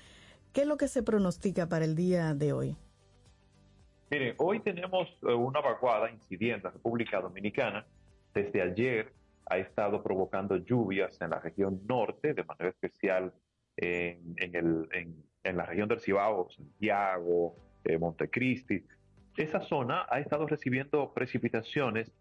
[0.53, 2.77] ¿Qué es lo que se pronostica para el día de hoy?
[4.13, 7.87] Miren, hoy tenemos eh, una vaguada incidiendo en la República Dominicana.
[8.35, 9.11] Desde ayer
[9.47, 13.33] ha estado provocando lluvias en la región norte, de manera especial
[13.75, 18.85] en, en el, en, en la región del Cibao, Santiago, eh, Montecristi.
[19.39, 22.13] Esa zona ha estado recibiendo precipitaciones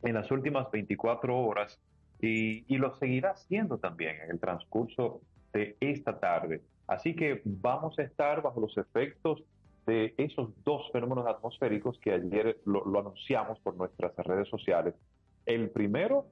[0.00, 1.78] en las últimas 24 horas
[2.18, 5.20] y, y lo seguirá haciendo también en el transcurso
[5.52, 6.62] de esta tarde.
[6.86, 9.44] Así que vamos a estar bajo los efectos
[9.90, 14.94] de esos dos fenómenos atmosféricos que ayer lo, lo anunciamos por nuestras redes sociales.
[15.46, 16.26] El primero,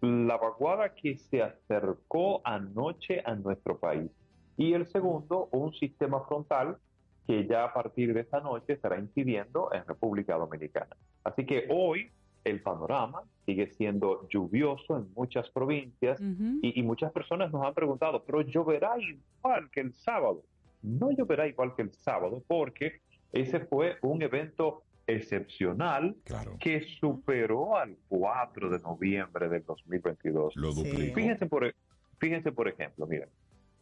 [0.00, 4.10] la vaguada que se acercó anoche a nuestro país.
[4.56, 6.78] Y el segundo, un sistema frontal
[7.26, 10.96] que ya a partir de esta noche estará incidiendo en República Dominicana.
[11.24, 12.10] Así que hoy
[12.44, 16.18] el panorama sigue siendo lluvioso en muchas provincias
[16.62, 20.42] y, y muchas personas nos han preguntado, pero lloverá igual que el sábado.
[20.84, 23.00] No lloverá igual que el sábado porque
[23.32, 26.16] ese fue un evento excepcional
[26.60, 30.56] que superó al 4 de noviembre del 2022.
[30.56, 31.14] Lo duplicó.
[31.14, 31.74] Fíjense por, e,
[32.18, 33.28] fíjense por ejemplo, miren,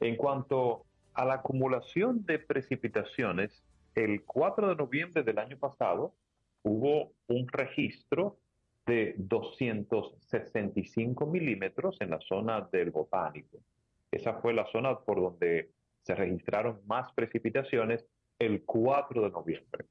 [0.00, 0.84] en cuanto
[1.14, 3.62] a la acumulación de precipitaciones,
[3.94, 6.14] el 4 de noviembre del año pasado
[6.62, 8.38] hubo un registro
[8.86, 13.58] de 265 milímetros en la zona del Botánico.
[14.10, 15.70] Esa fue la zona por donde
[16.02, 18.06] se registraron más precipitaciones
[18.38, 19.86] el 4 de noviembre.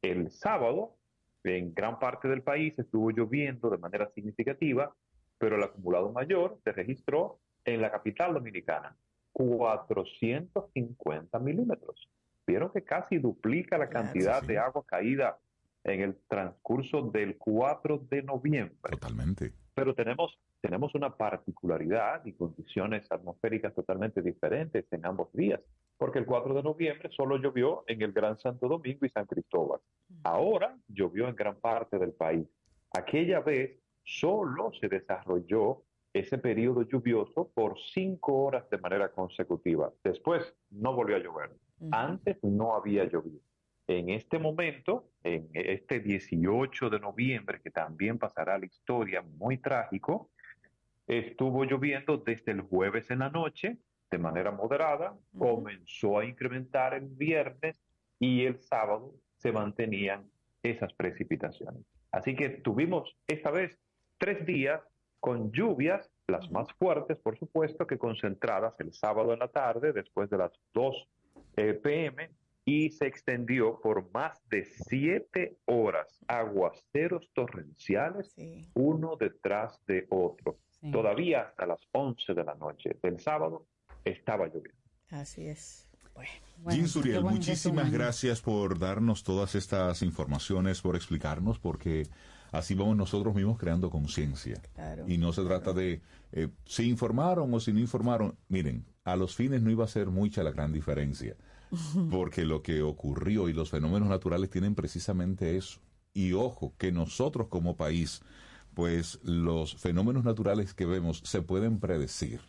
[0.00, 0.96] El sábado,
[1.44, 4.94] en gran parte del país estuvo lloviendo de manera significativa,
[5.38, 8.94] pero el acumulado mayor se registró en la capital dominicana,
[9.32, 12.10] 450 milímetros.
[12.46, 15.38] Vieron que casi duplica la cantidad de agua caída
[15.84, 18.90] en el transcurso del 4 de noviembre.
[18.90, 19.52] Totalmente.
[19.74, 25.60] Pero tenemos, tenemos una particularidad y condiciones atmosféricas totalmente diferentes en ambos días,
[25.96, 29.80] porque el 4 de noviembre solo llovió en el Gran Santo Domingo y San Cristóbal.
[30.24, 32.46] Ahora llovió en gran parte del país.
[32.92, 35.82] Aquella vez solo se desarrolló
[36.12, 39.90] ese periodo lluvioso por cinco horas de manera consecutiva.
[40.04, 41.50] Después no volvió a llover.
[41.90, 43.40] Antes no había llovido.
[43.86, 49.58] En este momento, en este 18 de noviembre, que también pasará a la historia muy
[49.58, 50.30] trágico,
[51.06, 53.78] estuvo lloviendo desde el jueves en la noche
[54.10, 57.80] de manera moderada, comenzó a incrementar el viernes
[58.20, 60.30] y el sábado se mantenían
[60.62, 61.82] esas precipitaciones.
[62.12, 63.80] Así que tuvimos esta vez
[64.18, 64.82] tres días
[65.18, 70.28] con lluvias, las más fuertes, por supuesto, que concentradas el sábado en la tarde, después
[70.28, 71.08] de las 2
[71.56, 72.30] eh, pm,
[72.64, 78.34] y se extendió por más de siete horas, aguaceros torrenciales,
[78.74, 80.58] uno detrás de otro.
[80.92, 83.66] Todavía hasta las 11 de la noche del sábado
[84.04, 84.82] estaba lloviendo.
[85.10, 85.88] Así es.
[86.14, 86.30] Bueno.
[86.68, 92.06] Jean Suriel, muchísimas gracias por darnos todas estas informaciones, por explicarnos, porque
[92.50, 94.60] así vamos nosotros mismos creando conciencia.
[94.74, 96.00] Claro, y no se trata de
[96.32, 98.36] eh, si informaron o si no informaron.
[98.48, 101.36] Miren, a los fines no iba a ser mucha la gran diferencia,
[102.10, 105.80] porque lo que ocurrió y los fenómenos naturales tienen precisamente eso.
[106.14, 108.22] Y ojo, que nosotros como país,
[108.74, 112.40] pues los fenómenos naturales que vemos se pueden predecir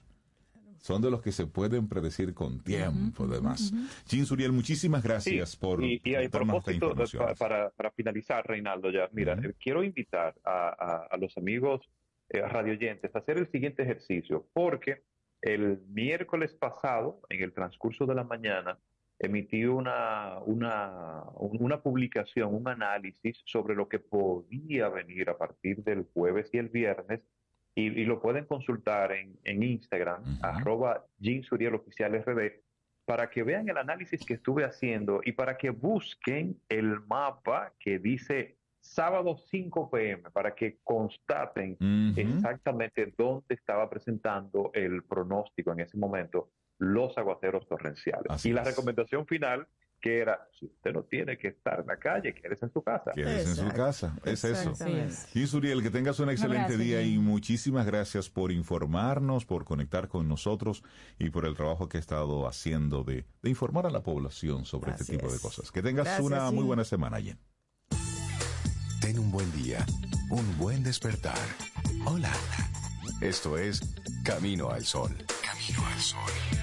[0.80, 3.72] son de los que se pueden predecir con tiempo, además.
[4.06, 8.91] Jean Suriel, muchísimas gracias Sí, por y, y a propósito, pa- para, para finalizar, Reinaldo,
[8.91, 11.90] ya, mira, eh, quiero invitar a, a- a los amigos
[12.28, 15.04] eh, radioyentes a hacer el siguiente ejercicio, porque
[15.41, 18.78] el miércoles pasado, en el transcurso de la mañana,
[19.19, 25.84] emití una, una, un- una publicación, un análisis sobre lo que podía venir a partir
[25.84, 27.22] del jueves y el viernes,
[27.76, 32.52] y, y lo pueden consultar en, en Instagram, arroba RD,
[33.06, 37.99] para que vean el análisis que estuve haciendo y para que busquen el mapa que
[37.99, 41.77] dice sábado 5 pm, para que constaten
[42.18, 46.49] exactamente dónde estaba presentando el pronóstico en ese momento
[46.84, 48.26] los aguaceros torrenciales.
[48.30, 48.68] Así y la es.
[48.68, 49.68] recomendación final,
[50.01, 53.11] que era, si usted no tiene que estar en la calle, quédese en su casa.
[53.15, 54.72] Quédese en su casa, es eso.
[54.72, 55.15] Exactamente.
[55.34, 60.10] Jean Suriel, que tengas un excelente gracias, día y muchísimas gracias por informarnos, por conectar
[60.10, 60.84] con nosotros
[61.19, 64.91] y por el trabajo que ha estado haciendo de, de informar a la población sobre
[64.91, 65.72] este tipo de cosas.
[65.72, 67.39] Que tengas Gracias, una muy buena semana, Jen.
[68.99, 69.85] Ten un buen día,
[70.30, 71.38] un buen despertar.
[72.05, 72.31] Hola.
[73.22, 73.80] Esto es
[74.26, 75.15] Camino al Sol.
[75.41, 76.62] Camino al Sol.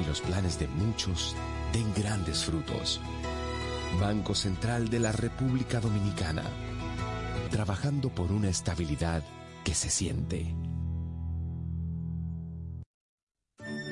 [0.00, 1.34] y los planes de muchos
[1.72, 3.00] den grandes frutos.
[4.00, 6.44] Banco Central de la República Dominicana.
[7.50, 9.22] Trabajando por una estabilidad
[9.64, 10.54] que se siente.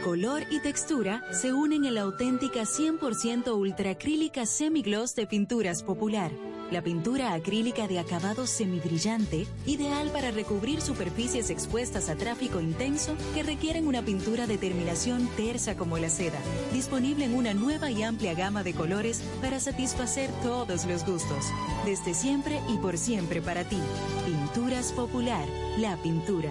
[0.05, 6.31] Color y textura se unen en la auténtica 100% ultracrílica semigloss de Pinturas Popular.
[6.73, 13.45] La pintura acrílica de acabado semibrillante, ideal para recubrir superficies expuestas a tráfico intenso que
[13.45, 16.39] requieren una pintura de terminación tersa como la seda.
[16.73, 21.47] Disponible en una nueva y amplia gama de colores para satisfacer todos los gustos.
[21.85, 23.79] Desde siempre y por siempre para ti.
[24.25, 25.47] Pinturas Popular,
[25.79, 26.51] la pintura.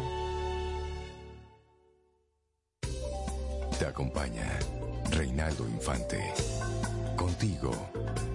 [3.78, 4.60] Te acompaña
[5.12, 6.24] Reinaldo Infante.
[7.18, 7.72] Contigo,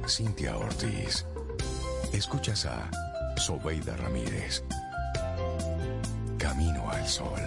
[0.06, 1.24] Cintia Ortiz.
[2.12, 2.90] Escuchas a
[3.36, 4.64] Sobeida Ramírez.
[6.38, 7.40] Camino al Sol.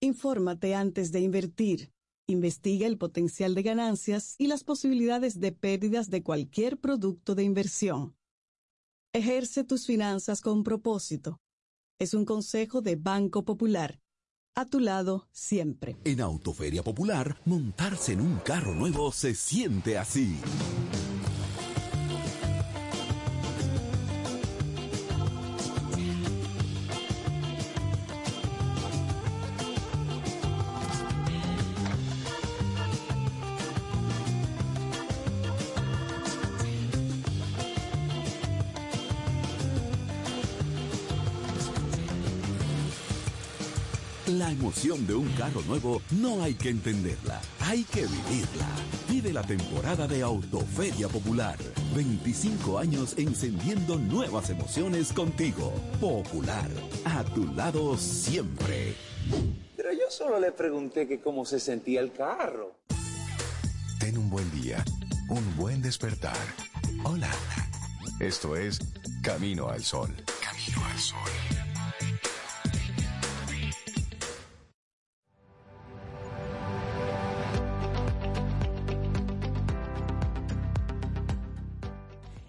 [0.00, 1.92] Infórmate antes de invertir.
[2.28, 8.14] Investiga el potencial de ganancias y las posibilidades de pérdidas de cualquier producto de inversión.
[9.14, 11.40] Ejerce tus finanzas con propósito.
[11.98, 14.00] Es un consejo de Banco Popular.
[14.54, 15.96] A tu lado siempre.
[16.04, 20.38] En Autoferia Popular, montarse en un carro nuevo se siente así.
[44.76, 48.66] Emoción de un carro nuevo no hay que entenderla, hay que vivirla.
[49.08, 51.56] Vive la temporada de Autoferia Popular.
[51.94, 55.72] 25 años encendiendo nuevas emociones contigo.
[55.98, 56.68] Popular,
[57.06, 58.94] a tu lado siempre.
[59.76, 62.76] Pero yo solo le pregunté que cómo se sentía el carro.
[63.98, 64.84] Ten un buen día,
[65.30, 66.36] un buen despertar.
[67.04, 67.30] Hola.
[68.20, 68.78] Esto es
[69.22, 70.14] Camino al Sol.
[70.42, 71.65] Camino al Sol.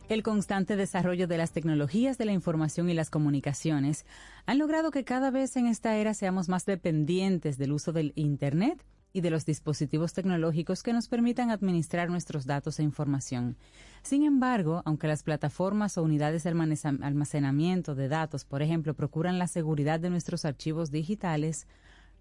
[0.10, 4.06] El constante desarrollo de las tecnologías de la información y las comunicaciones
[4.46, 8.86] han logrado que cada vez en esta era seamos más dependientes del uso del Internet
[9.12, 13.58] y de los dispositivos tecnológicos que nos permitan administrar nuestros datos e información.
[14.02, 19.48] Sin embargo, aunque las plataformas o unidades de almacenamiento de datos, por ejemplo, procuran la
[19.48, 21.68] seguridad de nuestros archivos digitales,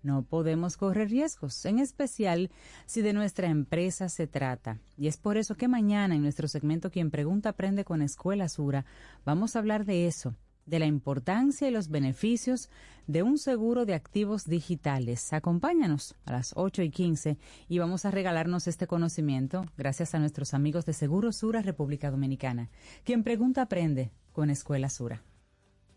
[0.06, 2.50] no podemos correr riesgos, en especial
[2.86, 4.78] si de nuestra empresa se trata.
[4.96, 8.86] Y es por eso que mañana en nuestro segmento Quien Pregunta Aprende con Escuela Sura
[9.24, 10.34] vamos a hablar de eso,
[10.64, 12.70] de la importancia y los beneficios
[13.06, 15.32] de un seguro de activos digitales.
[15.32, 17.38] Acompáñanos a las 8 y 15
[17.68, 22.70] y vamos a regalarnos este conocimiento gracias a nuestros amigos de Seguro Sura República Dominicana.
[23.04, 25.22] Quien Pregunta Aprende con Escuela Sura.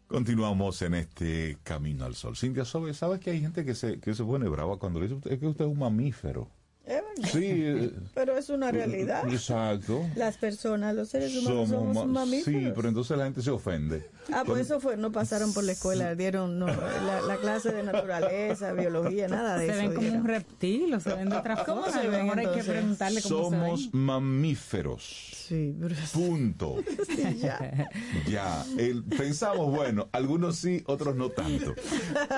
[0.10, 2.36] Continuamos en este camino al sol.
[2.36, 5.22] Cintia Sobe, ¿sabes que hay gente que se, que se pone brava cuando le dice
[5.30, 6.50] es que usted es un mamífero?
[6.86, 7.30] Es verdad.
[7.32, 7.40] Sí.
[7.46, 9.28] eh, Pero es una realidad.
[9.32, 10.04] Exacto.
[10.16, 12.62] Las personas, los seres humanos somos, ma- mamíferos.
[12.64, 14.10] Sí, pero entonces la gente se ofende.
[14.34, 17.84] Ah, pues eso fue, no pasaron por la escuela, dieron no, la, la clase de
[17.84, 19.82] naturaleza, biología, nada de Se eso.
[19.82, 20.22] ven como dieron.
[20.22, 22.02] un reptil o se ven de otra ¿Cómo forma.
[22.02, 22.74] se ven, mejor hay que entonces?
[22.74, 24.02] preguntarle cómo se Somos ven.
[24.06, 25.32] mamíferos.
[25.48, 25.96] Sí, pero...
[26.14, 26.76] Punto.
[27.08, 27.90] Sí, ya.
[28.30, 31.74] Ya, el- pensamos, bueno, algunos sí, otros no tanto.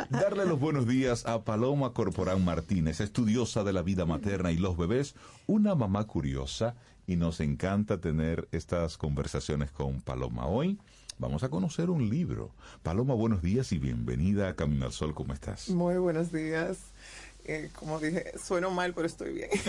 [0.10, 4.78] Darle los buenos días a Paloma Corporán Martínez, estudiosa de la vida materna y los
[4.78, 5.14] bebés,
[5.46, 10.48] una mamá curiosa, y nos encanta tener estas conversaciones con Paloma.
[10.48, 10.80] Hoy
[11.20, 12.52] vamos a conocer un libro.
[12.82, 15.70] Paloma, buenos días y bienvenida a Camino al Sol, ¿cómo estás?
[15.70, 16.78] Muy buenos días.
[17.46, 19.50] Eh, como dije, sueno mal, pero estoy bien.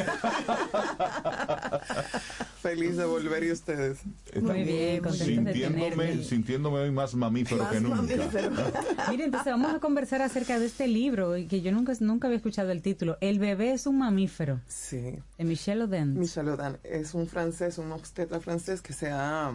[2.62, 3.99] Feliz de volver y ustedes.
[4.40, 8.03] Muy bien, contenta de sintiéndome, sintiéndome hoy más mamífero que nunca.
[9.11, 12.70] Mire, entonces vamos a conversar acerca de este libro que yo nunca, nunca había escuchado
[12.70, 13.19] el título.
[13.20, 14.61] El bebé es un mamífero.
[14.69, 15.19] Sí.
[15.39, 16.19] De Michel Oden.
[16.19, 19.53] Michel Odan es un francés, un obstetra francés que se ha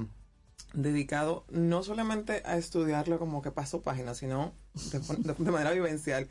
[0.74, 4.54] dedicado no solamente a estudiarlo como que paso página, sino
[4.92, 6.28] de- de manera vivencial,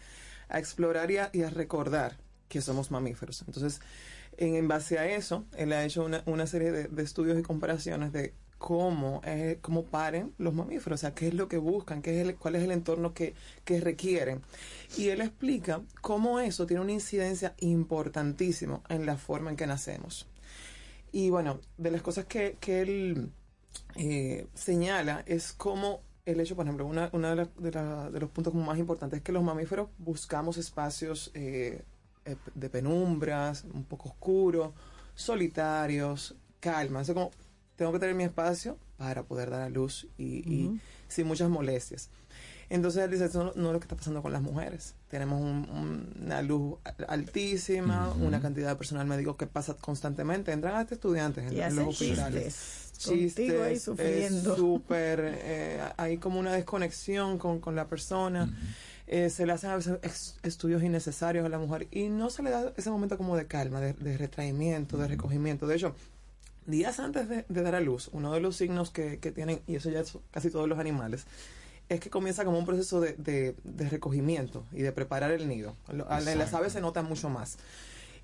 [0.49, 2.19] a explorar y a, recordar
[2.49, 3.43] que somos mamíferos.
[3.47, 3.81] Entonces,
[4.37, 8.35] en, base a eso, él ha hecho una, serie de, de estudios y comparaciones de
[8.59, 12.27] cómo, eh, cómo paren los mamíferos, o sea, qué es lo que buscan, qué es
[12.27, 14.43] el- cuál es el entorno que, que requieren.
[14.97, 20.27] Y él explica cómo eso tiene una incidencia importantísima en la forma en que nacemos.
[21.13, 23.31] Y bueno, de las cosas que, que él
[23.97, 28.21] eh, señala es cómo el hecho, por ejemplo, una, una de, la- de la- de
[28.21, 31.83] los puntos más importantes es que los mamíferos buscamos espacios eh,
[32.27, 34.73] eh, de penumbras, un poco oscuros,
[35.15, 37.03] solitarios, calma.
[37.03, 37.31] Eso como,
[37.77, 40.71] tengo que tener mi espacio para poder dar a luz y,
[41.09, 42.11] sin muchas molestias.
[42.69, 44.95] Entonces él dice, eso no, no es lo que está pasando con las mujeres.
[45.09, 46.77] Tenemos un- un- una luz
[47.09, 50.53] altísima, una cantidad de personal médico que pasa constantemente.
[50.53, 52.91] Entran hasta estudiantes en, Y en los hospitales.
[52.99, 53.35] chistes.
[53.35, 54.57] Contigo ahí es sufriendo.
[54.57, 58.49] súper, eh, hay como una desconexión con, con la persona.
[59.07, 62.51] Eh, se le hacen a veces estudios innecesarios a la mujer y no se le
[62.51, 65.69] da ese momento como de calma, de, de retraimiento, de recogimiento.
[65.69, 65.95] De hecho,
[66.67, 69.77] días antes de, de dar a luz, uno de los signos que, que tienen, y
[69.77, 71.25] eso ya es casi todos los animales,
[71.89, 75.77] es que comienza como un proceso de, de- de recogimiento y de preparar el nido.
[75.89, 77.59] En las aves se nota mucho más.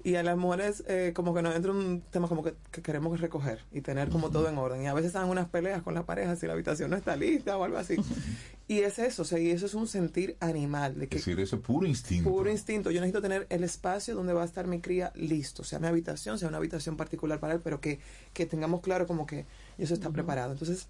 [0.05, 3.21] Y a las mujeres eh, como que nos entra un tema como que, que queremos
[3.21, 4.83] recoger y tener como todo en orden.
[4.83, 7.57] Y a veces están unas peleas con la pareja si la habitación no está lista
[7.57, 7.95] o algo así.
[8.67, 10.99] y es eso, o sea, y eso es un sentir animal.
[10.99, 12.29] De que Es decir, ese puro instinto.
[12.29, 12.91] Puro instinto.
[12.91, 16.37] Yo necesito tener el espacio donde va a estar mi cría listo, sea mi habitación,
[16.37, 18.01] sea una habitación particular para él, pero que,
[18.33, 19.47] que tengamos claro como que
[19.79, 20.51] eso está preparado.
[20.51, 20.89] Entonces,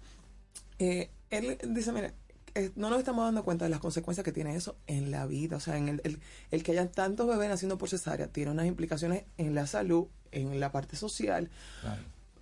[0.79, 2.13] eh, él dice, mira,
[2.55, 5.57] eh, no nos estamos dando cuenta de las consecuencias que tiene eso en la vida.
[5.57, 6.19] O sea, en el, el,
[6.51, 10.59] el que hayan tantos bebés naciendo por cesárea tiene unas implicaciones en la salud, en
[10.59, 11.49] la parte social,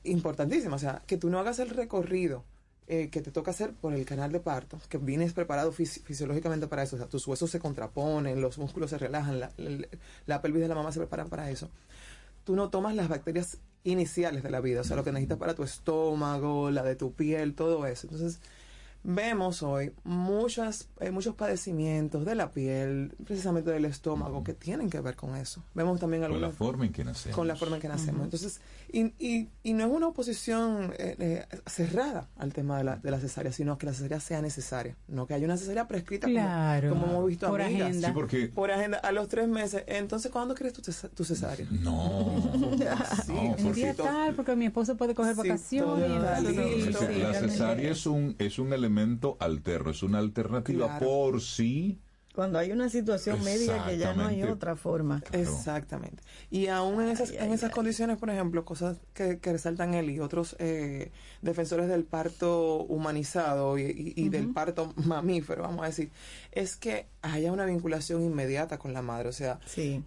[0.03, 0.81] importantísimas.
[0.81, 2.43] O sea, que tú no hagas el recorrido
[2.88, 6.67] eh, que te toca hacer por el canal de parto, que vienes preparado fisi- fisiológicamente
[6.67, 6.95] para eso.
[6.95, 9.88] O sea, tus huesos se contraponen, los músculos se relajan, la, la-
[10.25, 11.69] la pelvis de la mamá se prepara para eso.
[12.43, 15.55] Tú no tomas las bacterias iniciales de la vida, o sea, lo que necesitas para
[15.55, 18.07] tu estómago, la de tu piel, todo eso.
[18.07, 18.39] Entonces,
[19.03, 24.99] vemos hoy muchas, eh, muchos padecimientos de la piel, precisamente del estómago, que tienen que
[25.02, 25.64] ver con eso.
[25.73, 27.36] Vemos también Con la forma en que nacemos.
[27.36, 28.23] con la forma en que nacemos.
[28.23, 28.61] Entonces,
[28.91, 33.10] y, y, y no es una oposición eh, eh, cerrada al tema de la, de
[33.11, 36.40] la cesárea, sino que la cesárea sea necesaria, no que haya una cesárea prescrita como-
[36.40, 36.90] Claro.
[36.90, 37.88] como, hemos visto Por amigas.
[37.90, 38.07] agenda.
[38.10, 39.84] Sí, porque- Por agenda, a los tres meses.
[39.88, 41.65] Entonces, ¿cuándo quieres tu, tu cesárea?
[41.72, 42.52] No.
[43.26, 46.11] Sí, No, El día porque- tal, porque mi esposo puede coger Sí, vacaciones.
[46.11, 48.90] entonces, sí, sí, decir, la cesárea es un, es un elemento
[49.39, 51.05] alterno, es una alternativa Claro.
[51.05, 51.99] por sí.
[52.34, 55.22] Cuando hay una situación médica que ya no hay otra forma.
[55.34, 56.23] Exactamente.
[56.49, 60.22] Y aún en esas, en esas condiciones, por ejemplo, cosas que, que resaltan él y
[60.22, 61.11] otros eh,
[61.41, 66.09] defensores del parto humanizado y, y- y del parto mamífero, vamos a decir,
[66.53, 69.27] es que haya una vinculación inmediata con la madre.
[69.27, 69.59] O sea,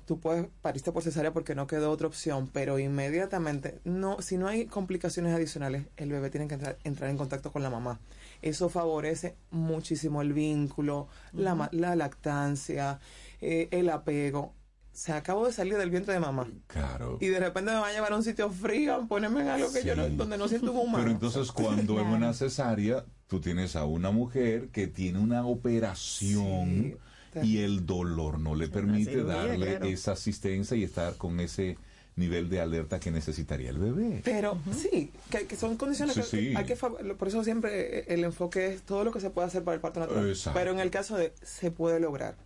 [0.06, 4.48] tú puedes pariste por cesárea porque no quedó otra opción, pero inmediatamente, no si no
[4.48, 8.00] hay complicaciones adicionales, el bebé tiene que entrar, entrar en contacto con la mamá.
[8.44, 13.00] Eso favorece muchísimo el vínculo, la, lactancia,
[13.40, 14.52] eh, el apego.
[14.92, 16.46] Se acabo de salir del vientre de mamá.
[16.66, 17.16] Claro.
[17.22, 19.82] Y de repente me va a llevar a un sitio frío, ponerme en algo que
[19.82, 20.98] yo no, donde no siento un humano.
[20.98, 26.98] Pero entonces cuando en una cesárea tú tienes a una mujer que tiene una operación
[27.42, 29.86] y el dolor no le permite cirugía, darle claro.
[29.86, 31.78] esa asistencia y estar con ese
[32.16, 34.20] nivel de alerta que necesitaría el bebé.
[34.24, 36.54] Pero sí, que, que son condiciones Sí, que sí.
[36.56, 39.64] hay que por eso siempre eh, el enfoque es todo lo que se puede hacer
[39.64, 40.28] para el parto natural.
[40.28, 40.58] Exacto.
[40.58, 42.36] Pero en el caso de se puede lograr.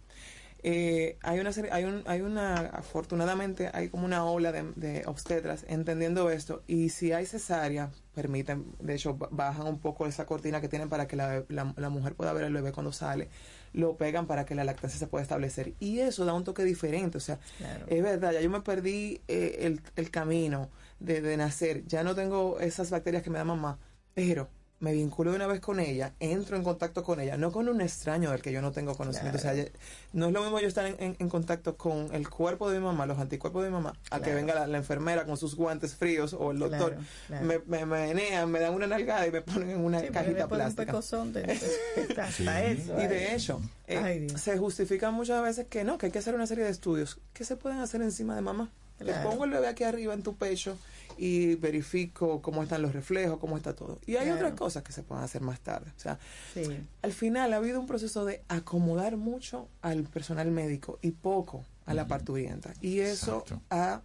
[0.65, 5.03] Eh, hay una serie, hay un, hay una afortunadamente hay como una ola de, de
[5.07, 10.27] obstetras entendiendo esto y si hay cesárea permiten de hecho ba- bajan un poco esa
[10.27, 13.29] cortina que tienen para que la, la- la mujer pueda ver al bebé cuando sale
[13.73, 15.75] lo pegan para que la lactancia se pueda establecer.
[15.81, 17.39] Y eso da un toque diferente o sea
[17.87, 20.71] es verdad ya yo me perdí eh, el, el camino
[21.01, 21.85] de, de nacer.
[21.87, 23.79] Ya no tengo esas bacterias que me da mamá
[24.15, 24.49] pero
[24.81, 27.81] me vinculo de una vez con ella, entro en contacto con ella, no con un
[27.81, 29.39] extraño del que yo no tengo conocimiento.
[29.39, 29.53] O sea,
[30.13, 32.85] no es lo mismo yo estar en, en- en contacto con el cuerpo de mi
[32.85, 35.97] mamá, los anticuerpos de mi mamá, a que venga la, la enfermera con sus guantes
[35.97, 36.93] fríos o el doctor.
[36.95, 37.45] Claro, claro.
[37.47, 40.37] Me, me, me menean, me dan una nalgada y me ponen en una Sí, cajita
[40.37, 40.93] de un plástica.
[41.33, 41.59] te-
[42.21, 43.09] hasta eso, Y ay.
[43.09, 46.47] de hecho, eh, Ay, se justifica muchas veces que no, que hay que hacer una
[46.47, 48.71] serie de estudios que se pueden hacer encima de mamá.
[48.99, 49.23] Claro.
[49.23, 50.77] Te pongo el bebé aquí arriba en tu pecho
[51.19, 53.99] y verifico cómo están los reflejos, cómo está todo.
[54.07, 54.37] Y hay Claro.
[54.37, 55.91] otras cosas que se pueden hacer más tarde.
[55.97, 56.19] O sea,
[56.55, 56.63] Sí.
[57.03, 61.95] al final ha habido un proceso de acomodar mucho al personal médico y poco a
[61.95, 62.73] la parturienta.
[62.81, 64.03] Y eso ha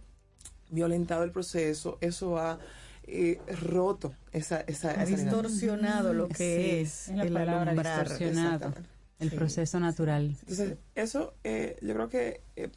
[0.70, 2.58] violentado el proceso, eso ha
[3.06, 5.24] eh, roto esa, esa, Ha esa dinámica.
[5.36, 8.00] distorsionado lo que es es la el palabra alumbrar.
[8.08, 8.54] distorsionado.
[8.54, 8.90] Exactamente.
[9.18, 9.36] El Sí.
[9.36, 10.36] proceso natural.
[10.40, 12.70] Entonces, eso eh, yo creo que eh,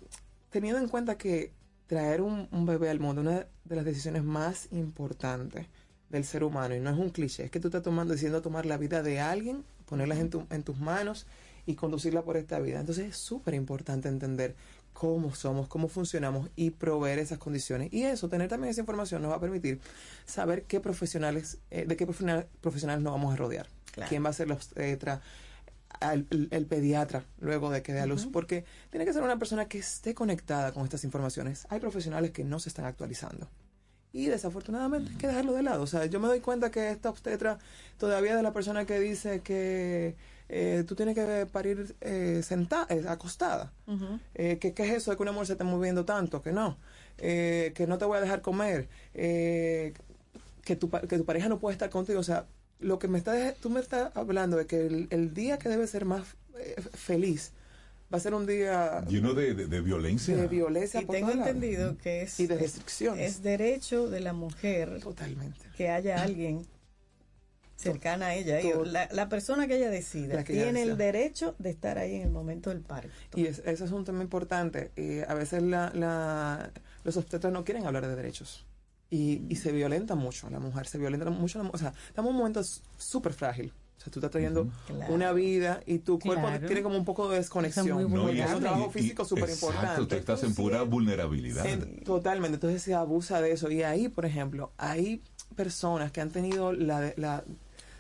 [0.49, 1.53] teniendo en cuenta que
[1.87, 5.65] traer un, un bebé al mundo, una de las decisiones más importantes
[6.09, 8.65] del ser humano y no es un cliché, es que tú estás tomando, diciendo tomar
[8.65, 11.25] la vida de alguien, ponerla en, tu- en tus manos
[11.65, 12.79] y conducirla por esta vida.
[12.79, 14.55] Entonces es súper importante entender
[14.93, 17.91] cómo somos, cómo funcionamos y proveer esas condiciones.
[17.93, 19.79] Y eso, tener también esa información nos va a permitir
[20.25, 23.67] saber qué profesionales, eh, de qué profesional- profesionales nos vamos a rodear.
[23.91, 24.09] Claro.
[24.09, 25.21] ¿Quién va a ser la obstetra?
[25.99, 29.65] Al- el, pediatra luego de que dé a luz, porque tiene que ser una persona
[29.67, 31.65] que esté conectada con estas informaciones.
[31.69, 33.47] Hay profesionales que no se están actualizando.
[34.13, 35.83] Y desafortunadamente hay que dejarlo de lado.
[35.83, 37.59] O sea, yo me doy cuenta que esta obstetra
[37.97, 40.15] todavía es de la persona que dice que
[40.49, 43.73] eh, tú tienes que parir eh, sentada, eh, acostada.
[44.33, 46.41] Eh, ¿qué, qué es eso de que una mujer se esté moviendo tanto?
[46.41, 46.77] Que no.
[47.19, 48.87] Eh, que no te voy a dejar comer.
[49.13, 52.19] Que, tu, que tu pareja no puede estar contigo.
[52.19, 52.45] O sea,
[52.79, 55.87] lo que me está, tú me estás hablando de que el, el día que debe
[55.87, 56.23] ser más
[56.59, 57.51] eh, feliz
[58.13, 60.35] va a ser un día Lleno de, de- de violencia.
[60.35, 61.01] de violencia.
[61.01, 63.31] Y por tengo entendido que es, Y de restricciones.
[63.31, 65.59] es derecho de la mujer Totalmente.
[65.75, 66.65] que haya alguien
[67.75, 68.59] cercana a ella.
[68.61, 72.21] Todo- la, la persona que ella decida ella tiene el derecho de estar ahí en
[72.23, 73.09] el momento del parto.
[73.35, 74.91] Y es- ese es un tema importante.
[74.95, 76.71] Y a veces la, la-
[77.03, 78.65] los obstetras no quieren hablar de derechos.
[79.09, 81.75] Y, y se violenta mucho a la mujer, se violenta mucho a la mujer.
[81.75, 82.61] O sea, estamos en un momento
[82.97, 83.71] súper frágil.
[83.97, 85.13] O sea, tú estás trayendo Claro.
[85.13, 86.67] una vida y tu cuerpo Claro.
[86.67, 87.87] tiene como un poco de desconexión.
[88.09, 90.05] muy No, y es un trabajo físico súper Exacto, importante.
[90.07, 91.65] tú estás en pura vulnerabilidad.
[91.65, 92.55] En- totalmente.
[92.55, 93.71] Entonces se abusa de eso.
[93.71, 95.21] Y ahí, por ejemplo, hay
[95.55, 97.43] personas que han tenido la, de- la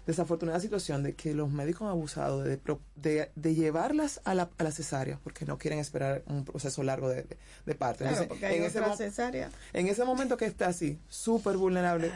[0.07, 4.49] desafortunada situación de que los médicos han abusado de, pro- de, de llevarlas a la,
[4.57, 7.99] a la cesárea porque no quieren esperar un proceso largo de, de, de parto.
[7.99, 9.51] Claro, Entonces, porque hay en, ese cesárea.
[9.73, 12.09] en ese momento que está así, súper vulnerable,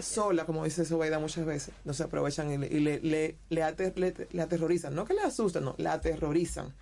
[0.00, 3.62] sola, como dice Sobeida muchas veces, no se aprovechan y le, y le, le, le
[3.62, 4.94] ater- le- le aterrorizan.
[4.94, 6.74] No que le asustan, no, la aterrorizan.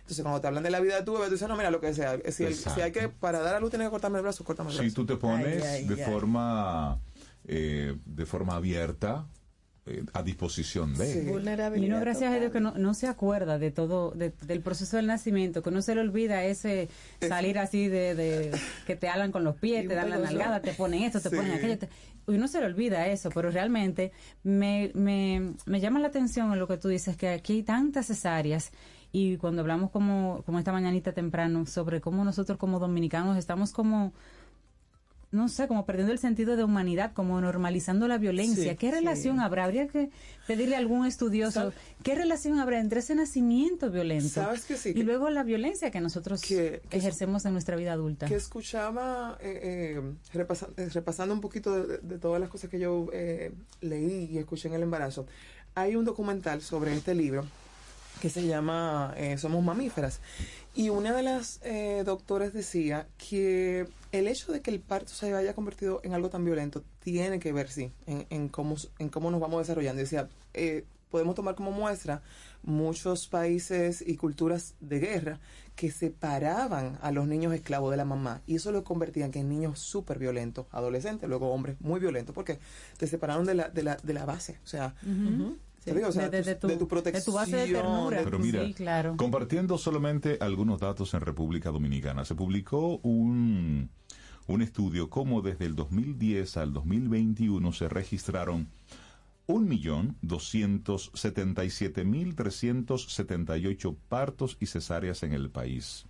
[0.00, 1.80] Entonces, cuando te hablan de la vida de tu bebé, tú dices, no, mira, lo
[1.82, 2.18] que sea.
[2.32, 4.70] Si, el- si hay que, para dar a luz, tiene que cortarme el brazo, cortame
[4.70, 4.88] el brazo.
[4.88, 6.10] Si tú te pones Ay, ay, de ay.
[6.10, 6.98] forma
[7.46, 9.26] eh, de forma abierta
[10.12, 11.06] a disposición de.
[11.12, 11.28] Sí.
[11.80, 14.96] Y uno, gracias a Dios, que no, no se acuerda de todo, de- del proceso
[14.96, 16.88] del nacimiento, que no se le olvida ese
[17.26, 18.50] salir así de, de
[18.86, 21.30] que te hablan con los pies, Y te dan la nalgada, te ponen esto, te
[21.30, 21.36] Sí.
[21.36, 21.78] ponen aquello.
[21.78, 21.88] te-
[22.28, 24.12] y uno se le olvida eso, pero realmente
[24.42, 28.06] me, me, me llama la atención en lo que tú dices, que aquí hay tantas
[28.06, 28.70] cesáreas.
[29.10, 34.12] Y cuando hablamos como, como esta mañanita temprano sobre cómo nosotros como dominicanos estamos como
[35.30, 38.72] no sé, como perdiendo el sentido de humanidad, como normalizando la violencia.
[38.72, 38.92] Sí, ¿Qué sí.
[38.94, 39.64] relación habrá?
[39.64, 40.10] Habría que
[40.46, 41.72] pedirle a algún estudioso, ¿Sabe?
[42.02, 44.92] ¿qué relación habrá entre ese nacimiento violento ¿Sabes que sí?
[44.96, 48.24] y luego la violencia que nosotros Que- que- ejercemos en nuestra vida adulta?
[48.26, 52.78] que escuchaba, eh, eh, repasa- eh, repasando un poquito de, de todas las cosas que
[52.78, 53.52] yo eh,
[53.82, 55.26] leí y escuché en el embarazo,
[55.74, 57.44] hay un documental sobre este libro
[58.20, 60.20] que se llama eh, Somos mamíferas.
[60.74, 65.34] Y una de las eh, doctoras decía que el hecho de que el parto se
[65.34, 69.30] haya convertido en algo tan violento tiene que ver, sí, en, en cómo, en cómo
[69.30, 70.00] nos vamos desarrollando.
[70.00, 72.22] Decía, eh, podemos tomar como muestra
[72.62, 75.40] muchos países y culturas de guerra
[75.74, 79.78] que separaban a los niños esclavos de la mamá y eso lo convertían en niños
[79.78, 82.58] súper violentos, adolescentes, luego hombres muy violentos, porque
[82.96, 84.58] te separaron de la, de la, de la base.
[84.64, 85.56] O sea, te digo,
[86.08, 88.20] o sea, de, de tu- de tu de tu base de protección, ternura.
[88.24, 89.16] Pero mira, sí, claro.
[89.16, 93.90] compartiendo solamente algunos datos en República Dominicana, se publicó un,
[94.46, 98.68] un estudio cómo desde el 2010 al 2021 se registraron
[102.66, 106.04] 1.277.378 partos y cesáreas en el país.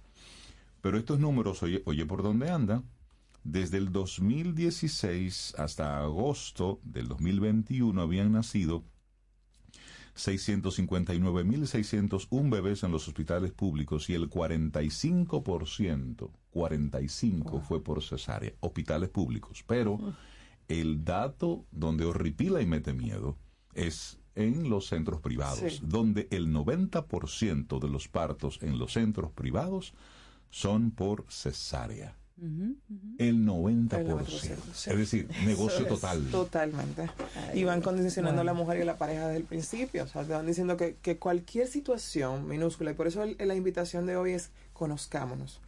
[0.80, 2.82] Pero estos números, oye, oye por dónde anda,
[3.44, 8.84] desde el 2016 hasta agosto del 2021 habían nacido
[10.18, 19.64] 659.601 bebés en los hospitales públicos y el 45%, 45 fue por cesárea, hospitales públicos.
[19.66, 19.98] Pero
[20.68, 23.36] el dato donde horripila y mete miedo
[23.74, 25.80] es en los centros privados, Sí.
[25.82, 29.94] donde el 90% de los partos en los centros privados
[30.50, 32.16] son por cesárea.
[32.40, 33.96] El 90%.
[33.98, 34.26] El 90%,
[34.72, 34.90] sí.
[34.90, 36.24] Es decir, negocio es, total.
[36.30, 37.10] Totalmente.
[37.54, 40.04] y van condicionando a la mujer y a la pareja desde el principio.
[40.04, 43.54] O sea, te van diciendo que, que cualquier situación minúscula, y por eso el- la
[43.54, 45.60] invitación de hoy es conozcámonos.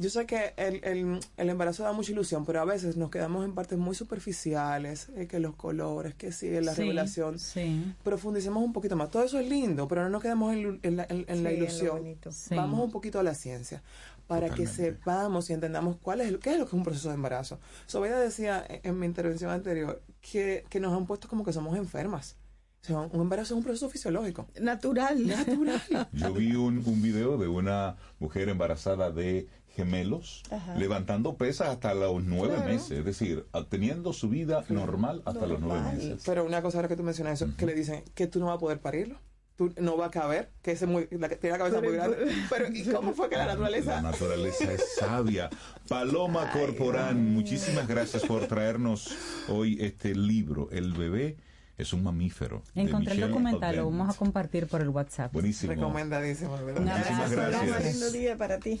[0.00, 3.44] Yo sé que el, el- el embarazo da mucha ilusión, pero a veces nos quedamos
[3.44, 7.40] en partes muy superficiales, eh, que los colores, que sigue la Sí, revelación.
[7.40, 7.82] Sí.
[8.04, 9.10] Profundicemos un poquito más.
[9.10, 11.56] Todo eso es lindo, pero no nos quedamos en, en la, en- en la Sí,
[11.56, 12.16] en lo ilusión.
[12.30, 12.54] Sí.
[12.54, 13.82] Vamos un poquito a la ciencia
[14.28, 17.08] para que sepamos y entendamos cuál es el- qué es lo que es un proceso
[17.08, 17.58] de embarazo.
[17.86, 21.76] Sobeida decía en, en mi intervención anterior que, que nos han puesto como que somos
[21.76, 22.36] enfermas.
[22.82, 24.46] O sea, un embarazo es un proceso fisiológico.
[24.60, 25.26] Natural.
[25.26, 26.08] Natural.
[26.12, 30.74] Yo vi un, un video de una mujer embarazada de gemelos, Ajá.
[30.74, 32.68] levantando pesas hasta los nueve Claro.
[32.70, 36.22] meses, es decir, teniendo su vida normal hasta los nueve meses.
[36.26, 38.56] Pero una cosa ahora que tú mencionas eso, que le dicen que tú no vas
[38.56, 39.18] a poder parirlo.
[39.58, 42.16] Tú no vas a caber, que ese muy, la, tiene la cabeza Pero- muy grande.
[42.48, 44.00] Pero ¿y cómo fue que la La naturaleza?
[44.00, 45.50] naturaleza es sabia.
[45.88, 49.10] Paloma Corporán, muchísimas gracias por traernos
[49.48, 51.38] hoy este libro, El bebé
[51.76, 52.62] es un mamífero.
[52.76, 55.32] Encontré el documental, lo vamos a compartir por el WhatsApp.
[55.32, 55.72] Buenísimo.
[55.72, 56.80] Recomendadísimo, ¿verdad?
[56.82, 57.76] Un abrazo, gracias.
[57.78, 58.80] Un lindo día para ti.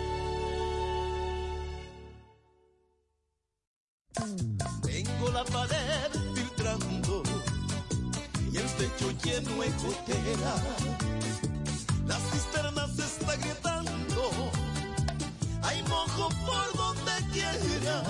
[4.13, 7.23] Tengo la pared filtrando
[8.51, 10.55] y el techo lleno de gotera.
[12.05, 14.31] Las cisternas se está gritando.
[15.63, 18.03] Hay mojo por donde quiera.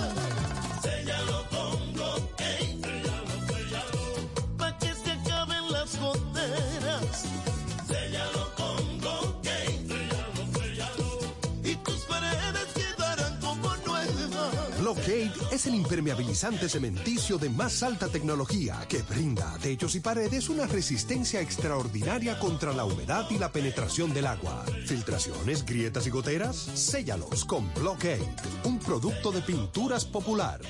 [15.12, 20.48] Blockade es el impermeabilizante cementicio de más alta tecnología que brinda a techos y paredes
[20.48, 24.64] una resistencia extraordinaria contra la humedad y la penetración del agua.
[24.86, 28.26] Filtraciones, grietas y goteras, séllalos con Blockade,
[28.64, 30.62] un producto de pinturas popular.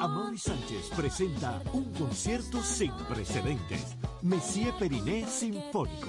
[0.00, 3.96] Amaury Sánchez presenta un concierto sin precedentes.
[4.22, 6.08] Messier Periné Sinfónico.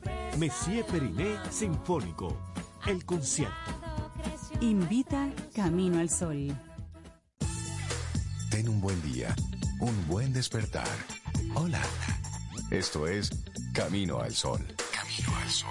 [0.37, 2.37] Messier Periné Sinfónico,
[2.87, 3.53] el concierto.
[4.61, 6.55] Invita Camino al Sol.
[8.49, 9.35] Ten un buen día,
[9.79, 10.87] un buen despertar.
[11.55, 11.81] Hola.
[12.69, 13.29] Esto es
[13.73, 14.61] Camino al Sol.
[14.93, 15.69] Camino al Sol.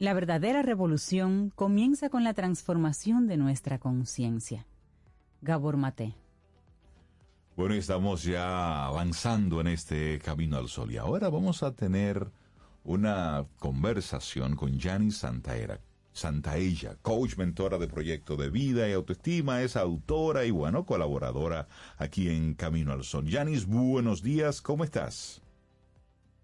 [0.00, 4.66] La verdadera revolución comienza con la transformación de nuestra conciencia.
[5.40, 6.14] Gabor Mate.
[7.56, 12.30] Bueno, estamos ya avanzando en este camino al sol y ahora vamos a tener
[12.84, 15.80] una conversación con Janice Santaera.
[16.12, 22.28] Santaella, coach, mentora de proyecto de vida y autoestima, es autora y bueno, colaboradora aquí
[22.28, 23.26] en Camino al Sol.
[23.30, 25.42] Janice, buenos días, ¿cómo estás?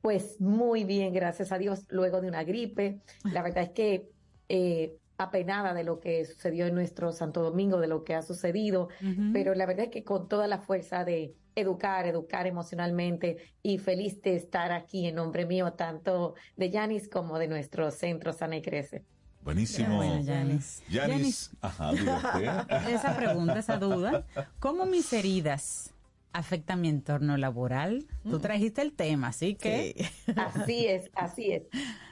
[0.00, 3.00] Pues muy bien, gracias a Dios, luego de una gripe.
[3.24, 4.10] La verdad es que
[4.48, 8.88] eh, apenada de lo que sucedió en nuestro Santo Domingo, de lo que ha sucedido,
[9.32, 14.20] pero la verdad es que con toda la fuerza de educar, educar emocionalmente y feliz
[14.22, 18.62] de estar aquí en nombre mío, tanto de Yanis como de nuestro centro Sana y
[18.62, 19.04] Crece.
[19.42, 19.96] Buenísimo.
[19.96, 20.82] Bueno, Yanis.
[20.88, 22.08] Yanis, ajá, usted.
[22.88, 24.24] Esa pregunta, esa duda.
[24.58, 25.93] ¿Cómo mis heridas
[26.34, 28.06] afectan mi entorno laboral?
[28.28, 30.06] Tú trajiste el tema, así que...
[30.36, 31.62] Así es, así es.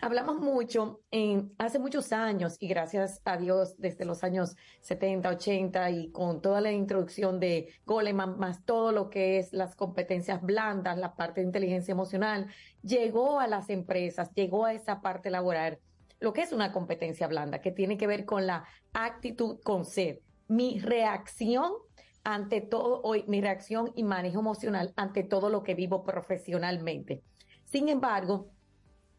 [0.01, 5.91] Hablamos mucho en hace muchos años y gracias a Dios desde los años 70, 80
[5.91, 10.97] y con toda la introducción de Goleman más todo lo que es las competencias blandas,
[10.99, 12.47] la parte de inteligencia emocional,
[12.83, 15.79] llegó a las empresas, llegó a esa parte laboral,
[16.21, 20.21] lo que es una competencia blanda, que tiene que ver con la actitud con ser,
[20.47, 21.73] mi reacción
[22.25, 27.23] ante todo, hoy, mi reacción y manejo emocional ante todo lo que vivo profesionalmente.
[27.65, 28.51] Sin embargo,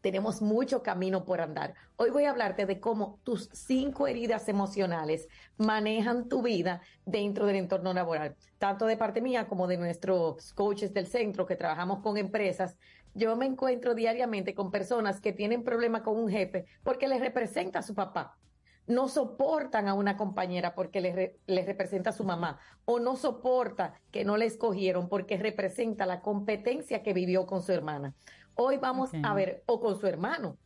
[0.00, 1.74] tenemos mucho camino por andar.
[1.96, 7.56] Hoy voy a hablarte de cómo tus cinco heridas emocionales manejan tu vida dentro del
[7.56, 12.18] entorno laboral, tanto de parte mía como de nuestros coaches del centro que trabajamos con
[12.18, 12.76] empresas.
[13.14, 17.78] Yo me encuentro diariamente con personas que tienen problemas con un jefe porque les representa
[17.78, 18.36] a su papá
[18.86, 23.16] no soportan a una compañera porque les, re- les representa a su mamá o no
[23.16, 28.14] soporta que no le escogieron porque representa la competencia que vivió con su hermana.
[28.54, 30.58] Hoy vamos a ver, o con su hermano,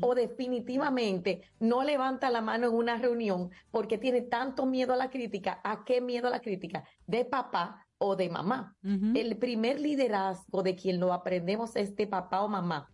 [0.00, 5.10] o definitivamente no levanta la mano en una reunión porque tiene tanto miedo a la
[5.10, 5.60] crítica.
[5.62, 6.84] ¿A qué miedo a la crítica?
[7.06, 8.74] De papá o de mamá.
[9.16, 12.90] El primer liderazgo de quien lo aprendemos es de papá o mamá.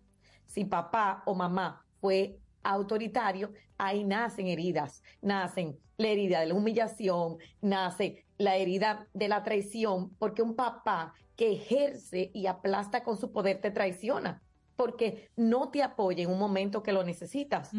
[0.46, 7.38] Si papá o mamá fue autoritario, ahí nacen heridas, nacen la herida de la humillación,
[7.60, 13.32] nace la herida de la traición, porque un papá que ejerce y aplasta con su
[13.32, 14.42] poder te traiciona
[14.80, 17.70] porque no te apoya en un momento que lo necesitas.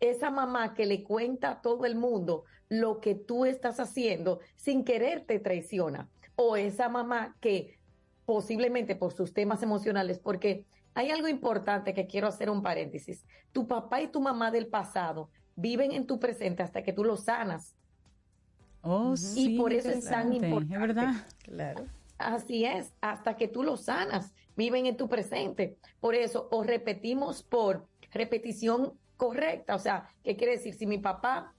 [0.00, 4.82] Esa mamá que le cuenta a todo el mundo lo que tú estás haciendo sin
[4.82, 6.08] querer te traiciona.
[6.36, 7.78] O esa mamá que
[8.24, 10.64] posiblemente por sus temas emocionales, porque
[10.98, 13.24] hay algo importante que quiero hacer un paréntesis.
[13.52, 17.16] Tu papá y tu mamá del pasado viven en tu presente hasta que tú lo
[17.16, 17.76] sanas.
[18.82, 20.74] Oh, y por eso es tan importante.
[20.74, 21.14] Es verdad.
[21.44, 21.86] Claro.
[22.18, 25.78] Así es, hasta que tú lo sanas, viven en tu presente.
[26.00, 29.76] Por eso, o repetimos por repetición correcta.
[29.76, 30.74] O sea, ¿qué quiere decir?
[30.74, 31.54] Si mi papá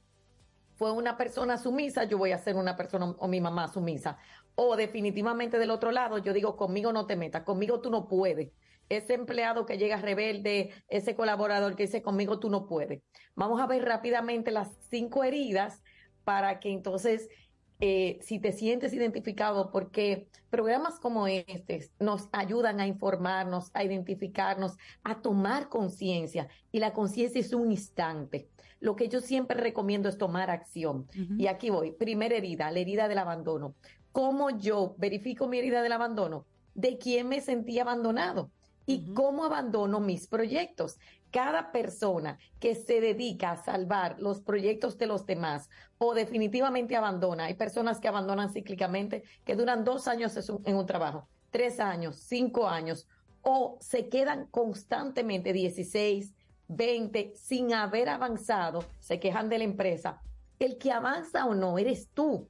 [0.75, 4.17] fue una persona sumisa, yo voy a ser una persona o mi mamá sumisa.
[4.55, 8.51] O definitivamente del otro lado, yo digo, conmigo no te metas, conmigo tú no puedes.
[8.89, 13.01] Ese empleado que llega rebelde, ese colaborador que dice, conmigo tú no puedes.
[13.35, 15.81] Vamos a ver rápidamente las cinco heridas
[16.23, 17.29] para que entonces
[17.81, 24.75] eh, si te sientes identificado, porque programas como este nos ayudan a informarnos, a identificarnos,
[25.03, 26.49] a tomar conciencia.
[26.73, 28.49] Y la conciencia es un instante.
[28.81, 31.07] Lo que yo siempre recomiendo es tomar acción.
[31.37, 31.91] Y aquí voy.
[31.91, 33.75] Primera herida, la herida del abandono.
[34.11, 36.45] ¿Cómo yo verifico mi herida del abandono?
[36.73, 38.51] ¿De quién me sentí abandonado?
[38.89, 40.97] ¿Y cómo abandono mis proyectos?
[41.31, 47.45] cada persona que se dedica a salvar los proyectos de los demás o definitivamente abandona,
[47.45, 50.35] hay personas que abandonan cíclicamente, que duran dos años
[50.65, 53.07] en un trabajo, tres años, cinco años,
[53.41, 56.33] o se quedan constantemente 16,
[56.67, 60.21] 20 sin haber avanzado, se quejan de la empresa.
[60.57, 62.49] El que avanza o no eres tú.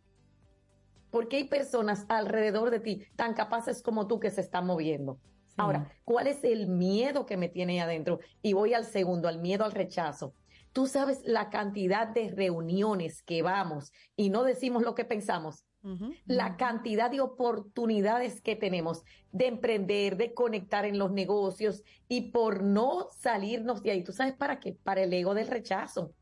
[1.11, 5.19] Porque hay personas alrededor de ti tan capaces como tú que se están moviendo.
[5.59, 8.19] Ahora, ¿cuál es el miedo que me tiene ahí adentro?
[8.41, 10.33] Y voy al segundo, al miedo al rechazo.
[10.71, 15.65] Tú sabes la cantidad de reuniones que vamos y no decimos lo que pensamos.
[16.25, 22.63] La cantidad de oportunidades que tenemos de emprender, de conectar en los negocios y por
[22.63, 24.03] no salirnos de ahí.
[24.03, 24.77] ¿Tú sabes para qué?
[24.83, 26.13] Para el ego del rechazo.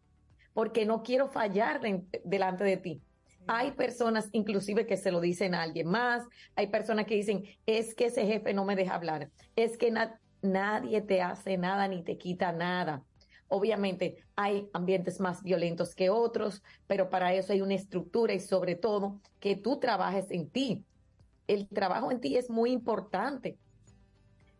[0.53, 1.81] Porque no quiero fallar
[2.23, 3.01] delante de ti.
[3.47, 6.23] Hay personas inclusive que se lo dicen a alguien más,
[6.55, 9.93] hay personas que dicen, es que ese jefe no me deja hablar, es que
[10.41, 13.03] nadie te hace nada ni te quita nada.
[13.49, 18.75] Obviamente hay ambientes más violentos que otros, pero para eso hay una estructura y sobre
[18.75, 20.83] todo que tú trabajes en ti.
[21.47, 23.57] El trabajo en ti es muy importante.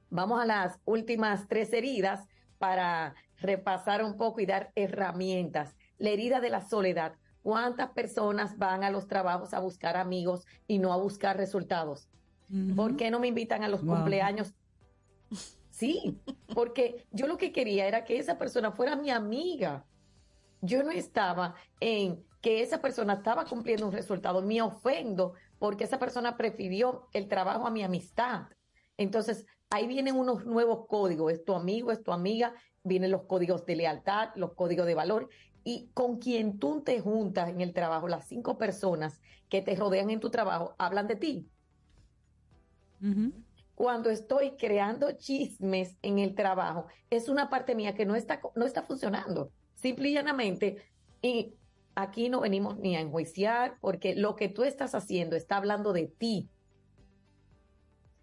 [0.09, 2.26] Vamos a las últimas tres heridas
[2.57, 5.76] para repasar un poco y dar herramientas.
[5.97, 7.14] La herida de la soledad.
[7.48, 12.10] ¿Cuántas personas van a los trabajos a buscar amigos y no a buscar resultados?
[12.76, 14.53] ¿Por qué no me invitan a los cumpleaños?
[15.69, 16.19] Sí,
[16.53, 19.86] porque yo lo que quería era que esa persona fuera mi amiga.
[20.60, 24.41] Yo no estaba en que esa persona estaba cumpliendo un resultado.
[24.41, 28.48] Me ofendo porque esa persona prefirió el trabajo a mi amistad.
[28.98, 31.32] Entonces, ahí vienen unos nuevos códigos.
[31.32, 32.53] Es tu amigo, es tu amiga.
[32.84, 35.30] Vienen los códigos de lealtad, los códigos de valor
[35.68, 39.19] y con quien tú te juntas en el trabajo, las cinco personas
[39.49, 41.49] que te rodean en tu trabajo, hablan de ti.
[43.76, 48.65] Cuando estoy creando chismes en el trabajo, es una parte mía que no está, no
[48.65, 49.52] está funcionando.
[49.76, 50.77] Simple y llanamente,
[51.22, 51.53] y
[51.95, 56.07] aquí no venimos ni a enjuiciar, porque lo que tú estás haciendo está hablando de
[56.07, 56.49] ti.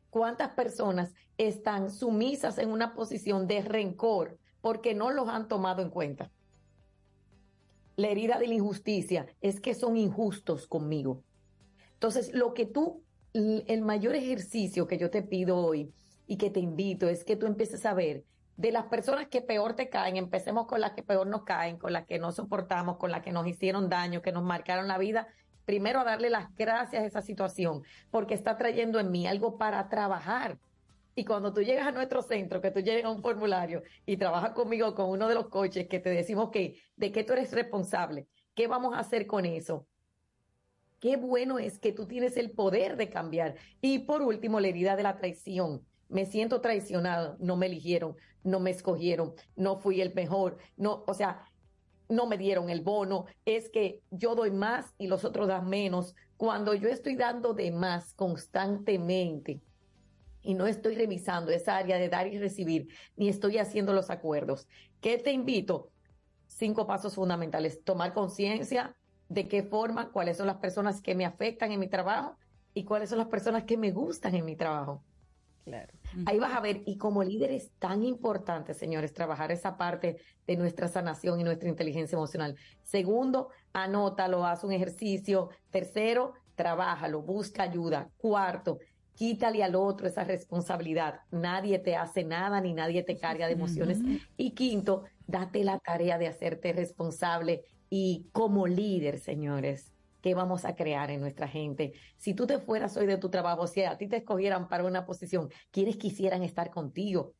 [0.08, 5.90] ¿Cuántas personas están sumisas en una posición de rencor porque no los han tomado en
[5.90, 6.30] cuenta?
[7.96, 11.22] La herida de la injusticia es que son injustos conmigo.
[11.94, 13.02] Entonces, lo que tú,
[13.32, 15.92] el mayor ejercicio que yo te pido hoy
[16.26, 18.24] y que te invito es que tú empieces a ver
[18.56, 21.92] de las personas que peor te caen, empecemos con las que peor nos caen, con
[21.92, 25.26] las que no soportamos, con las que nos hicieron daño, que nos marcaron la vida,
[25.64, 29.88] primero a darle las gracias a esa situación, porque está trayendo en mí algo para
[29.88, 30.58] trabajar
[31.14, 34.50] y cuando tú llegas a nuestro centro, que tú llegas a un formulario y trabajas
[34.50, 38.26] conmigo con uno de los coches que te decimos que de qué tú eres responsable,
[38.54, 39.86] qué vamos a hacer con eso.
[41.00, 43.56] Qué bueno es que tú tienes el poder de cambiar.
[43.82, 45.84] Y por último, la herida de la traición.
[46.08, 51.14] Me siento traicionado, no me eligieron, no me escogieron, no fui el mejor, no, o
[51.14, 51.44] sea,
[52.08, 56.14] no me dieron el bono, es que yo doy más y los otros dan menos.
[56.36, 59.60] Cuando yo estoy dando de más constantemente,
[60.44, 64.68] y no estoy revisando esa área de dar y recibir, ni estoy haciendo los acuerdos.
[65.00, 65.90] ¿Qué te invito?
[66.46, 67.82] Cinco pasos fundamentales.
[67.82, 68.94] Tomar conciencia
[69.28, 72.36] de qué forma, cuáles son las personas que me afectan en mi trabajo
[72.74, 75.02] y cuáles son las personas que me gustan en mi trabajo.
[75.64, 75.94] Claro.
[76.26, 80.56] Ahí vas a ver, y como líder es tan importante, señores, trabajar esa parte de
[80.58, 82.54] nuestra sanación y nuestra inteligencia emocional.
[82.82, 85.48] Segundo, anótalo, haz un ejercicio.
[85.70, 88.10] Tercero, trabájalo, busca ayuda.
[88.18, 88.78] Cuarto,
[89.14, 91.20] quítale al otro esa responsabilidad.
[91.30, 93.98] Nadie te hace nada ni nadie te carga de emociones.
[94.36, 100.74] Y quinto, date la tarea de hacerte responsable y como líder, señores, ¿qué vamos a
[100.74, 101.92] crear en nuestra gente?
[102.16, 105.06] Si tú te fueras hoy de tu trabajo, si a ti te escogieran para una
[105.06, 107.34] posición, ¿quiénes quisieran estar contigo?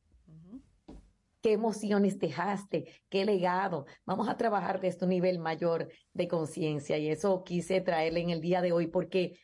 [1.42, 2.86] ¿Qué emociones dejaste?
[3.10, 3.84] ¿Qué legado?
[4.06, 8.40] Vamos a trabajar de este nivel mayor de conciencia y eso quise traerle en el
[8.40, 9.38] día de hoy porque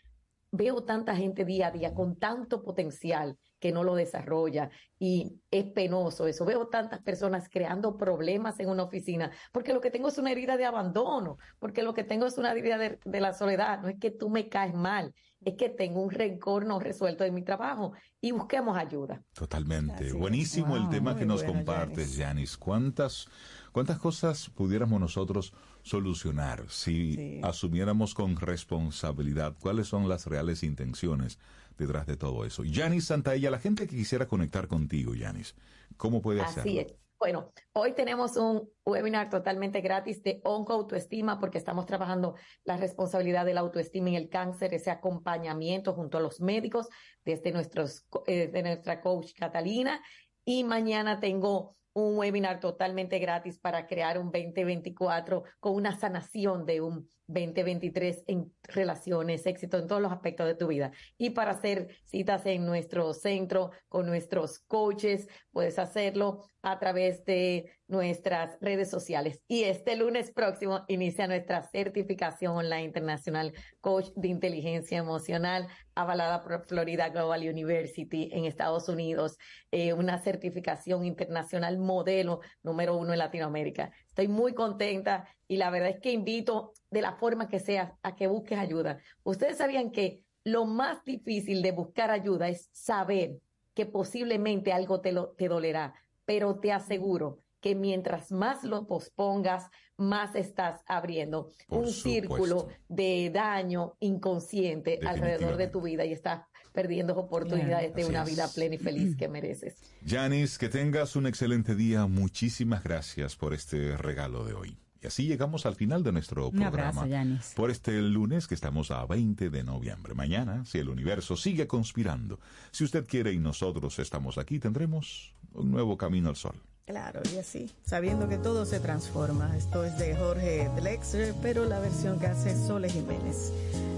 [0.53, 5.67] veo tanta gente día a día con tanto potencial que no lo desarrolla y es
[5.67, 6.45] penoso eso.
[6.45, 10.57] Veo tantas personas creando problemas en una oficina porque lo que tengo es una herida
[10.57, 13.81] de abandono, porque lo que tengo es una herida de, de la soledad.
[13.81, 15.15] No es que tú me caes mal,
[15.45, 19.23] es que tengo un rencor no resuelto de mi trabajo y busquemos ayuda.
[19.33, 20.13] Totalmente.
[20.13, 22.57] Buenísimo el tema que nos compartes, Yanis.
[22.57, 23.29] ¿Cuántas,
[23.73, 27.41] ¿Cuántas cosas pudiéramos nosotros solucionar si Sí.
[27.43, 31.39] asumiéramos con responsabilidad cuáles son las reales intenciones
[31.79, 32.65] detrás de todo eso?
[32.65, 35.55] Yanis Santaella, la gente que quisiera conectar contigo, Yanis,
[35.97, 36.71] ¿cómo puede hacerlo?
[36.71, 36.95] Así es.
[37.19, 42.35] Bueno, hoy tenemos un webinar totalmente gratis de oncoautoestima porque estamos trabajando
[42.65, 46.89] la responsabilidad de la autoestima en el cáncer, ese acompañamiento junto a los médicos
[47.23, 50.03] desde nuestros, eh, de nuestra coach Catalina.
[50.47, 56.81] Y mañana tengo un webinar totalmente gratis para crear un 2024 con una sanación de
[56.81, 60.93] un 2023 en relaciones, éxito en todos los aspectos de tu vida.
[61.19, 67.73] Y para hacer citas en nuestro centro con nuestros coaches, puedes hacerlo a través de
[67.89, 69.43] nuestras redes sociales.
[69.49, 76.65] Y este lunes próximo inicia nuestra certificación online internacional Coach de Inteligencia Emocional, avalada por
[76.67, 79.39] Florida Global University en Estados Unidos,
[79.71, 83.91] eh, una certificación internacional modelo número uno en Latinoamérica.
[84.21, 88.17] Estoy muy contenta y la verdad es que invito de la forma que sea a
[88.17, 88.99] que busques ayuda.
[89.23, 93.39] Ustedes sabían que lo más difícil de buscar ayuda es saber
[93.73, 95.95] que posiblemente algo te, lo, te dolerá,
[96.27, 103.31] pero te aseguro que mientras más lo pospongas, más estás abriendo Por un círculo de
[103.33, 106.43] daño inconsciente alrededor de tu vida y estás
[106.73, 109.77] perdiendo oportunidades de una vida plena y feliz que mereces.
[110.05, 112.07] Yanis, que tengas un excelente día.
[112.07, 114.77] Muchísimas gracias por este regalo de hoy.
[115.03, 117.03] Y así llegamos al final de nuestro Un programa.
[117.03, 117.55] abrazo.
[117.57, 120.15] Por este lunes que estamos a 20 de noviembre.
[120.15, 122.39] Mañana, si el universo sigue conspirando,
[122.71, 126.61] si usted quiere y nosotros estamos aquí, tendremos un nuevo camino al sol.
[126.87, 129.57] Claro, y así, sabiendo que todo se transforma.
[129.57, 133.53] Esto es de Jorge Drexler, pero la versión que hace Sole Jiménez.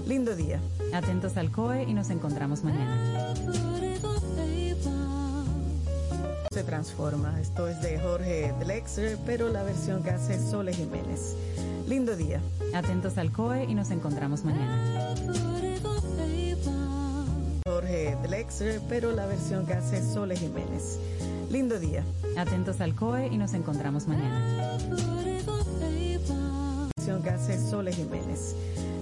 [0.07, 0.59] Lindo día.
[0.93, 3.33] Atentos al COE y nos encontramos mañana.
[6.51, 7.39] Se transforma.
[7.41, 11.35] Esto es de Jorge Drexler, pero la versión que hace Sole Jiménez.
[11.87, 12.41] Lindo día.
[12.75, 15.15] Atentos al COE y nos encontramos mañana.
[17.65, 20.99] Jorge Drexler, pero la versión que hace Sole Jiménez.
[21.53, 22.03] Lindo día.
[22.35, 24.75] Atentos al COE y nos encontramos mañana.
[27.21, 28.55] Que hace Sole Jiménez.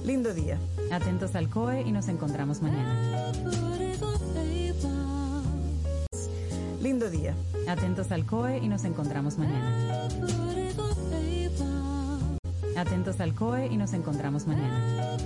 [0.05, 0.59] Lindo día.
[0.91, 3.31] Atentos al COE y nos encontramos mañana.
[6.81, 7.33] Lindo día.
[7.69, 10.09] Atentos al COE y nos encontramos mañana.
[12.75, 15.17] Atentos al COE y nos encontramos mañana.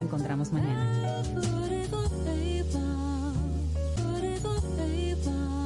[0.00, 1.22] Encontramos mañana.
[5.22, 5.59] Bye.